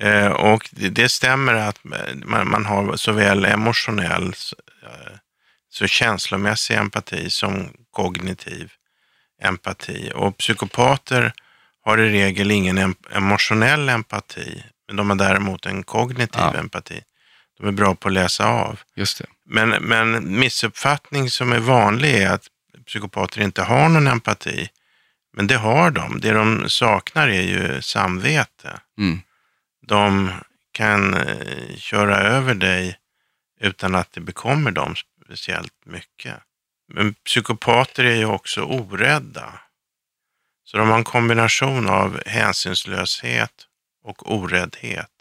Eh, 0.00 0.26
och 0.26 0.68
det, 0.70 0.88
det, 0.88 1.08
stämmer 1.08 1.54
att 1.54 1.78
man, 2.24 2.50
man 2.50 2.66
har 2.66 2.96
såväl 2.96 3.44
emotionell, 3.44 4.34
eh, 4.82 5.16
så 5.70 5.86
känslomässig 5.86 6.74
empati 6.74 7.30
som 7.30 7.72
kognitiv 7.90 8.72
empati. 9.42 10.10
Och 10.14 10.38
psykopater 10.38 11.32
har 11.84 11.98
i 11.98 12.10
regel 12.10 12.50
ingen 12.50 12.94
emotionell 13.10 13.88
empati, 13.88 14.62
men 14.86 14.96
de 14.96 15.10
har 15.10 15.16
däremot 15.16 15.66
en 15.66 15.82
kognitiv 15.82 16.40
ja. 16.40 16.54
empati. 16.58 17.00
De 17.58 17.68
är 17.68 17.72
bra 17.72 17.94
på 17.94 18.08
att 18.08 18.14
läsa 18.14 18.46
av. 18.46 18.80
Just 18.96 19.18
det. 19.18 19.26
Men, 19.46 19.68
men 19.70 20.38
missuppfattning 20.38 21.30
som 21.30 21.52
är 21.52 21.58
vanlig 21.58 22.14
är 22.14 22.30
att 22.30 22.46
psykopater 22.86 23.40
inte 23.40 23.62
har 23.62 23.88
någon 23.88 24.06
empati. 24.06 24.68
Men 25.32 25.46
det 25.46 25.56
har 25.56 25.90
de. 25.90 26.20
Det 26.20 26.32
de 26.32 26.68
saknar 26.68 27.28
är 27.28 27.42
ju 27.42 27.82
samvete. 27.82 28.80
Mm. 28.98 29.20
De 29.86 30.30
kan 30.72 31.14
eh, 31.14 31.76
köra 31.76 32.16
över 32.16 32.54
dig 32.54 32.98
utan 33.60 33.94
att 33.94 34.12
det 34.12 34.20
bekommer 34.20 34.70
dem 34.70 34.94
speciellt 35.24 35.86
mycket. 35.86 36.36
Men 36.92 37.14
psykopater 37.14 38.04
är 38.04 38.16
ju 38.16 38.26
också 38.26 38.62
orädda. 38.62 39.60
Så 40.64 40.76
de 40.76 40.88
har 40.88 40.96
en 40.96 41.04
kombination 41.04 41.88
av 41.88 42.22
hänsynslöshet 42.26 43.66
och 44.04 44.32
oräddhet. 44.34 45.15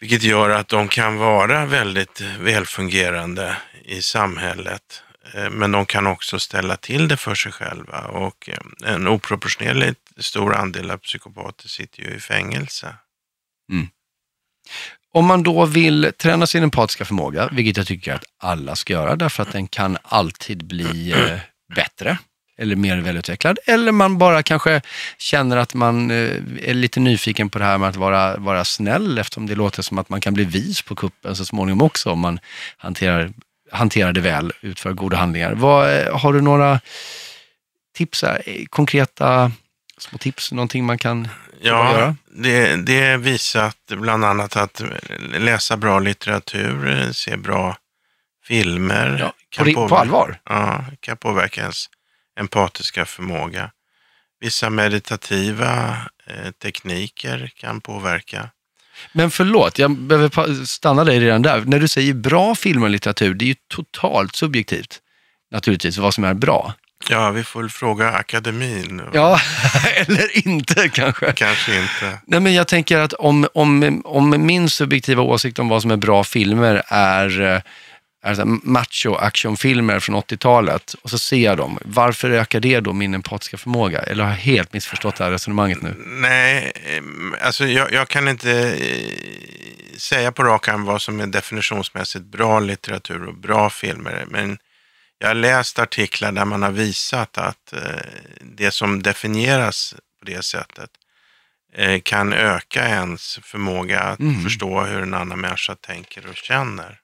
Vilket 0.00 0.22
gör 0.22 0.50
att 0.50 0.68
de 0.68 0.88
kan 0.88 1.16
vara 1.16 1.66
väldigt 1.66 2.20
välfungerande 2.20 3.56
i 3.84 4.02
samhället. 4.02 5.02
Eh, 5.34 5.50
men 5.50 5.72
de 5.72 5.86
kan 5.86 6.06
också 6.06 6.38
ställa 6.38 6.76
till 6.76 7.08
det 7.08 7.16
för 7.16 7.34
sig 7.34 7.52
själva 7.52 8.00
och 8.00 8.48
eh, 8.48 8.92
en 8.94 9.08
oproportionerligt 9.08 10.00
stor 10.16 10.54
andel 10.54 10.90
av 10.90 10.96
psykopater 10.96 11.68
sitter 11.68 12.02
ju 12.02 12.14
i 12.14 12.20
fängelse. 12.20 12.94
Mm. 13.72 13.88
Om 15.12 15.26
man 15.26 15.42
då 15.42 15.66
vill 15.66 16.12
träna 16.18 16.46
sin 16.46 16.62
empatiska 16.62 17.04
förmåga, 17.04 17.48
vilket 17.52 17.76
jag 17.76 17.86
tycker 17.86 18.14
att 18.14 18.24
alla 18.38 18.76
ska 18.76 18.92
göra, 18.92 19.16
därför 19.16 19.42
att 19.42 19.52
den 19.52 19.68
kan 19.68 19.98
alltid 20.02 20.66
bli 20.66 21.12
eh, 21.12 21.38
bättre 21.74 22.18
eller 22.60 22.76
mer 22.76 22.96
välutvecklad. 22.96 23.58
Eller 23.66 23.92
man 23.92 24.18
bara 24.18 24.42
kanske 24.42 24.80
känner 25.18 25.56
att 25.56 25.74
man 25.74 26.10
eh, 26.10 26.16
är 26.62 26.74
lite 26.74 27.00
nyfiken 27.00 27.50
på 27.50 27.58
det 27.58 27.64
här 27.64 27.78
med 27.78 27.88
att 27.88 27.96
vara, 27.96 28.36
vara 28.36 28.64
snäll 28.64 29.18
eftersom 29.18 29.46
det 29.46 29.54
låter 29.54 29.82
som 29.82 29.98
att 29.98 30.08
man 30.08 30.20
kan 30.20 30.34
bli 30.34 30.44
vis 30.44 30.82
på 30.82 30.94
kuppen 30.94 31.36
så 31.36 31.44
småningom 31.44 31.82
också 31.82 32.10
om 32.10 32.20
man 32.20 32.40
hanterar, 32.76 33.30
hanterar 33.70 34.12
det 34.12 34.20
väl, 34.20 34.52
utför 34.60 34.92
goda 34.92 35.16
handlingar. 35.16 35.52
Vad, 35.52 35.98
eh, 35.98 36.18
har 36.18 36.32
du 36.32 36.40
några 36.40 36.80
tips, 37.96 38.22
här, 38.22 38.42
eh, 38.46 38.64
konkreta 38.64 39.52
små 39.98 40.18
tips, 40.18 40.52
någonting 40.52 40.84
man 40.84 40.98
kan 40.98 41.28
ja, 41.60 41.92
göra? 41.92 42.16
Det, 42.30 42.76
det 42.76 43.00
är 43.00 43.16
visat 43.16 43.76
bland 43.88 44.24
annat 44.24 44.56
att 44.56 44.82
läsa 45.38 45.76
bra 45.76 45.98
litteratur, 45.98 47.08
se 47.12 47.36
bra 47.36 47.76
filmer. 48.44 49.16
Ja, 49.20 49.32
på, 49.58 49.64
påverka, 49.64 49.88
på 49.88 49.96
allvar? 49.96 50.40
Ja, 50.44 50.84
kan 51.00 51.16
påverka 51.16 51.60
ens 51.60 51.86
empatiska 52.40 53.04
förmåga. 53.04 53.70
Vissa 54.40 54.70
meditativa 54.70 55.96
eh, 56.26 56.50
tekniker 56.62 57.52
kan 57.56 57.80
påverka. 57.80 58.50
Men 59.12 59.30
förlåt, 59.30 59.78
jag 59.78 59.90
behöver 59.90 60.64
stanna 60.64 61.04
dig 61.04 61.20
redan 61.20 61.42
där. 61.42 61.60
När 61.60 61.80
du 61.80 61.88
säger 61.88 62.14
bra 62.14 62.54
film 62.54 62.82
och 62.82 62.90
litteratur, 62.90 63.34
det 63.34 63.44
är 63.44 63.46
ju 63.46 63.54
totalt 63.68 64.36
subjektivt 64.36 65.00
naturligtvis 65.50 65.98
vad 65.98 66.14
som 66.14 66.24
är 66.24 66.34
bra. 66.34 66.74
Ja, 67.08 67.30
vi 67.30 67.44
får 67.44 67.60
väl 67.60 67.70
fråga 67.70 68.08
akademin. 68.08 69.02
Ja, 69.12 69.40
eller 69.94 70.48
inte 70.48 70.88
kanske. 70.88 71.32
Kanske 71.32 71.80
inte. 71.80 72.18
Nej, 72.26 72.40
men 72.40 72.54
jag 72.54 72.68
tänker 72.68 72.98
att 72.98 73.12
om, 73.12 73.48
om, 73.54 74.02
om 74.04 74.46
min 74.46 74.70
subjektiva 74.70 75.22
åsikt 75.22 75.58
om 75.58 75.68
vad 75.68 75.82
som 75.82 75.90
är 75.90 75.96
bra 75.96 76.24
filmer 76.24 76.82
är 76.86 77.62
är 78.22 78.44
macho-actionfilmer 78.44 80.00
från 80.00 80.16
80-talet 80.16 80.94
och 80.94 81.10
så 81.10 81.18
ser 81.18 81.36
jag 81.36 81.56
dem. 81.56 81.78
Varför 81.84 82.30
ökar 82.30 82.60
det 82.60 82.80
då 82.80 82.92
min 82.92 83.14
empatiska 83.14 83.56
förmåga? 83.56 83.98
Eller 83.98 84.24
har 84.24 84.30
jag 84.30 84.38
helt 84.38 84.72
missförstått 84.72 85.16
det 85.16 85.24
här 85.24 85.30
resonemanget 85.30 85.82
nu? 85.82 85.94
Nej, 86.06 86.72
alltså 87.40 87.66
jag, 87.66 87.92
jag 87.92 88.08
kan 88.08 88.28
inte 88.28 88.52
eh, 88.52 89.98
säga 89.98 90.32
på 90.32 90.44
rak 90.44 90.68
arm 90.68 90.84
vad 90.84 91.02
som 91.02 91.20
är 91.20 91.26
definitionsmässigt 91.26 92.24
bra 92.24 92.60
litteratur 92.60 93.28
och 93.28 93.34
bra 93.34 93.70
filmer. 93.70 94.24
Men 94.28 94.58
jag 95.18 95.28
har 95.28 95.34
läst 95.34 95.78
artiklar 95.78 96.32
där 96.32 96.44
man 96.44 96.62
har 96.62 96.70
visat 96.70 97.38
att 97.38 97.72
eh, 97.72 97.80
det 98.40 98.70
som 98.70 99.02
definieras 99.02 99.94
på 100.18 100.24
det 100.24 100.44
sättet 100.44 100.90
eh, 101.74 102.00
kan 102.00 102.32
öka 102.32 102.88
ens 102.88 103.38
förmåga 103.42 104.00
att 104.00 104.20
mm. 104.20 104.42
förstå 104.42 104.80
hur 104.80 105.02
en 105.02 105.14
annan 105.14 105.40
människa 105.40 105.74
tänker 105.74 106.26
och 106.26 106.36
känner. 106.36 107.00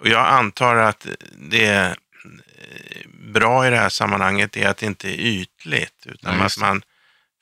Och 0.00 0.08
jag 0.08 0.26
antar 0.26 0.76
att 0.76 1.06
det 1.50 1.66
är 1.66 1.96
bra 3.32 3.66
i 3.66 3.70
det 3.70 3.76
här 3.76 3.88
sammanhanget 3.88 4.56
är 4.56 4.68
att 4.68 4.76
det 4.76 4.86
inte 4.86 5.08
är 5.08 5.20
ytligt, 5.20 6.06
utan 6.06 6.38
ja, 6.38 6.44
att 6.44 6.58
man 6.58 6.82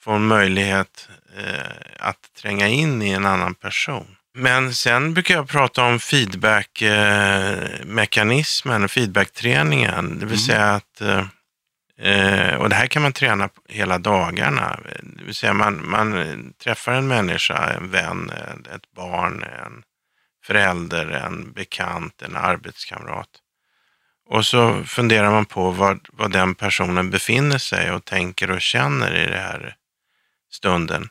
får 0.00 0.14
en 0.14 0.26
möjlighet 0.26 1.08
eh, 1.36 1.72
att 1.98 2.34
tränga 2.42 2.68
in 2.68 3.02
i 3.02 3.10
en 3.10 3.26
annan 3.26 3.54
person. 3.54 4.16
Men 4.34 4.74
sen 4.74 5.14
brukar 5.14 5.34
jag 5.34 5.48
prata 5.48 5.84
om 5.84 5.98
feedbackmekanismen, 5.98 8.82
eh, 8.82 8.88
feedbackträningen, 8.88 10.18
det 10.18 10.26
vill 10.26 10.26
mm. 10.26 10.38
säga 10.38 10.74
att 10.74 11.00
eh, 11.00 11.24
eh, 12.12 12.54
och 12.54 12.68
det 12.68 12.74
här 12.74 12.86
kan 12.86 13.02
man 13.02 13.12
träna 13.12 13.48
hela 13.68 13.98
dagarna. 13.98 14.80
Det 15.02 15.24
vill 15.24 15.34
säga 15.34 15.54
man, 15.54 15.90
man 15.90 16.52
träffar 16.64 16.92
en 16.92 17.08
människa, 17.08 17.72
en 17.72 17.90
vän, 17.90 18.32
ett 18.74 18.92
barn, 18.96 19.42
en 19.42 19.82
förälder, 20.48 21.06
en 21.10 21.52
bekant, 21.52 22.22
en 22.22 22.36
arbetskamrat. 22.36 23.28
Och 24.30 24.46
så 24.46 24.84
funderar 24.84 25.30
man 25.30 25.46
på 25.46 25.70
vad, 25.70 26.08
vad 26.12 26.30
den 26.30 26.54
personen 26.54 27.10
befinner 27.10 27.58
sig 27.58 27.92
och 27.92 28.04
tänker 28.04 28.50
och 28.50 28.60
känner 28.60 29.14
i 29.16 29.24
den 29.26 29.38
här 29.42 29.76
stunden. 30.50 31.08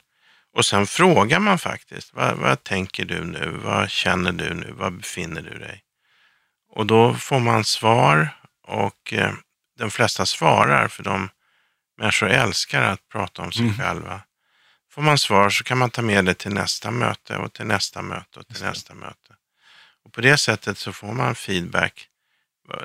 Och 0.53 0.65
sen 0.65 0.88
frågar 0.88 1.39
man 1.39 1.59
faktiskt, 1.59 2.13
vad, 2.13 2.38
vad 2.38 2.63
tänker 2.63 3.05
du 3.05 3.23
nu? 3.23 3.59
Vad 3.63 3.89
känner 3.89 4.31
du 4.31 4.53
nu? 4.53 4.71
Var 4.71 4.89
befinner 4.91 5.41
du 5.41 5.57
dig? 5.59 5.81
Och 6.69 6.85
då 6.85 7.13
får 7.13 7.39
man 7.39 7.63
svar 7.63 8.29
och 8.67 9.13
eh, 9.13 9.33
de 9.79 9.91
flesta 9.91 10.25
svarar 10.25 10.88
för 10.88 11.03
de 11.03 11.29
människor 11.97 12.29
älskar 12.29 12.81
att 12.81 13.09
prata 13.11 13.41
om 13.41 13.51
sig 13.51 13.61
Mm. 13.65 13.77
själva. 13.77 14.21
Får 14.98 15.02
man 15.02 15.18
svar 15.18 15.50
så 15.50 15.64
kan 15.64 15.78
man 15.78 15.89
ta 15.89 16.02
med 16.02 16.26
det 16.26 16.34
till 16.34 16.52
nästa 16.52 16.91
möte 16.91 17.38
och 17.38 17.54
till 17.54 17.66
nästa 17.66 18.02
möte 18.02 18.39
och 18.39 18.48
till 18.48 18.64
nästa 18.64 18.93
möte. 18.93 19.36
Och 20.06 20.14
på 20.14 20.22
det 20.22 20.38
sättet 20.38 20.78
så 20.78 20.93
får 20.93 21.14
man 21.14 21.36
feedback. 21.36 22.08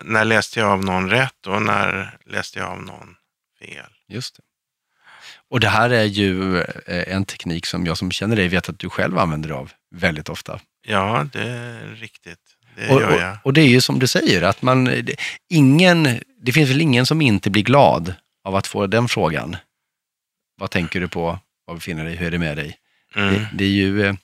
När 0.02 0.24
läste 0.24 0.60
jag 0.60 0.70
av 0.70 0.84
någon 0.84 1.10
rätt 1.10 1.46
och 1.46 1.62
när 1.62 2.16
läste 2.26 2.58
jag 2.58 2.68
av 2.68 2.82
någon 2.82 3.16
fel? 3.58 3.92
Just 4.08 4.36
det. 4.36 4.42
Och 5.50 5.60
det 5.60 5.68
här 5.68 5.90
är 5.90 6.04
ju 6.04 6.60
eh, 6.60 7.14
en 7.14 7.24
teknik 7.24 7.66
som 7.66 7.86
jag 7.86 7.98
som 7.98 8.10
känner 8.10 8.36
dig 8.36 8.48
vet 8.48 8.68
att 8.68 8.78
du 8.78 8.90
själv 8.90 9.18
använder 9.18 9.48
dig 9.48 9.58
av 9.58 9.72
väldigt 9.90 10.28
ofta. 10.28 10.60
Ja, 10.86 11.26
det 11.32 11.42
är 11.42 11.86
riktigt. 11.86 12.56
Det 12.76 12.88
Och, 12.88 13.00
gör 13.00 13.32
och, 13.32 13.46
och 13.46 13.52
det 13.52 13.60
är 13.60 13.68
ju 13.68 13.80
som 13.80 13.98
du 13.98 14.06
säger, 14.06 14.42
att 14.42 14.62
man, 14.62 14.84
det, 14.84 15.16
ingen, 15.48 16.20
det 16.42 16.52
finns 16.52 16.70
väl 16.70 16.80
ingen 16.80 17.06
som 17.06 17.22
inte 17.22 17.50
blir 17.50 17.62
glad 17.62 18.14
av 18.44 18.56
att 18.56 18.66
få 18.66 18.86
den 18.86 19.08
frågan. 19.08 19.56
Vad 20.56 20.70
tänker 20.70 21.00
du 21.00 21.08
på? 21.08 21.38
Var 21.66 21.74
befinner 21.74 22.04
dig? 22.04 22.14
Hur 22.16 22.26
är 22.26 22.30
det 22.30 22.38
med 22.38 22.56
dig? 22.56 22.76
Mm. 23.16 23.34
Det, 23.34 23.48
det 23.54 23.64
är 23.64 23.68
ju, 23.68 24.06
eh, 24.06 24.14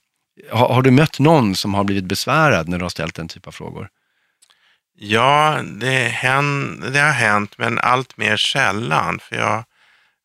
har, 0.50 0.68
har 0.74 0.82
du 0.82 0.90
mött 0.90 1.18
någon 1.18 1.54
som 1.56 1.74
har 1.74 1.84
blivit 1.84 2.04
besvärad 2.04 2.68
när 2.68 2.78
du 2.78 2.84
har 2.84 2.90
ställt 2.90 3.14
den 3.14 3.28
typ 3.28 3.46
av 3.46 3.52
frågor? 3.52 3.88
Ja, 5.00 5.60
det, 5.80 6.08
hän, 6.08 6.80
det 6.92 6.98
har 7.00 7.12
hänt, 7.12 7.58
men 7.58 7.78
allt 7.78 8.16
mer 8.16 8.36
sällan. 8.36 9.18
För 9.18 9.36
jag 9.36 9.64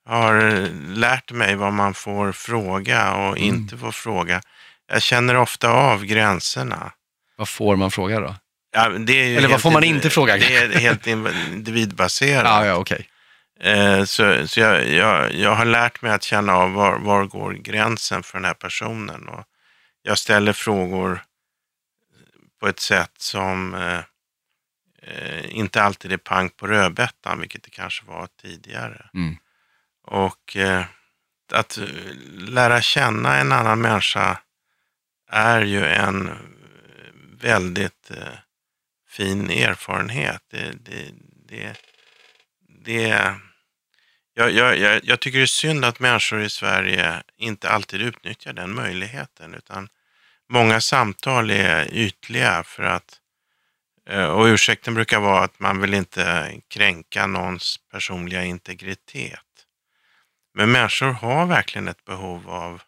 har 0.09 0.67
lärt 0.95 1.31
mig 1.31 1.55
vad 1.55 1.73
man 1.73 1.93
får 1.93 2.31
fråga 2.31 3.13
och 3.13 3.37
Mm. 3.37 3.43
inte 3.55 3.77
får 3.77 3.91
fråga. 3.91 4.41
Jag 4.91 5.01
känner 5.01 5.35
ofta 5.37 5.69
av 5.69 6.05
gränserna. 6.05 6.91
Vad 7.37 7.49
får 7.49 7.75
man 7.75 7.91
fråga 7.91 8.19
då? 8.19 8.35
Ja, 8.75 8.85
Eller 8.85 9.47
vad 9.47 9.61
får 9.61 9.71
man 9.71 9.83
inte 9.83 10.09
fråga? 10.09 10.37
Det 10.37 10.55
är 10.55 10.79
helt 10.79 11.07
individbaserat. 11.07 12.43
Ja, 12.45 12.65
ja, 12.65 12.75
okej. 12.75 13.07
Eh, 13.59 14.03
Så, 14.03 14.47
så 14.47 14.59
jag, 14.59 14.87
jag, 14.89 15.33
jag 15.33 15.55
har 15.55 15.65
lärt 15.65 16.01
mig 16.01 16.11
att 16.11 16.23
känna 16.23 16.53
av 16.53 16.73
var, 16.73 16.99
var 16.99 17.25
går 17.25 17.53
gränsen 17.53 18.23
för 18.23 18.37
den 18.37 18.45
här 18.45 18.53
personen. 18.53 19.27
Och 19.27 19.45
jag 20.01 20.17
ställer 20.17 20.53
frågor 20.53 21.23
på 22.59 22.67
ett 22.67 22.79
sätt 22.79 23.11
som 23.17 23.73
eh, 23.73 23.99
eh, 25.01 25.57
inte 25.57 25.83
alltid 25.83 26.11
är 26.11 26.17
pang 26.17 26.49
på 26.49 26.67
rödbetan, 26.67 27.39
vilket 27.39 27.63
det 27.63 27.69
kanske 27.69 28.05
var 28.05 28.27
tidigare. 28.41 29.09
Mm. 29.13 29.37
Och 30.03 30.57
eh, 30.57 30.85
att 31.51 31.79
lära 32.33 32.81
känna 32.81 33.37
en 33.37 33.51
annan 33.51 33.81
människa 33.81 34.39
är 35.29 35.61
ju 35.61 35.85
en 35.85 36.31
väldigt 37.41 38.11
eh, 38.11 38.37
fin 39.09 39.49
erfarenhet. 39.49 40.41
Det, 40.49 40.71
det, 40.85 41.11
det, 41.47 41.77
det, 42.83 43.35
jag, 44.33 44.51
jag, 44.51 44.77
jag, 44.77 44.99
jag 45.03 45.19
tycker 45.19 45.37
det 45.37 45.43
är 45.43 45.47
synd 45.47 45.85
att 45.85 45.99
människor 45.99 46.41
i 46.41 46.49
Sverige 46.49 47.23
inte 47.37 47.69
alltid 47.69 48.01
utnyttjar 48.01 48.53
den 48.53 48.75
möjligheten. 48.75 49.53
Utan 49.53 49.89
många 50.49 50.81
samtal 50.81 51.51
är 51.51 51.93
ytliga 51.93 52.63
för 52.63 52.83
att, 52.83 53.19
eh, 54.09 54.25
och 54.25 54.43
ursäkten 54.43 54.93
brukar 54.93 55.19
vara 55.19 55.43
att 55.43 55.59
man 55.59 55.81
vill 55.81 55.93
inte 55.93 56.53
kränka 56.67 57.27
någons 57.27 57.79
personliga 57.91 58.43
integritet. 58.43 59.39
Men 60.53 60.71
människor 60.71 61.11
har 61.11 61.45
verkligen 61.45 61.87
ett 61.87 62.05
behov 62.05 62.49
av 62.49 62.81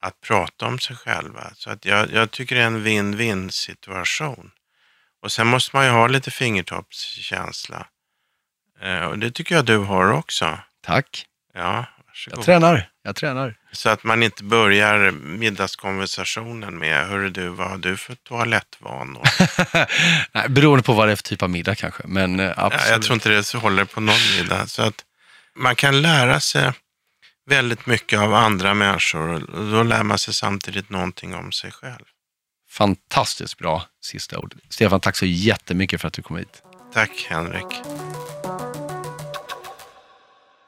att 0.00 0.20
prata 0.20 0.66
om 0.66 0.78
sig 0.78 0.96
själva. 0.96 1.50
Så 1.54 1.70
att 1.70 1.84
jag, 1.84 2.12
jag 2.12 2.30
tycker 2.30 2.56
det 2.56 2.62
är 2.62 2.66
en 2.66 2.86
win-win 2.86 3.50
situation. 3.50 4.50
Och 5.22 5.32
sen 5.32 5.46
måste 5.46 5.76
man 5.76 5.84
ju 5.84 5.90
ha 5.90 6.06
lite 6.06 6.30
fingertoppskänsla. 6.30 7.86
Eh, 8.82 9.04
och 9.04 9.18
det 9.18 9.30
tycker 9.30 9.54
jag 9.54 9.64
du 9.64 9.76
har 9.78 10.12
också. 10.12 10.58
Tack. 10.84 11.26
Ja, 11.54 11.60
Jag 11.60 11.86
varsågod. 12.06 12.44
tränar. 12.44 12.88
Jag 13.04 13.16
tränar. 13.16 13.54
Så 13.72 13.88
att 13.88 14.04
man 14.04 14.22
inte 14.22 14.44
börjar 14.44 15.10
middagskonversationen 15.10 16.78
med, 16.78 17.06
hörru 17.06 17.30
du, 17.30 17.48
vad 17.48 17.70
har 17.70 17.78
du 17.78 17.96
för 17.96 18.14
toalettvanor? 18.14 19.22
Nej, 20.32 20.48
beroende 20.48 20.82
på 20.82 20.92
vad 20.92 21.08
det 21.08 21.12
är 21.12 21.16
för 21.16 21.22
typ 21.22 21.42
av 21.42 21.50
middag 21.50 21.74
kanske. 21.74 22.02
Men 22.06 22.40
eh, 22.40 22.52
absolut. 22.56 22.86
Ja, 22.86 22.92
jag 22.92 23.02
tror 23.02 23.14
inte 23.14 23.28
det 23.28 23.52
håller 23.54 23.84
på 23.84 24.00
någon 24.00 24.16
middag. 24.38 24.66
Så 24.66 24.82
att 24.82 25.04
man 25.56 25.76
kan 25.76 26.02
lära 26.02 26.40
sig 26.40 26.72
väldigt 27.46 27.86
mycket 27.86 28.18
av 28.18 28.34
andra 28.34 28.74
människor 28.74 29.28
och 29.28 29.70
då 29.70 29.82
lär 29.82 30.02
man 30.02 30.18
sig 30.18 30.34
samtidigt 30.34 30.90
någonting 30.90 31.34
om 31.34 31.52
sig 31.52 31.70
själv. 31.72 32.04
Fantastiskt 32.70 33.58
bra 33.58 33.84
sista 34.00 34.38
ord. 34.38 34.54
Stefan, 34.68 35.00
tack 35.00 35.16
så 35.16 35.26
jättemycket 35.26 36.00
för 36.00 36.08
att 36.08 36.14
du 36.14 36.22
kom 36.22 36.36
hit. 36.36 36.62
Tack 36.94 37.26
Henrik. 37.30 37.66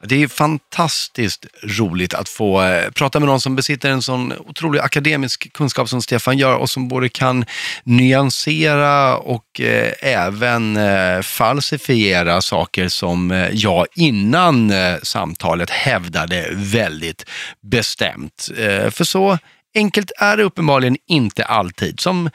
Det 0.07 0.23
är 0.23 0.29
fantastiskt 0.29 1.47
roligt 1.63 2.15
att 2.15 2.29
få 2.29 2.63
eh, 2.63 2.91
prata 2.91 3.21
med 3.21 3.27
någon 3.27 3.41
som 3.41 3.57
besitter 3.57 3.91
en 3.91 4.03
sån 4.03 4.33
otrolig 4.33 4.81
akademisk 4.81 5.53
kunskap 5.53 5.89
som 5.89 6.03
Stefan 6.03 6.39
gör 6.39 6.57
och 6.57 6.71
som 6.71 6.89
både 6.89 7.09
kan 7.09 7.45
nyansera 7.85 9.17
och 9.17 9.61
eh, 9.61 9.93
även 10.01 10.77
eh, 10.77 11.21
falsifiera 11.21 12.43
saker 12.43 12.89
som 12.89 13.49
jag 13.53 13.87
innan 13.95 14.73
samtalet 15.03 15.71
hävdade 15.71 16.49
väldigt 16.53 17.25
bestämt. 17.61 18.51
För 18.91 19.05
så 19.05 19.39
enkelt 19.75 20.13
är 20.19 20.37
det 20.37 20.43
uppenbarligen 20.43 20.97
inte 21.09 21.45
alltid. 21.45 22.01
Som 22.01 22.31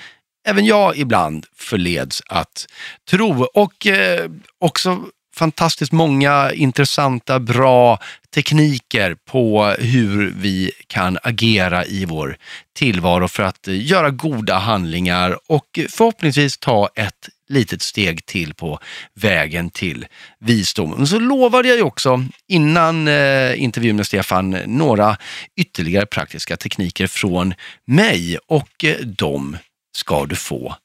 även 0.48 0.66
jag 0.66 0.98
ibland 0.98 1.46
förleds 1.56 2.22
att 2.28 2.68
tro. 3.10 3.44
Och 3.44 3.88
eh, 3.88 4.30
också 4.60 5.04
fantastiskt 5.40 5.92
många 5.92 6.52
intressanta, 6.54 7.40
bra 7.40 8.00
tekniker 8.34 9.16
på 9.26 9.66
hur 9.80 10.34
vi 10.38 10.72
kan 10.88 11.18
agera 11.24 11.86
i 11.86 12.06
vår 12.06 12.38
tillvaro 12.76 13.28
för 13.28 13.44
att 13.44 13.68
göra 13.68 14.10
goda 14.10 14.58
handlingar 14.58 15.40
och 15.48 15.80
förhoppningsvis 15.90 16.58
ta 16.58 16.90
ett 16.96 17.30
litet 17.50 17.82
steg 17.82 18.26
till 18.26 18.54
på 18.54 18.80
vägen 19.14 19.70
till 19.70 20.06
visdom. 20.40 20.94
Men 20.98 21.08
så 21.08 21.20
lovade 21.20 21.68
jag 21.68 21.78
ju 21.78 21.84
också 21.84 22.26
innan 22.48 23.08
eh, 23.08 23.64
intervjun 23.64 23.96
med 23.96 24.08
Stefan 24.08 24.50
några 24.66 25.18
ytterligare 25.56 26.06
praktiska 26.06 26.58
tekniker 26.58 27.08
från 27.08 27.54
mig 27.86 28.38
och 28.48 28.86
eh, 28.86 28.96
de 29.00 29.58
ska 29.98 30.26
du 30.26 30.36
få 30.36 30.76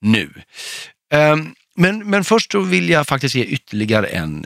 nu. 0.00 0.30
Ehm, 1.12 1.54
men, 1.76 2.10
men 2.10 2.24
först 2.24 2.52
så 2.52 2.60
vill 2.60 2.90
jag 2.90 3.06
faktiskt 3.06 3.34
ge 3.34 3.44
ytterligare 3.44 4.06
en 4.06 4.44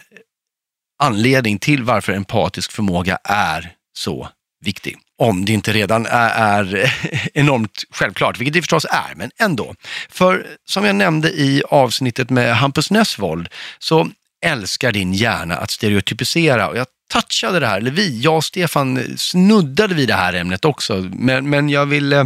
anledning 1.02 1.58
till 1.58 1.82
varför 1.82 2.12
empatisk 2.12 2.72
förmåga 2.72 3.18
är 3.24 3.72
så 3.96 4.28
viktig. 4.64 4.96
Om 5.18 5.44
det 5.44 5.52
inte 5.52 5.72
redan 5.72 6.06
är, 6.06 6.30
är 6.30 6.94
enormt 7.34 7.84
självklart, 7.90 8.40
vilket 8.40 8.54
det 8.54 8.62
förstås 8.62 8.86
är, 8.90 9.14
men 9.14 9.30
ändå. 9.38 9.74
För 10.08 10.46
som 10.64 10.84
jag 10.84 10.96
nämnde 10.96 11.28
i 11.28 11.62
avsnittet 11.68 12.30
med 12.30 12.56
Hampus 12.56 12.90
Nessvold 12.90 13.48
så 13.78 14.08
älskar 14.44 14.92
din 14.92 15.14
hjärna 15.14 15.56
att 15.56 15.70
stereotypisera 15.70 16.68
och 16.68 16.76
jag 16.76 16.86
touchade 17.12 17.60
det 17.60 17.66
här, 17.66 17.78
eller 17.78 17.90
vi, 17.90 18.20
jag 18.20 18.36
och 18.36 18.44
Stefan 18.44 19.18
snuddade 19.18 19.94
vid 19.94 20.08
det 20.08 20.14
här 20.14 20.32
ämnet 20.32 20.64
också, 20.64 21.08
men, 21.12 21.50
men 21.50 21.68
jag 21.68 21.86
vill 21.86 22.12
eh, 22.12 22.24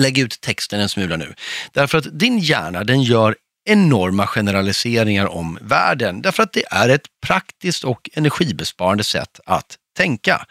lägga 0.00 0.22
ut 0.22 0.40
texten 0.40 0.80
en 0.80 0.88
smula 0.88 1.16
nu. 1.16 1.34
Därför 1.72 1.98
att 1.98 2.18
din 2.18 2.38
hjärna 2.38 2.84
den 2.84 3.02
gör 3.02 3.36
enorma 3.64 4.26
generaliseringar 4.26 5.26
om 5.26 5.58
världen, 5.60 6.22
därför 6.22 6.42
att 6.42 6.52
det 6.52 6.64
är 6.70 6.88
ett 6.88 7.06
praktiskt 7.26 7.84
och 7.84 8.10
energibesparande 8.14 9.04
sätt 9.04 9.40
att 9.46 9.76
tänka. 9.96 10.46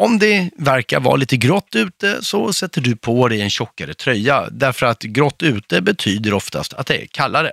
Om 0.00 0.18
det 0.18 0.50
verkar 0.56 1.00
vara 1.00 1.16
lite 1.16 1.36
grått 1.36 1.76
ute 1.76 2.24
så 2.24 2.52
sätter 2.52 2.80
du 2.80 2.96
på 2.96 3.28
dig 3.28 3.40
en 3.40 3.50
tjockare 3.50 3.94
tröja, 3.94 4.48
därför 4.50 4.86
att 4.86 5.02
grått 5.02 5.42
ute 5.42 5.80
betyder 5.80 6.34
oftast 6.34 6.72
att 6.72 6.86
det 6.86 7.02
är 7.02 7.06
kallare. 7.06 7.52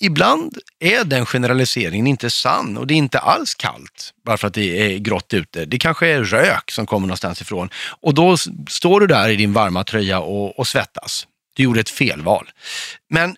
Ibland 0.00 0.58
är 0.78 1.04
den 1.04 1.26
generaliseringen 1.26 2.06
inte 2.06 2.30
sann 2.30 2.76
och 2.76 2.86
det 2.86 2.94
är 2.94 2.98
inte 2.98 3.18
alls 3.18 3.54
kallt 3.54 4.14
bara 4.24 4.36
för 4.36 4.46
att 4.46 4.54
det 4.54 4.94
är 4.94 4.98
grått 4.98 5.34
ute. 5.34 5.64
Det 5.64 5.78
kanske 5.78 6.08
är 6.08 6.24
rök 6.24 6.70
som 6.70 6.86
kommer 6.86 7.06
någonstans 7.06 7.40
ifrån 7.40 7.68
och 8.00 8.14
då 8.14 8.36
står 8.68 9.00
du 9.00 9.06
där 9.06 9.28
i 9.28 9.36
din 9.36 9.52
varma 9.52 9.84
tröja 9.84 10.20
och, 10.20 10.58
och 10.58 10.66
svettas. 10.66 11.26
Du 11.56 11.62
gjorde 11.62 11.80
ett 11.80 11.90
felval. 11.90 12.50
Men 13.10 13.36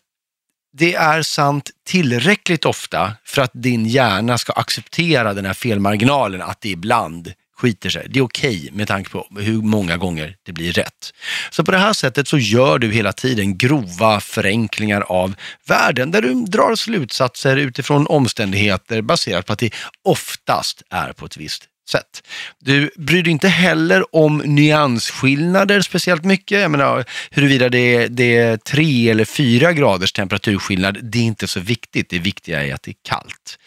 det 0.72 0.94
är 0.94 1.22
sant 1.22 1.70
tillräckligt 1.86 2.64
ofta 2.64 3.12
för 3.24 3.42
att 3.42 3.50
din 3.54 3.86
hjärna 3.86 4.38
ska 4.38 4.52
acceptera 4.52 5.34
den 5.34 5.46
här 5.46 5.54
felmarginalen, 5.54 6.42
att 6.42 6.60
det 6.60 6.68
ibland 6.68 7.32
skiter 7.56 7.90
sig. 7.90 8.06
Det 8.08 8.18
är 8.18 8.24
okej 8.24 8.68
med 8.72 8.88
tanke 8.88 9.10
på 9.10 9.26
hur 9.38 9.62
många 9.62 9.96
gånger 9.96 10.36
det 10.42 10.52
blir 10.52 10.72
rätt. 10.72 11.14
Så 11.50 11.64
på 11.64 11.70
det 11.70 11.78
här 11.78 11.92
sättet 11.92 12.28
så 12.28 12.38
gör 12.38 12.78
du 12.78 12.92
hela 12.92 13.12
tiden 13.12 13.58
grova 13.58 14.20
förenklingar 14.20 15.00
av 15.00 15.34
världen 15.66 16.10
där 16.10 16.22
du 16.22 16.34
drar 16.34 16.74
slutsatser 16.74 17.56
utifrån 17.56 18.06
omständigheter 18.06 19.02
baserat 19.02 19.46
på 19.46 19.52
att 19.52 19.58
det 19.58 19.74
oftast 20.04 20.82
är 20.90 21.12
på 21.12 21.26
ett 21.26 21.36
visst 21.36 21.64
sätt. 21.88 22.22
Du 22.58 22.90
bryr 22.96 23.22
dig 23.22 23.32
inte 23.32 23.48
heller 23.48 24.16
om 24.16 24.38
nyansskillnader 24.38 25.80
speciellt 25.80 26.24
mycket. 26.24 26.60
Jag 26.60 26.70
menar, 26.70 27.04
huruvida 27.30 27.68
det 27.68 27.94
är, 27.94 28.08
det 28.08 28.36
är 28.36 28.56
tre 28.56 29.10
eller 29.10 29.24
fyra 29.24 29.72
graders 29.72 30.12
temperaturskillnad, 30.12 30.98
det 31.02 31.18
är 31.18 31.22
inte 31.22 31.46
så 31.46 31.60
viktigt. 31.60 32.10
Det 32.10 32.18
viktiga 32.18 32.64
är 32.64 32.74
att 32.74 32.82
det 32.82 32.90
är 32.90 32.96
kallt. 33.02 33.58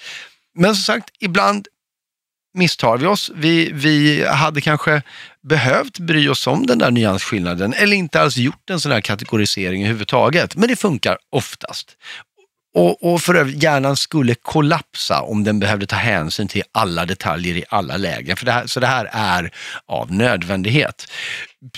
Men 0.55 0.76
som 0.76 0.84
sagt, 0.84 1.09
ibland 1.19 1.67
misstar 2.53 2.97
vi 2.97 3.05
oss. 3.05 3.32
Vi, 3.36 3.72
vi 3.74 4.26
hade 4.28 4.61
kanske 4.61 5.01
behövt 5.43 5.99
bry 5.99 6.30
oss 6.30 6.47
om 6.47 6.65
den 6.65 6.78
där 6.78 6.91
nyansskillnaden 6.91 7.74
eller 7.74 7.97
inte 7.97 8.22
alls 8.22 8.38
gjort 8.38 8.69
en 8.69 8.80
sån 8.80 8.91
här 8.91 9.01
kategorisering 9.01 9.82
överhuvudtaget. 9.82 10.55
Men 10.55 10.69
det 10.69 10.76
funkar 10.76 11.17
oftast. 11.32 11.97
Och, 12.74 13.13
och 13.13 13.22
för 13.22 13.36
övrigt, 13.36 13.63
hjärnan 13.63 13.95
skulle 13.95 14.36
kollapsa 14.36 15.22
om 15.22 15.43
den 15.43 15.59
behövde 15.59 15.86
ta 15.86 15.95
hänsyn 15.95 16.47
till 16.47 16.63
alla 16.72 17.05
detaljer 17.05 17.55
i 17.55 17.63
alla 17.69 17.97
lägen. 17.97 18.38
För 18.38 18.45
det 18.45 18.51
här, 18.51 18.67
så 18.67 18.80
det 18.80 18.88
här 18.88 19.09
är 19.11 19.51
av 19.86 20.11
nödvändighet. 20.11 21.11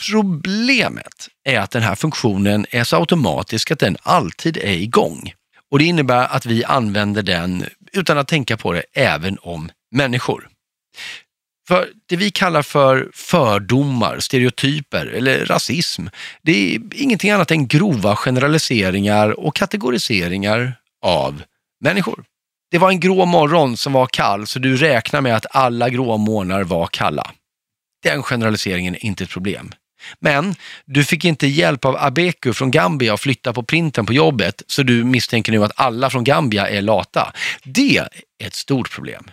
Problemet 0.09 1.27
är 1.43 1.59
att 1.59 1.71
den 1.71 1.83
här 1.83 1.95
funktionen 1.95 2.65
är 2.69 2.83
så 2.83 2.97
automatisk 2.97 3.71
att 3.71 3.79
den 3.79 3.97
alltid 4.01 4.57
är 4.57 4.73
igång. 4.73 5.33
Och 5.71 5.79
det 5.79 5.85
innebär 5.85 6.27
att 6.27 6.45
vi 6.45 6.63
använder 6.63 7.23
den 7.23 7.65
utan 7.93 8.17
att 8.17 8.27
tänka 8.27 8.57
på 8.57 8.73
det 8.73 8.83
även 8.93 9.37
om 9.41 9.69
människor. 9.91 10.47
För 11.67 11.87
det 12.09 12.15
vi 12.15 12.31
kallar 12.31 12.61
för 12.61 13.09
fördomar, 13.13 14.19
stereotyper 14.19 15.05
eller 15.05 15.45
rasism, 15.45 16.07
det 16.41 16.75
är 16.75 16.81
ingenting 16.93 17.31
annat 17.31 17.51
än 17.51 17.67
grova 17.67 18.15
generaliseringar 18.15 19.39
och 19.39 19.55
kategoriseringar 19.55 20.75
av 21.03 21.43
människor. 21.83 22.23
Det 22.71 22.77
var 22.77 22.89
en 22.89 22.99
grå 22.99 23.25
morgon 23.25 23.77
som 23.77 23.93
var 23.93 24.05
kall, 24.05 24.47
så 24.47 24.59
du 24.59 24.77
räknar 24.77 25.21
med 25.21 25.35
att 25.35 25.45
alla 25.55 25.89
grå 25.89 26.17
morgnar 26.17 26.63
var 26.63 26.87
kalla. 26.87 27.31
Den 28.03 28.23
generaliseringen 28.23 28.95
är 28.95 29.05
inte 29.05 29.23
ett 29.23 29.29
problem. 29.29 29.71
Men 30.19 30.55
du 30.85 31.03
fick 31.03 31.25
inte 31.25 31.47
hjälp 31.47 31.85
av 31.85 31.95
Abeku 31.97 32.53
från 32.53 32.71
Gambia 32.71 33.13
att 33.13 33.19
flytta 33.19 33.53
på 33.53 33.63
printen 33.63 34.05
på 34.05 34.13
jobbet, 34.13 34.63
så 34.67 34.83
du 34.83 35.03
misstänker 35.03 35.51
nu 35.51 35.63
att 35.63 35.71
alla 35.75 36.09
från 36.09 36.23
Gambia 36.23 36.69
är 36.69 36.81
lata. 36.81 37.33
Det 37.63 37.97
är 37.97 38.09
ett 38.43 38.53
stort 38.53 38.91
problem. 38.91 39.31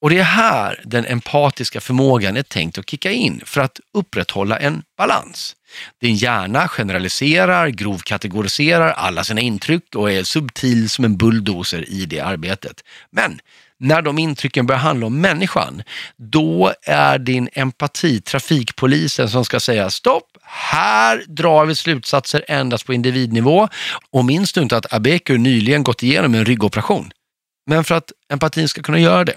Och 0.00 0.10
det 0.10 0.18
är 0.18 0.22
här 0.22 0.80
den 0.84 1.06
empatiska 1.06 1.80
förmågan 1.80 2.36
är 2.36 2.42
tänkt 2.42 2.78
att 2.78 2.90
kicka 2.90 3.10
in 3.10 3.42
för 3.44 3.60
att 3.60 3.80
upprätthålla 3.94 4.58
en 4.58 4.82
balans. 4.98 5.56
Din 6.00 6.16
hjärna 6.16 6.68
generaliserar, 6.68 7.68
grovkategoriserar 7.68 8.90
alla 8.92 9.24
sina 9.24 9.40
intryck 9.40 9.94
och 9.94 10.12
är 10.12 10.22
subtil 10.22 10.90
som 10.90 11.04
en 11.04 11.16
bulldozer 11.16 11.90
i 11.90 12.06
det 12.06 12.20
arbetet. 12.20 12.84
Men 13.10 13.40
när 13.78 14.02
de 14.02 14.18
intrycken 14.18 14.66
börjar 14.66 14.80
handla 14.80 15.06
om 15.06 15.20
människan, 15.20 15.82
då 16.16 16.72
är 16.82 17.18
din 17.18 17.48
empati 17.52 18.20
trafikpolisen 18.20 19.28
som 19.28 19.44
ska 19.44 19.60
säga 19.60 19.90
stopp, 19.90 20.26
här 20.42 21.24
drar 21.26 21.66
vi 21.66 21.74
slutsatser 21.74 22.44
endast 22.48 22.86
på 22.86 22.94
individnivå. 22.94 23.68
Och 24.10 24.24
minns 24.24 24.52
du 24.52 24.60
inte 24.62 24.76
att 24.76 24.92
Abeku 24.92 25.38
nyligen 25.38 25.82
gått 25.82 26.02
igenom 26.02 26.34
en 26.34 26.44
ryggoperation? 26.44 27.12
Men 27.66 27.84
för 27.84 27.94
att 27.94 28.12
empatin 28.32 28.68
ska 28.68 28.82
kunna 28.82 28.98
göra 28.98 29.24
det, 29.24 29.36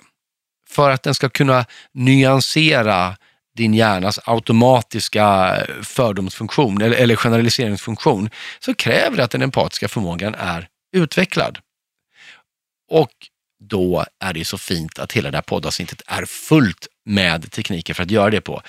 för 0.73 0.89
att 0.89 1.03
den 1.03 1.13
ska 1.13 1.29
kunna 1.29 1.65
nyansera 1.93 3.17
din 3.55 3.73
hjärnas 3.73 4.19
automatiska 4.25 5.57
eh, 5.57 5.81
fördomsfunktion 5.81 6.81
eller, 6.81 6.95
eller 6.95 7.15
generaliseringsfunktion 7.15 8.29
så 8.59 8.73
kräver 8.73 9.17
det 9.17 9.23
att 9.23 9.31
den 9.31 9.41
empatiska 9.41 9.87
förmågan 9.87 10.35
är 10.35 10.67
utvecklad. 10.95 11.59
Och 12.91 13.11
då 13.69 14.05
är 14.19 14.33
det 14.33 14.45
så 14.45 14.57
fint 14.57 14.99
att 14.99 15.11
hela 15.11 15.31
det 15.31 15.37
här 15.37 15.41
poddavsnittet 15.41 16.01
är 16.07 16.25
fullt 16.25 16.87
med 17.05 17.51
tekniker 17.51 17.93
för 17.93 18.03
att 18.03 18.11
göra 18.11 18.29
det 18.29 18.41
på. 18.41 18.61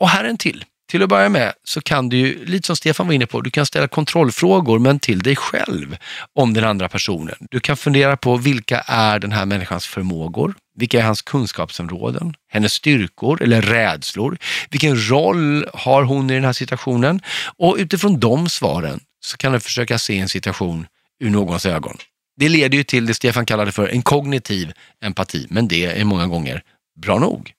Och 0.00 0.08
här 0.08 0.24
är 0.24 0.28
en 0.28 0.38
till. 0.38 0.64
Till 0.90 1.02
att 1.02 1.08
börja 1.08 1.28
med 1.28 1.52
så 1.64 1.80
kan 1.80 2.08
du 2.08 2.16
ju, 2.16 2.44
lite 2.44 2.66
som 2.66 2.76
Stefan 2.76 3.06
var 3.06 3.14
inne 3.14 3.26
på, 3.26 3.40
du 3.40 3.50
kan 3.50 3.66
ställa 3.66 3.88
kontrollfrågor 3.88 4.78
men 4.78 4.98
till 4.98 5.18
dig 5.18 5.36
själv 5.36 5.96
om 6.34 6.54
den 6.54 6.64
andra 6.64 6.88
personen. 6.88 7.34
Du 7.50 7.60
kan 7.60 7.76
fundera 7.76 8.16
på 8.16 8.36
vilka 8.36 8.80
är 8.80 9.18
den 9.18 9.32
här 9.32 9.46
människans 9.46 9.86
förmågor? 9.86 10.54
Vilka 10.76 10.98
är 10.98 11.02
hans 11.02 11.22
kunskapsområden? 11.22 12.34
Hennes 12.48 12.72
styrkor 12.72 13.42
eller 13.42 13.62
rädslor? 13.62 14.38
Vilken 14.70 15.10
roll 15.10 15.66
har 15.74 16.02
hon 16.02 16.30
i 16.30 16.34
den 16.34 16.44
här 16.44 16.52
situationen? 16.52 17.20
Och 17.58 17.76
utifrån 17.78 18.20
de 18.20 18.48
svaren 18.48 19.00
så 19.20 19.36
kan 19.36 19.52
du 19.52 19.60
försöka 19.60 19.98
se 19.98 20.18
en 20.18 20.28
situation 20.28 20.86
ur 21.20 21.30
någons 21.30 21.66
ögon. 21.66 21.96
Det 22.36 22.48
leder 22.48 22.78
ju 22.78 22.84
till 22.84 23.06
det 23.06 23.14
Stefan 23.14 23.46
kallade 23.46 23.72
för 23.72 23.88
en 23.88 24.02
kognitiv 24.02 24.72
empati, 25.04 25.46
men 25.50 25.68
det 25.68 26.00
är 26.00 26.04
många 26.04 26.26
gånger 26.26 26.62
bra 27.00 27.18
nog. 27.18 27.52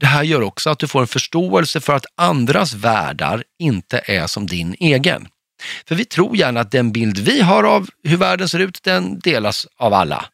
Det 0.00 0.06
här 0.06 0.22
gör 0.22 0.42
också 0.42 0.70
att 0.70 0.78
du 0.78 0.88
får 0.88 1.00
en 1.00 1.06
förståelse 1.06 1.80
för 1.80 1.92
att 1.92 2.06
andras 2.14 2.74
världar 2.74 3.44
inte 3.58 4.02
är 4.06 4.26
som 4.26 4.46
din 4.46 4.76
egen. 4.78 5.28
För 5.88 5.94
vi 5.94 6.04
tror 6.04 6.36
gärna 6.36 6.60
att 6.60 6.70
den 6.70 6.92
bild 6.92 7.18
vi 7.18 7.40
har 7.40 7.64
av 7.64 7.88
hur 8.04 8.16
världen 8.16 8.48
ser 8.48 8.58
ut, 8.58 8.82
den 8.82 9.18
delas 9.18 9.66
av 9.76 9.94
alla. 9.94 10.24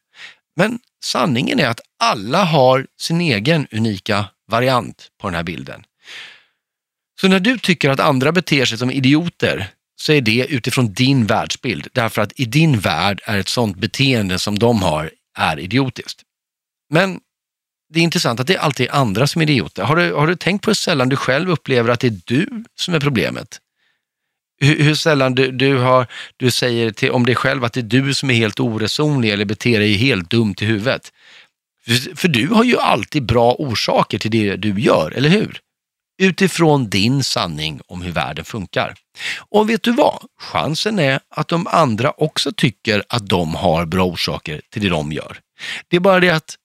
Men 0.56 0.78
sanningen 1.04 1.60
är 1.60 1.68
att 1.68 1.80
alla 2.00 2.44
har 2.44 2.86
sin 3.00 3.20
egen 3.20 3.66
unika 3.70 4.24
variant 4.48 5.08
på 5.20 5.26
den 5.26 5.34
här 5.34 5.42
bilden. 5.42 5.84
Så 7.20 7.28
när 7.28 7.40
du 7.40 7.58
tycker 7.58 7.90
att 7.90 8.00
andra 8.00 8.32
beter 8.32 8.64
sig 8.64 8.78
som 8.78 8.90
idioter 8.90 9.68
så 9.96 10.12
är 10.12 10.20
det 10.20 10.46
utifrån 10.48 10.92
din 10.92 11.26
världsbild. 11.26 11.88
Därför 11.92 12.22
att 12.22 12.40
i 12.40 12.44
din 12.44 12.78
värld 12.78 13.20
är 13.24 13.38
ett 13.38 13.48
sådant 13.48 13.76
beteende 13.76 14.38
som 14.38 14.58
de 14.58 14.82
har 14.82 15.10
är 15.38 15.58
idiotiskt. 15.58 16.22
Men 16.90 17.20
det 17.88 18.00
är 18.00 18.04
intressant 18.04 18.40
att 18.40 18.46
det 18.46 18.58
alltid 18.58 18.86
är 18.86 18.94
andra 18.94 19.26
som 19.26 19.42
är 19.42 19.50
idioter. 19.50 19.82
Har 19.82 19.96
du, 19.96 20.12
har 20.12 20.26
du 20.26 20.36
tänkt 20.36 20.62
på 20.62 20.70
hur 20.70 20.74
sällan 20.74 21.08
du 21.08 21.16
själv 21.16 21.50
upplever 21.50 21.90
att 21.90 22.00
det 22.00 22.06
är 22.06 22.20
du 22.24 22.64
som 22.74 22.94
är 22.94 23.00
problemet? 23.00 23.60
Hur, 24.60 24.82
hur 24.82 24.94
sällan 24.94 25.34
du, 25.34 25.50
du, 25.50 25.76
har, 25.76 26.06
du 26.36 26.50
säger 26.50 26.90
till, 26.90 27.10
om 27.10 27.26
dig 27.26 27.34
själv 27.34 27.64
att 27.64 27.72
det 27.72 27.80
är 27.80 27.82
du 28.02 28.14
som 28.14 28.30
är 28.30 28.34
helt 28.34 28.60
oresonlig 28.60 29.30
eller 29.30 29.44
beter 29.44 29.78
dig 29.78 29.92
helt 29.92 30.30
dumt 30.30 30.54
i 30.60 30.64
huvudet. 30.64 31.12
För, 31.86 32.16
för 32.16 32.28
du 32.28 32.48
har 32.48 32.64
ju 32.64 32.78
alltid 32.78 33.26
bra 33.26 33.56
orsaker 33.58 34.18
till 34.18 34.30
det 34.30 34.56
du 34.56 34.80
gör, 34.80 35.10
eller 35.10 35.28
hur? 35.28 35.60
Utifrån 36.18 36.90
din 36.90 37.24
sanning 37.24 37.80
om 37.86 38.02
hur 38.02 38.12
världen 38.12 38.44
funkar. 38.44 38.94
Och 39.38 39.70
vet 39.70 39.82
du 39.82 39.92
vad? 39.92 40.26
Chansen 40.40 40.98
är 40.98 41.20
att 41.28 41.48
de 41.48 41.66
andra 41.66 42.10
också 42.10 42.52
tycker 42.52 43.02
att 43.08 43.28
de 43.28 43.54
har 43.54 43.86
bra 43.86 44.04
orsaker 44.04 44.60
till 44.70 44.82
det 44.82 44.88
de 44.88 45.12
gör. 45.12 45.38
Det 45.88 45.96
är 45.96 46.00
bara 46.00 46.20
det 46.20 46.30
att 46.30 46.56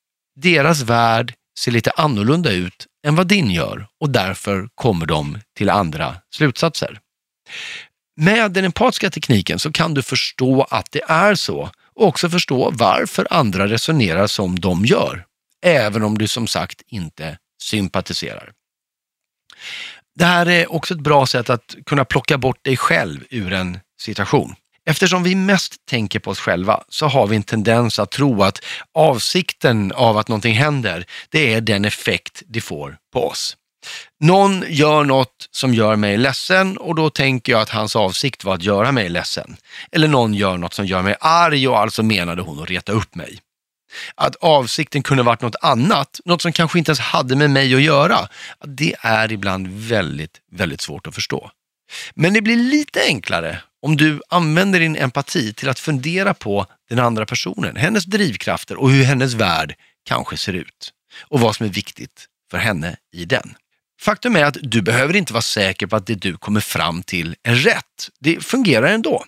deras 0.42 0.82
värld 0.82 1.34
ser 1.60 1.72
lite 1.72 1.92
annorlunda 1.92 2.52
ut 2.52 2.88
än 3.08 3.16
vad 3.16 3.28
din 3.28 3.52
gör 3.52 3.88
och 4.00 4.10
därför 4.10 4.70
kommer 4.76 5.06
de 5.06 5.38
till 5.58 5.70
andra 5.70 6.16
slutsatser. 6.36 7.00
Med 8.16 8.52
den 8.52 8.66
empatiska 8.66 9.10
tekniken 9.10 9.60
så 9.60 9.72
kan 9.72 9.94
du 9.94 10.02
förstå 10.02 10.64
att 10.64 10.92
det 10.92 11.04
är 11.08 11.36
så 11.36 11.70
och 11.96 12.08
också 12.08 12.30
förstå 12.30 12.72
varför 12.72 13.28
andra 13.30 13.68
resonerar 13.68 14.28
som 14.28 14.60
de 14.60 14.86
gör, 14.86 15.26
även 15.66 16.04
om 16.04 16.18
du 16.18 16.28
som 16.28 16.48
sagt 16.48 16.82
inte 16.88 17.38
sympatiserar. 17.64 18.52
Det 20.16 20.26
här 20.26 20.50
är 20.50 20.72
också 20.72 20.94
ett 20.94 21.00
bra 21.00 21.26
sätt 21.26 21.50
att 21.50 21.76
kunna 21.86 22.06
plocka 22.06 22.38
bort 22.38 22.66
dig 22.66 22.78
själv 22.78 23.24
ur 23.30 23.54
en 23.54 23.80
situation. 24.02 24.56
Eftersom 24.86 25.24
vi 25.24 25.36
mest 25.36 25.86
tänker 25.86 26.20
på 26.20 26.32
oss 26.32 26.40
själva 26.40 26.84
så 26.90 27.08
har 27.08 27.28
vi 27.28 27.36
en 27.36 27.44
tendens 27.44 28.00
att 28.00 28.12
tro 28.12 28.44
att 28.44 28.64
avsikten 28.94 29.92
av 29.92 30.18
att 30.18 30.28
någonting 30.28 30.56
händer, 30.56 31.06
det 31.30 31.54
är 31.54 31.62
den 31.62 31.86
effekt 31.86 32.44
det 32.48 32.62
får 32.62 32.98
på 33.14 33.28
oss. 33.28 33.58
Någon 34.20 34.64
gör 34.68 35.04
något 35.04 35.48
som 35.52 35.74
gör 35.74 35.96
mig 35.96 36.18
ledsen 36.18 36.78
och 36.78 36.96
då 36.96 37.10
tänker 37.10 37.52
jag 37.52 37.62
att 37.62 37.70
hans 37.70 37.96
avsikt 37.96 38.44
var 38.44 38.54
att 38.54 38.64
göra 38.64 38.92
mig 38.92 39.10
ledsen. 39.10 39.58
Eller 39.92 40.08
någon 40.08 40.34
gör 40.34 40.58
något 40.58 40.74
som 40.74 40.86
gör 40.86 41.02
mig 41.02 41.16
arg 41.20 41.68
och 41.68 41.80
alltså 41.80 42.04
menade 42.04 42.42
hon 42.42 42.64
att 42.64 42.70
reta 42.70 42.92
upp 42.92 43.16
mig. 43.16 43.40
Att 44.16 44.36
avsikten 44.36 45.04
kunde 45.04 45.24
varit 45.24 45.42
något 45.42 45.56
annat, 45.62 46.20
något 46.26 46.42
som 46.42 46.52
kanske 46.52 46.80
inte 46.80 46.90
ens 46.90 47.00
hade 47.00 47.36
med 47.36 47.50
mig 47.50 47.76
att 47.76 47.82
göra, 47.82 48.28
det 48.66 48.96
är 49.02 49.32
ibland 49.32 49.68
väldigt, 49.68 50.38
väldigt 50.52 50.82
svårt 50.82 51.08
att 51.08 51.16
förstå. 51.16 51.52
Men 52.14 52.34
det 52.34 52.42
blir 52.42 52.56
lite 52.56 53.02
enklare 53.02 53.62
om 53.82 53.98
du 53.98 54.22
använder 54.30 54.80
din 54.80 54.96
empati 54.96 55.54
till 55.54 55.70
att 55.70 55.80
fundera 55.80 56.34
på 56.34 56.66
den 56.90 57.00
andra 57.00 57.26
personen, 57.26 57.76
hennes 57.76 58.06
drivkrafter 58.06 58.80
och 58.80 58.92
hur 58.92 59.04
hennes 59.04 59.34
värld 59.34 59.76
kanske 60.06 60.38
ser 60.38 60.54
ut 60.54 60.94
och 61.22 61.40
vad 61.40 61.56
som 61.56 61.66
är 61.66 61.70
viktigt 61.70 62.28
för 62.52 62.58
henne 62.58 62.98
i 63.14 63.26
den. 63.26 63.56
Faktum 64.02 64.36
är 64.36 64.46
att 64.46 64.58
du 64.62 64.82
behöver 64.82 65.16
inte 65.16 65.34
vara 65.34 65.42
säker 65.42 65.88
på 65.88 65.96
att 65.96 66.08
det 66.08 66.16
du 66.16 66.38
kommer 66.38 66.60
fram 66.60 67.04
till 67.04 67.36
är 67.44 67.56
rätt. 67.56 68.10
Det 68.20 68.46
fungerar 68.46 68.88
ändå. 68.88 69.26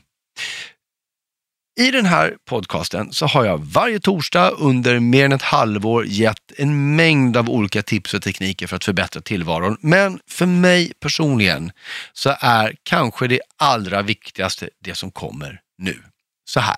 I 1.76 1.92
den 1.92 2.06
här 2.06 2.38
podcasten 2.46 3.14
så 3.14 3.26
har 3.26 3.46
jag 3.46 3.58
varje 3.58 4.00
torsdag 4.00 4.50
under 4.50 5.00
mer 5.00 5.26
än 5.26 5.32
ett 5.32 5.42
halvår 5.42 6.06
gett 6.06 6.52
en 6.58 6.96
mängd 6.96 7.38
av 7.38 7.50
olika 7.50 7.82
tips 7.82 8.14
och 8.14 8.22
tekniker 8.22 8.68
för 8.68 8.76
att 8.76 8.84
förbättra 8.84 9.22
tillvaron. 9.22 9.78
Men 9.82 10.20
för 10.28 10.46
mig 10.46 10.92
personligen 11.00 11.72
så 12.14 12.36
är 12.40 12.76
kanske 12.84 13.28
det 13.28 13.40
allra 13.58 14.02
viktigaste 14.02 14.70
det 14.84 14.96
som 14.96 15.12
kommer 15.12 15.60
nu. 15.78 16.04
Så 16.46 16.60
här. 16.60 16.76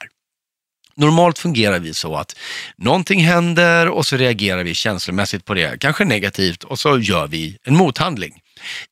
Normalt 0.95 1.39
fungerar 1.39 1.79
vi 1.79 1.93
så 1.93 2.15
att 2.15 2.37
någonting 2.77 3.19
händer 3.19 3.89
och 3.89 4.05
så 4.05 4.17
reagerar 4.17 4.63
vi 4.63 4.73
känslomässigt 4.73 5.45
på 5.45 5.53
det, 5.53 5.79
kanske 5.79 6.05
negativt, 6.05 6.63
och 6.63 6.79
så 6.79 6.99
gör 6.99 7.27
vi 7.27 7.57
en 7.63 7.75
mothandling. 7.75 8.41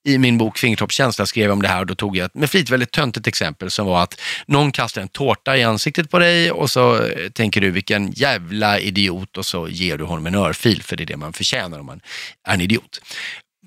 I 0.03 0.17
min 0.17 0.38
bok 0.38 0.57
Fingertoppskänsla 0.57 1.26
skrev 1.26 1.43
jag 1.43 1.53
om 1.53 1.61
det 1.61 1.67
här 1.67 1.80
och 1.80 1.86
då 1.86 1.95
tog 1.95 2.17
jag 2.17 2.26
ett 2.26 2.34
med 2.34 2.49
flit 2.49 2.69
väldigt 2.69 2.91
töntigt 2.91 3.28
exempel 3.28 3.71
som 3.71 3.86
var 3.86 4.03
att 4.03 4.21
någon 4.45 4.71
kastar 4.71 5.01
en 5.01 5.07
tårta 5.07 5.57
i 5.57 5.63
ansiktet 5.63 6.09
på 6.09 6.19
dig 6.19 6.51
och 6.51 6.71
så 6.71 7.05
eh, 7.05 7.30
tänker 7.30 7.61
du 7.61 7.71
vilken 7.71 8.11
jävla 8.11 8.80
idiot 8.80 9.38
och 9.38 9.45
så 9.45 9.67
ger 9.67 9.97
du 9.97 10.03
honom 10.03 10.28
en 10.28 10.36
örfil 10.36 10.84
för 10.84 10.95
det 10.95 11.03
är 11.03 11.05
det 11.05 11.17
man 11.17 11.34
förtjänar 11.34 11.80
om 11.80 11.86
man 11.86 12.01
är 12.47 12.53
en 12.53 12.61
idiot. 12.61 13.01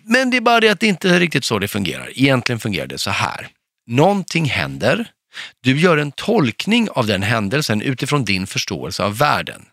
Men 0.04 0.30
det 0.30 0.36
är 0.36 0.40
bara 0.40 0.61
det 0.61 0.68
att 0.68 0.80
det 0.80 0.86
inte 0.86 1.11
är 1.11 1.20
riktigt 1.20 1.44
så 1.44 1.59
det 1.59 1.68
fungerar. 1.68 2.11
Egentligen 2.14 2.61
fungerar 2.61 2.86
det 2.86 2.98
så 2.98 3.11
här. 3.11 3.48
Någonting 3.86 4.44
händer, 4.44 5.11
du 5.62 5.80
gör 5.80 5.98
en 5.98 6.12
tolkning 6.12 6.88
av 6.90 7.07
den 7.07 7.22
händelsen 7.22 7.82
utifrån 7.82 8.24
din 8.24 8.46
förståelse 8.46 9.04
av 9.04 9.18
världen. 9.18 9.66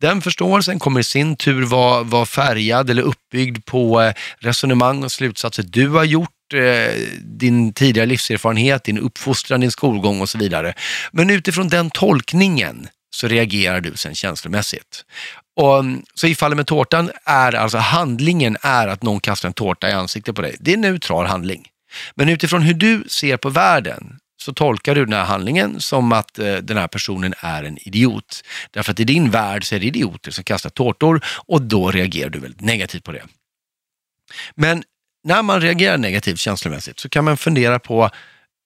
Den 0.00 0.22
förståelsen 0.22 0.78
kommer 0.78 1.00
i 1.00 1.04
sin 1.04 1.36
tur 1.36 1.62
vara, 1.62 2.02
vara 2.02 2.26
färgad 2.26 2.90
eller 2.90 3.02
uppbyggd 3.02 3.64
på 3.64 4.02
eh, 4.02 4.12
resonemang 4.38 5.04
och 5.04 5.12
slutsatser 5.12 5.62
du 5.62 5.88
har 5.88 6.04
gjort, 6.04 6.30
eh, 6.54 6.94
din 7.20 7.72
tidigare 7.72 8.06
livserfarenhet, 8.06 8.84
din 8.84 8.98
uppfostran, 8.98 9.60
din 9.60 9.70
skolgång 9.70 10.20
och 10.20 10.28
så 10.28 10.38
vidare. 10.38 10.74
Men 11.12 11.30
utifrån 11.30 11.68
den 11.68 11.90
tolkningen 11.90 12.88
så 13.14 13.28
reagerar 13.28 13.80
du 13.80 13.92
sen 13.96 14.14
känslomässigt. 14.14 15.04
Och, 15.56 15.78
mm, 15.78 16.02
så 16.14 16.26
i 16.26 16.34
fallet 16.34 16.56
med 16.56 16.66
tårtan 16.66 17.10
är 17.24 17.52
alltså 17.52 17.78
handlingen 17.78 18.56
är 18.62 18.88
att 18.88 19.02
någon 19.02 19.20
kastar 19.20 19.48
en 19.48 19.52
tårta 19.52 19.88
i 19.88 19.92
ansiktet 19.92 20.34
på 20.34 20.42
dig. 20.42 20.56
Det 20.60 20.70
är 20.70 20.74
en 20.74 20.80
neutral 20.80 21.26
handling. 21.26 21.68
Men 22.14 22.28
utifrån 22.28 22.62
hur 22.62 22.74
du 22.74 23.04
ser 23.08 23.36
på 23.36 23.48
världen 23.48 24.18
så 24.46 24.52
tolkar 24.52 24.94
du 24.94 25.04
den 25.04 25.12
här 25.12 25.24
handlingen 25.24 25.80
som 25.80 26.12
att 26.12 26.38
eh, 26.38 26.54
den 26.54 26.76
här 26.76 26.88
personen 26.88 27.34
är 27.38 27.64
en 27.64 27.78
idiot. 27.78 28.42
Därför 28.70 28.92
att 28.92 29.00
i 29.00 29.04
din 29.04 29.30
värld 29.30 29.64
så 29.64 29.74
är 29.74 29.80
det 29.80 29.86
idioter 29.86 30.30
som 30.30 30.44
kastar 30.44 30.70
tårtor 30.70 31.24
och 31.46 31.62
då 31.62 31.90
reagerar 31.90 32.30
du 32.30 32.38
väldigt 32.38 32.60
negativt 32.60 33.04
på 33.04 33.12
det. 33.12 33.22
Men 34.54 34.82
när 35.24 35.42
man 35.42 35.60
reagerar 35.60 35.98
negativt 35.98 36.38
känslomässigt 36.38 37.00
så 37.00 37.08
kan 37.08 37.24
man 37.24 37.36
fundera 37.36 37.78
på 37.78 38.10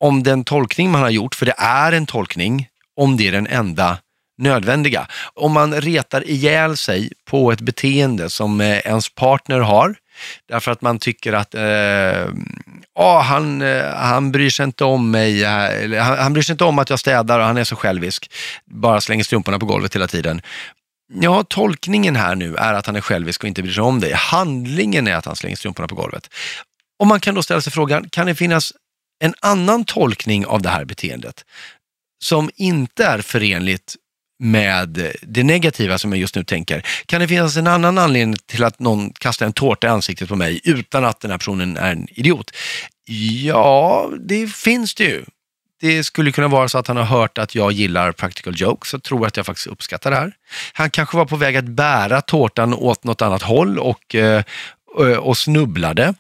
om 0.01 0.23
den 0.23 0.45
tolkning 0.45 0.91
man 0.91 1.03
har 1.03 1.11
gjort, 1.11 1.35
för 1.35 1.47
det 1.47 1.55
är 1.59 1.93
en 1.93 2.07
tolkning, 2.07 2.69
om 2.97 3.17
det 3.17 3.29
är 3.29 3.33
den 3.33 3.47
enda 3.47 3.99
nödvändiga. 4.39 5.07
Om 5.35 5.53
man 5.53 5.81
retar 5.81 6.29
ihjäl 6.29 6.77
sig 6.77 7.13
på 7.25 7.53
ett 7.53 7.61
beteende 7.61 8.31
som 8.31 8.61
eh, 8.61 8.79
ens 8.79 9.15
partner 9.15 9.61
har, 9.61 9.97
därför 10.49 10.71
att 10.71 10.83
man 10.83 10.99
tycker 10.99 11.33
att 11.33 11.55
eh, 11.55 12.35
oh, 12.95 13.23
han, 13.23 13.63
eh, 13.63 13.95
han 13.95 14.33
bryr 14.33 14.51
sig 14.51 14.65
inte 14.65 14.85
om 14.85 15.11
mig, 15.11 15.45
eh, 15.45 16.03
han, 16.03 16.19
han 16.19 16.33
bryr 16.33 16.43
sig 16.43 16.53
inte 16.53 16.65
om 16.65 16.79
att 16.79 16.91
jag 16.91 16.99
städar 16.99 17.39
och 17.39 17.45
han 17.45 17.57
är 17.57 17.65
så 17.65 17.77
självisk, 17.77 18.33
bara 18.65 19.01
slänger 19.01 19.25
strumporna 19.25 19.59
på 19.59 19.67
golvet 19.67 19.95
hela 19.95 20.07
tiden. 20.07 20.43
Ja, 21.13 21.45
tolkningen 21.49 22.17
här 22.17 22.35
nu 22.35 22.57
är 22.57 22.75
att 22.75 22.87
han 22.87 22.97
är 22.97 23.01
självisk 23.01 23.43
och 23.43 23.49
inte 23.49 23.63
bryr 23.63 23.73
sig 23.73 23.83
om 23.83 24.01
dig. 24.01 24.13
Handlingen 24.13 25.09
är 25.09 25.15
att 25.15 25.25
han 25.25 25.37
slänger 25.37 25.57
strumporna 25.57 25.89
på 25.89 25.95
golvet. 25.95 26.31
Och 26.99 27.07
man 27.07 27.21
kan 27.21 27.35
då 27.35 27.43
ställa 27.43 27.61
sig 27.61 27.73
frågan, 27.73 28.09
kan 28.09 28.27
det 28.27 28.35
finnas 28.35 28.73
en 29.25 29.35
annan 29.41 29.85
tolkning 29.85 30.47
av 30.47 30.63
det 30.63 30.69
här 30.69 30.85
beteendet 30.85 31.45
som 32.25 32.51
inte 32.57 33.05
är 33.05 33.19
förenligt 33.19 33.97
med 34.41 35.13
det 35.23 35.43
negativa 35.43 35.99
som 35.99 36.13
jag 36.13 36.21
just 36.21 36.35
nu 36.35 36.45
tänker. 36.45 36.87
Kan 37.07 37.21
det 37.21 37.29
finnas 37.29 37.57
en 37.57 37.67
annan 37.67 37.99
anledning 37.99 38.37
till 38.47 38.65
att 38.65 38.79
någon 38.79 39.11
kastar 39.11 39.47
en 39.47 39.53
tårta 39.53 39.87
i 39.87 39.91
ansiktet 39.91 40.29
på 40.29 40.37
mig 40.37 40.61
utan 40.65 41.05
att 41.05 41.21
den 41.21 41.31
här 41.31 41.39
personen 41.39 41.77
är 41.77 41.93
en 41.93 42.09
idiot? 42.11 42.51
Ja, 43.45 44.11
det 44.21 44.53
finns 44.53 44.95
det 44.95 45.05
ju. 45.05 45.25
Det 45.81 46.05
skulle 46.05 46.33
kunna 46.33 46.49
vara 46.49 46.69
så 46.69 46.79
att 46.79 46.87
han 46.87 46.97
har 46.97 47.05
hört 47.05 47.39
att 47.39 47.55
jag 47.55 47.73
gillar 47.73 48.13
practical 48.13 48.55
jokes 48.57 48.95
och 48.95 49.03
tror 49.03 49.27
att 49.27 49.37
jag 49.37 49.47
faktiskt 49.47 49.67
uppskattar 49.67 50.11
det 50.11 50.17
här. 50.17 50.33
Han 50.73 50.91
kanske 50.91 51.17
var 51.17 51.25
på 51.25 51.37
väg 51.37 51.57
att 51.57 51.65
bära 51.65 52.21
tårtan 52.21 52.75
åt 52.75 53.05
något 53.05 53.23
annat 53.23 53.43
håll 53.43 53.79
och, 53.79 54.15
eh, 54.15 54.43
och 55.19 55.39
snubblade. 55.39 56.15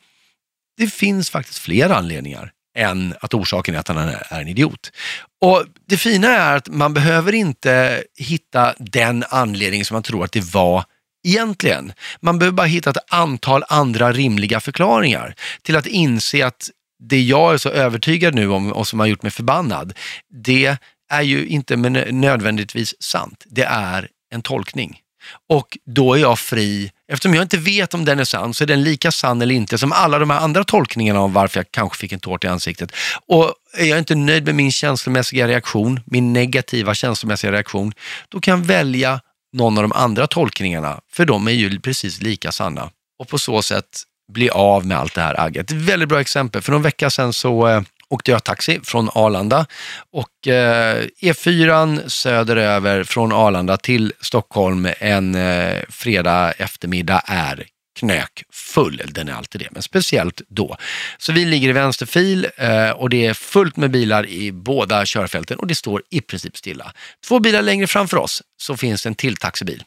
Det 0.76 0.86
finns 0.86 1.30
faktiskt 1.30 1.58
fler 1.58 1.90
anledningar 1.90 2.52
än 2.78 3.14
att 3.20 3.34
orsaken 3.34 3.74
är 3.74 3.78
att 3.78 3.88
han 3.88 3.98
är 3.98 4.40
en 4.40 4.48
idiot. 4.48 4.92
Och 5.40 5.64
Det 5.86 5.96
fina 5.96 6.28
är 6.28 6.56
att 6.56 6.68
man 6.68 6.94
behöver 6.94 7.32
inte 7.32 8.04
hitta 8.18 8.74
den 8.78 9.24
anledning 9.28 9.84
som 9.84 9.94
man 9.94 10.02
tror 10.02 10.24
att 10.24 10.32
det 10.32 10.54
var 10.54 10.84
egentligen. 11.28 11.92
Man 12.20 12.38
behöver 12.38 12.56
bara 12.56 12.66
hitta 12.66 12.90
ett 12.90 13.10
antal 13.10 13.64
andra 13.68 14.12
rimliga 14.12 14.60
förklaringar 14.60 15.34
till 15.62 15.76
att 15.76 15.86
inse 15.86 16.46
att 16.46 16.70
det 17.02 17.20
jag 17.20 17.54
är 17.54 17.58
så 17.58 17.68
övertygad 17.68 18.34
nu 18.34 18.48
om 18.48 18.72
och 18.72 18.88
som 18.88 19.00
har 19.00 19.06
gjort 19.06 19.22
mig 19.22 19.32
förbannad, 19.32 19.92
det 20.44 20.76
är 21.12 21.22
ju 21.22 21.46
inte 21.46 21.76
nödvändigtvis 21.76 22.94
sant. 23.00 23.44
Det 23.46 23.64
är 23.64 24.08
en 24.30 24.42
tolkning. 24.42 25.00
Och 25.48 25.78
då 25.86 26.14
är 26.14 26.18
jag 26.18 26.38
fri, 26.38 26.90
eftersom 27.12 27.34
jag 27.34 27.42
inte 27.42 27.56
vet 27.56 27.94
om 27.94 28.04
den 28.04 28.18
är 28.18 28.24
sann, 28.24 28.54
så 28.54 28.64
är 28.64 28.66
den 28.66 28.82
lika 28.82 29.12
sann 29.12 29.42
eller 29.42 29.54
inte 29.54 29.78
som 29.78 29.92
alla 29.92 30.18
de 30.18 30.30
här 30.30 30.40
andra 30.40 30.64
tolkningarna 30.64 31.20
om 31.20 31.32
varför 31.32 31.58
jag 31.58 31.66
kanske 31.70 31.98
fick 31.98 32.12
en 32.12 32.20
tårta 32.20 32.46
i 32.46 32.50
ansiktet. 32.50 32.92
Och 33.26 33.54
är 33.78 33.84
jag 33.84 33.98
inte 33.98 34.14
nöjd 34.14 34.44
med 34.44 34.54
min 34.54 34.72
känslomässiga 34.72 35.48
reaktion, 35.48 36.00
min 36.06 36.32
negativa 36.32 36.94
känslomässiga 36.94 37.52
reaktion, 37.52 37.92
då 38.28 38.40
kan 38.40 38.58
jag 38.58 38.66
välja 38.66 39.20
någon 39.52 39.78
av 39.78 39.82
de 39.82 39.92
andra 39.92 40.26
tolkningarna, 40.26 41.00
för 41.12 41.24
de 41.24 41.48
är 41.48 41.52
ju 41.52 41.80
precis 41.80 42.22
lika 42.22 42.52
sanna. 42.52 42.90
Och 43.18 43.28
på 43.28 43.38
så 43.38 43.62
sätt 43.62 43.86
bli 44.32 44.50
av 44.50 44.86
med 44.86 44.98
allt 44.98 45.14
det 45.14 45.20
här 45.20 45.40
agget. 45.40 45.70
Ett 45.70 45.76
väldigt 45.76 46.08
bra 46.08 46.20
exempel. 46.20 46.62
För 46.62 46.72
någon 46.72 46.82
vecka 46.82 47.10
sedan 47.10 47.32
så 47.32 47.68
eh, 47.68 47.82
åkte 48.11 48.30
jag 48.30 48.44
taxi 48.44 48.80
från 48.82 49.11
Arlanda 49.14 49.66
och 50.12 50.48
eh, 50.48 51.06
E4 51.20 52.08
söderöver 52.08 53.04
från 53.04 53.32
Arlanda 53.32 53.76
till 53.76 54.12
Stockholm 54.20 54.88
en 54.98 55.34
eh, 55.34 55.82
fredag 55.88 56.52
eftermiddag 56.52 57.22
är 57.26 57.66
knökfull. 57.98 59.02
Den 59.06 59.28
är 59.28 59.32
alltid 59.32 59.61
det, 59.61 59.68
men 59.70 59.82
speciellt 59.82 60.42
då. 60.48 60.76
Så 61.18 61.32
vi 61.32 61.44
ligger 61.44 61.68
i 61.68 61.72
vänsterfil 61.72 62.46
eh, 62.56 62.90
och 62.90 63.11
det 63.11 63.26
är 63.26 63.34
fullt 63.34 63.76
med 63.76 63.90
bilar 63.90 64.26
i 64.26 64.52
båda 64.52 65.06
körfälten 65.06 65.58
och 65.58 65.66
det 65.66 65.74
står 65.74 66.02
i 66.11 66.20
princip 66.20 66.56
stilla. 66.56 66.92
Två 67.28 67.38
bilar 67.38 67.62
längre 67.62 67.86
framför 67.86 68.16
oss 68.16 68.42
så 68.61 68.76
finns 68.76 69.06
en 69.06 69.14
till 69.14 69.36
taxibil. 69.36 69.84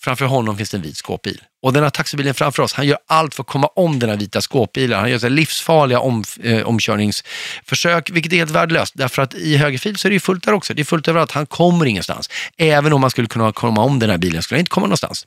Framför 0.00 0.24
honom 0.24 0.56
finns 0.56 0.70
det 0.70 0.76
en 0.76 0.82
vit 0.82 0.96
skåpbil. 0.96 1.42
Och 1.62 1.72
den 1.72 1.82
här 1.82 1.90
taxibilen 1.90 2.34
framför 2.34 2.62
oss, 2.62 2.72
han 2.72 2.86
gör 2.86 2.98
allt 3.06 3.34
för 3.34 3.42
att 3.42 3.46
komma 3.46 3.66
om 3.66 3.98
den 3.98 4.10
här 4.10 4.16
vita 4.16 4.40
skåpbilen. 4.40 5.00
Han 5.00 5.10
gör 5.10 5.18
så 5.18 5.28
livsfarliga 5.28 6.00
om, 6.00 6.24
eh, 6.42 6.62
omkörningsförsök, 6.62 8.10
vilket 8.10 8.32
är 8.32 8.36
helt 8.36 8.50
värdelöst. 8.50 8.94
Därför 8.96 9.22
att 9.22 9.34
i 9.34 9.56
högerfil 9.56 9.96
så 9.96 10.08
är 10.08 10.12
det 10.12 10.20
fullt 10.20 10.44
där 10.44 10.52
också. 10.52 10.74
Det 10.74 10.82
är 10.82 10.84
fullt 10.84 11.08
överallt. 11.08 11.32
Han 11.32 11.46
kommer 11.46 11.86
ingenstans. 11.86 12.30
Även 12.56 12.92
om 12.92 13.00
man 13.00 13.10
skulle 13.10 13.28
kunna 13.28 13.52
komma 13.52 13.82
om 13.82 13.98
den 13.98 14.10
här 14.10 14.18
bilen 14.18 14.42
skulle 14.42 14.56
han 14.56 14.60
inte 14.60 14.70
komma 14.70 14.86
någonstans. 14.86 15.26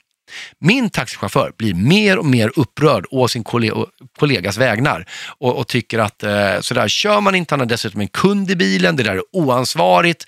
Min 0.59 0.89
taxichaufför 0.89 1.51
blir 1.57 1.73
mer 1.73 2.17
och 2.17 2.25
mer 2.25 2.51
upprörd 2.55 3.05
å 3.11 3.27
sin 3.27 3.43
kollegas 4.19 4.57
vägnar 4.57 5.05
och, 5.39 5.57
och 5.57 5.67
tycker 5.67 5.99
att 5.99 6.23
eh, 6.23 6.59
sådär 6.61 6.87
kör 6.87 7.21
man 7.21 7.35
inte, 7.35 7.53
han 7.53 7.59
har 7.59 7.67
dessutom 7.67 8.01
en 8.01 8.07
kund 8.07 8.51
i 8.51 8.55
bilen, 8.55 8.95
det 8.95 9.03
där 9.03 9.15
är 9.15 9.21
oansvarigt 9.31 10.27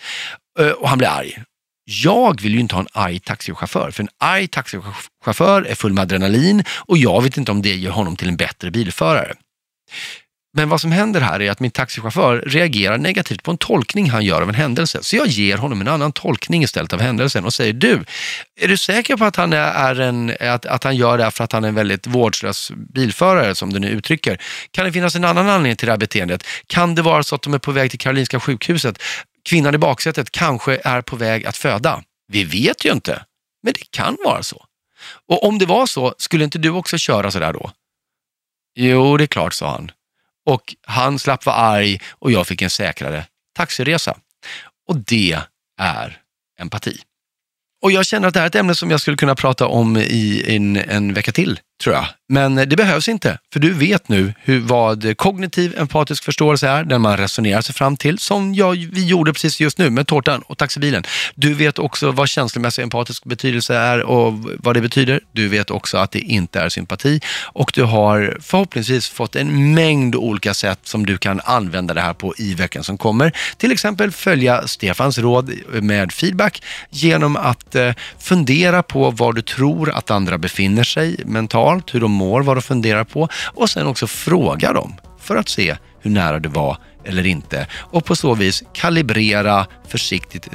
eh, 0.60 0.70
och 0.70 0.90
han 0.90 0.98
blir 0.98 1.08
arg. 1.08 1.44
Jag 1.92 2.42
vill 2.42 2.54
ju 2.54 2.60
inte 2.60 2.76
ha 2.76 2.82
en 2.82 2.88
arg 2.94 3.20
taxichaufför, 3.20 3.92
för 3.92 4.04
en 4.04 4.10
arg 4.18 4.48
taxichaufför 4.48 5.62
är 5.64 5.76
full 5.76 5.94
med 5.94 6.02
adrenalin 6.02 6.64
och 6.78 6.98
jag 6.98 7.24
vet 7.24 7.38
inte 7.38 7.52
om 7.52 7.62
det 7.62 7.76
gör 7.76 7.92
honom 7.92 8.16
till 8.16 8.28
en 8.28 8.38
bättre 8.38 8.72
bilförare. 8.72 9.34
Men 10.54 10.70
vad 10.70 10.82
som 10.82 10.92
händer 10.92 11.22
här 11.22 11.42
är 11.42 11.52
att 11.52 11.60
min 11.60 11.72
taxichaufför 11.72 12.44
reagerar 12.48 12.98
negativt 12.98 13.44
på 13.44 13.52
en 13.52 13.58
tolkning 13.58 14.10
han 14.10 14.26
gör 14.26 14.42
av 14.42 14.50
en 14.50 14.56
händelse. 14.56 15.00
Så 15.02 15.16
jag 15.16 15.28
ger 15.28 15.58
honom 15.58 15.82
en 15.82 15.88
annan 15.88 16.12
tolkning 16.12 16.64
istället 16.64 16.94
av 16.94 17.02
händelsen 17.02 17.46
och 17.46 17.54
säger 17.54 17.74
du, 17.74 18.04
är 18.60 18.68
du 18.68 18.78
säker 18.78 19.18
på 19.18 19.26
att 19.26 19.36
han, 19.36 19.54
är 19.54 20.00
en, 20.00 20.36
att, 20.40 20.66
att 20.66 20.84
han 20.84 20.96
gör 20.96 21.18
det 21.18 21.24
här 21.24 21.32
för 21.32 21.44
att 21.44 21.52
han 21.52 21.64
är 21.64 21.68
en 21.68 21.76
väldigt 21.76 22.08
vårdslös 22.08 22.72
bilförare 22.94 23.56
som 23.56 23.74
du 23.74 23.80
nu 23.80 23.90
uttrycker? 23.90 24.42
Kan 24.72 24.86
det 24.86 24.92
finnas 24.92 25.16
en 25.16 25.26
annan 25.26 25.50
anledning 25.50 25.76
till 25.76 25.86
det 25.86 25.92
här 25.92 25.98
beteendet? 26.00 26.48
Kan 26.68 26.96
det 26.96 27.02
vara 27.02 27.24
så 27.24 27.36
att 27.36 27.42
de 27.42 27.54
är 27.54 27.60
på 27.60 27.72
väg 27.72 27.90
till 27.90 28.00
Karolinska 28.00 28.40
sjukhuset? 28.40 29.02
Kvinnan 29.44 29.76
i 29.76 29.78
baksätet 29.78 30.32
kanske 30.32 30.82
är 30.84 31.02
på 31.02 31.16
väg 31.16 31.46
att 31.46 31.58
föda. 31.58 32.04
Vi 32.28 32.44
vet 32.44 32.86
ju 32.86 32.92
inte, 32.92 33.26
men 33.64 33.74
det 33.74 33.92
kan 33.92 34.18
vara 34.26 34.44
så. 34.44 34.66
Och 35.28 35.44
om 35.44 35.58
det 35.58 35.66
var 35.66 35.86
så, 35.86 36.16
skulle 36.18 36.44
inte 36.44 36.58
du 36.58 36.70
också 36.70 36.98
köra 36.98 37.32
sådär 37.32 37.54
då? 37.54 37.72
Jo, 38.76 39.18
det 39.18 39.24
är 39.24 39.28
klart, 39.28 39.54
sa 39.54 39.72
han 39.72 39.92
och 40.46 40.76
han 40.88 41.20
slapp 41.20 41.46
vara 41.46 41.56
arg 41.56 42.00
och 42.10 42.32
jag 42.32 42.48
fick 42.48 42.62
en 42.62 42.70
säkrare 42.70 43.26
taxiresa. 43.56 44.18
Och 44.88 44.98
det 44.98 45.40
är 45.80 46.22
empati. 46.60 46.98
Och 47.82 47.92
jag 47.92 48.06
känner 48.06 48.28
att 48.28 48.34
det 48.34 48.40
här 48.40 48.46
är 48.46 48.50
ett 48.50 48.56
ämne 48.56 48.76
som 48.76 48.92
jag 48.92 49.02
skulle 49.02 49.18
kunna 49.18 49.36
prata 49.36 49.68
om 49.68 49.98
i 49.98 50.56
en, 50.56 50.76
en 50.76 51.14
vecka 51.14 51.32
till, 51.32 51.60
tror 51.82 51.96
jag. 51.96 52.06
Men 52.30 52.58
eh, 52.58 52.66
det 52.66 52.76
behövs 52.76 53.10
inte, 53.10 53.38
för 53.54 53.60
du 53.60 53.74
vet 53.74 54.10
nu 54.10 54.34
hur, 54.40 54.60
vad 54.60 55.18
kognitiv 55.18 55.80
empatisk 55.80 56.24
förståelse 56.24 56.68
är, 56.70 56.84
den 56.84 57.02
man 57.02 57.18
resonerar 57.18 57.62
sig 57.62 57.76
fram 57.76 57.98
till, 57.98 58.20
som 58.20 58.54
jag, 58.54 58.90
vi 58.92 59.06
gjorde 59.06 59.34
precis 59.34 59.60
just 59.60 59.78
nu 59.78 59.90
med 59.90 60.08
tårtan 60.08 60.42
och 60.42 60.58
taxibilen. 60.58 61.04
Du 61.36 61.54
vet 61.54 61.80
också 61.80 62.12
vad 62.12 62.30
känslomässig 62.30 62.84
empatisk 62.84 63.24
betydelse 63.24 63.76
är 63.76 64.04
och 64.04 64.34
vad 64.58 64.76
det 64.76 64.82
betyder. 64.82 65.20
Du 65.32 65.48
vet 65.48 65.72
också 65.72 65.98
att 65.98 66.12
det 66.12 66.20
inte 66.20 66.60
är 66.60 66.70
sympati 66.70 67.20
och 67.44 67.72
du 67.76 67.84
har 67.84 68.38
förhoppningsvis 68.42 69.10
fått 69.10 69.36
en 69.36 69.74
mängd 69.74 70.16
olika 70.16 70.54
sätt 70.54 70.80
som 70.84 71.06
du 71.06 71.18
kan 71.18 71.42
använda 71.44 71.94
det 71.94 72.02
här 72.02 72.14
på 72.14 72.34
i 72.38 72.54
veckan 72.54 72.84
som 72.84 72.98
kommer. 72.98 73.32
Till 73.58 73.72
exempel 73.72 74.12
följa 74.12 74.68
Stefans 74.68 75.18
råd 75.18 75.52
med 75.70 76.12
feedback 76.12 76.64
genom 76.90 77.36
att 77.36 77.76
eh, 77.76 77.92
fundera 78.20 78.84
på 78.84 79.12
var 79.12 79.34
du 79.34 79.42
tror 79.42 79.90
att 79.90 80.12
andra 80.12 80.38
befinner 80.38 80.84
sig 80.84 81.16
mentalt 81.26 81.71
mentalt, 81.72 81.96
hur 81.96 82.00
de 82.00 82.12
mår, 82.12 82.42
vad 82.42 82.58
de 82.58 82.62
funderar 82.62 83.04
på 83.04 83.28
och 83.56 83.70
sen 83.70 83.88
också 83.88 84.08
fråga 84.08 84.74
dem 84.74 84.94
för 85.20 85.36
att 85.36 85.50
se 85.50 85.78
hur 86.02 86.12
nära 86.12 86.40
du 86.40 86.50
var 86.50 86.78
eller 87.06 87.26
inte 87.26 87.68
och 87.92 88.06
på 88.06 88.16
så 88.16 88.36
vis 88.36 88.64
kalibrera 88.74 89.68
försiktigt 89.88 90.48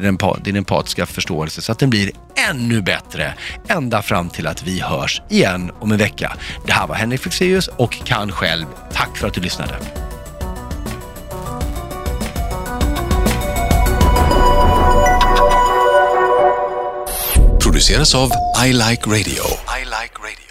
din 0.44 0.56
empatiska 0.56 1.06
förståelse 1.06 1.62
så 1.62 1.72
att 1.72 1.78
den 1.78 1.90
blir 1.90 2.10
ännu 2.50 2.82
bättre 2.82 3.34
ända 3.68 4.02
fram 4.02 4.28
till 4.28 4.46
att 4.46 4.62
vi 4.62 4.80
hörs 4.80 5.22
igen 5.30 5.70
om 5.80 5.92
en 5.92 5.98
vecka. 5.98 6.32
Det 6.66 6.72
här 6.72 6.86
var 6.86 6.94
Henrik 6.94 7.20
Fexeus 7.20 7.68
och 7.68 7.92
Kan 8.04 8.32
själv. 8.32 8.66
Tack 8.92 9.16
för 9.16 9.28
att 9.28 9.34
du 9.34 9.40
lyssnade. 9.40 9.74
Produceras 17.62 18.14
av 18.14 18.30
I 18.66 18.72
Like 18.72 19.06
Radio. 19.06 19.44
I 19.80 19.84
like 19.84 20.16
radio. 20.18 20.45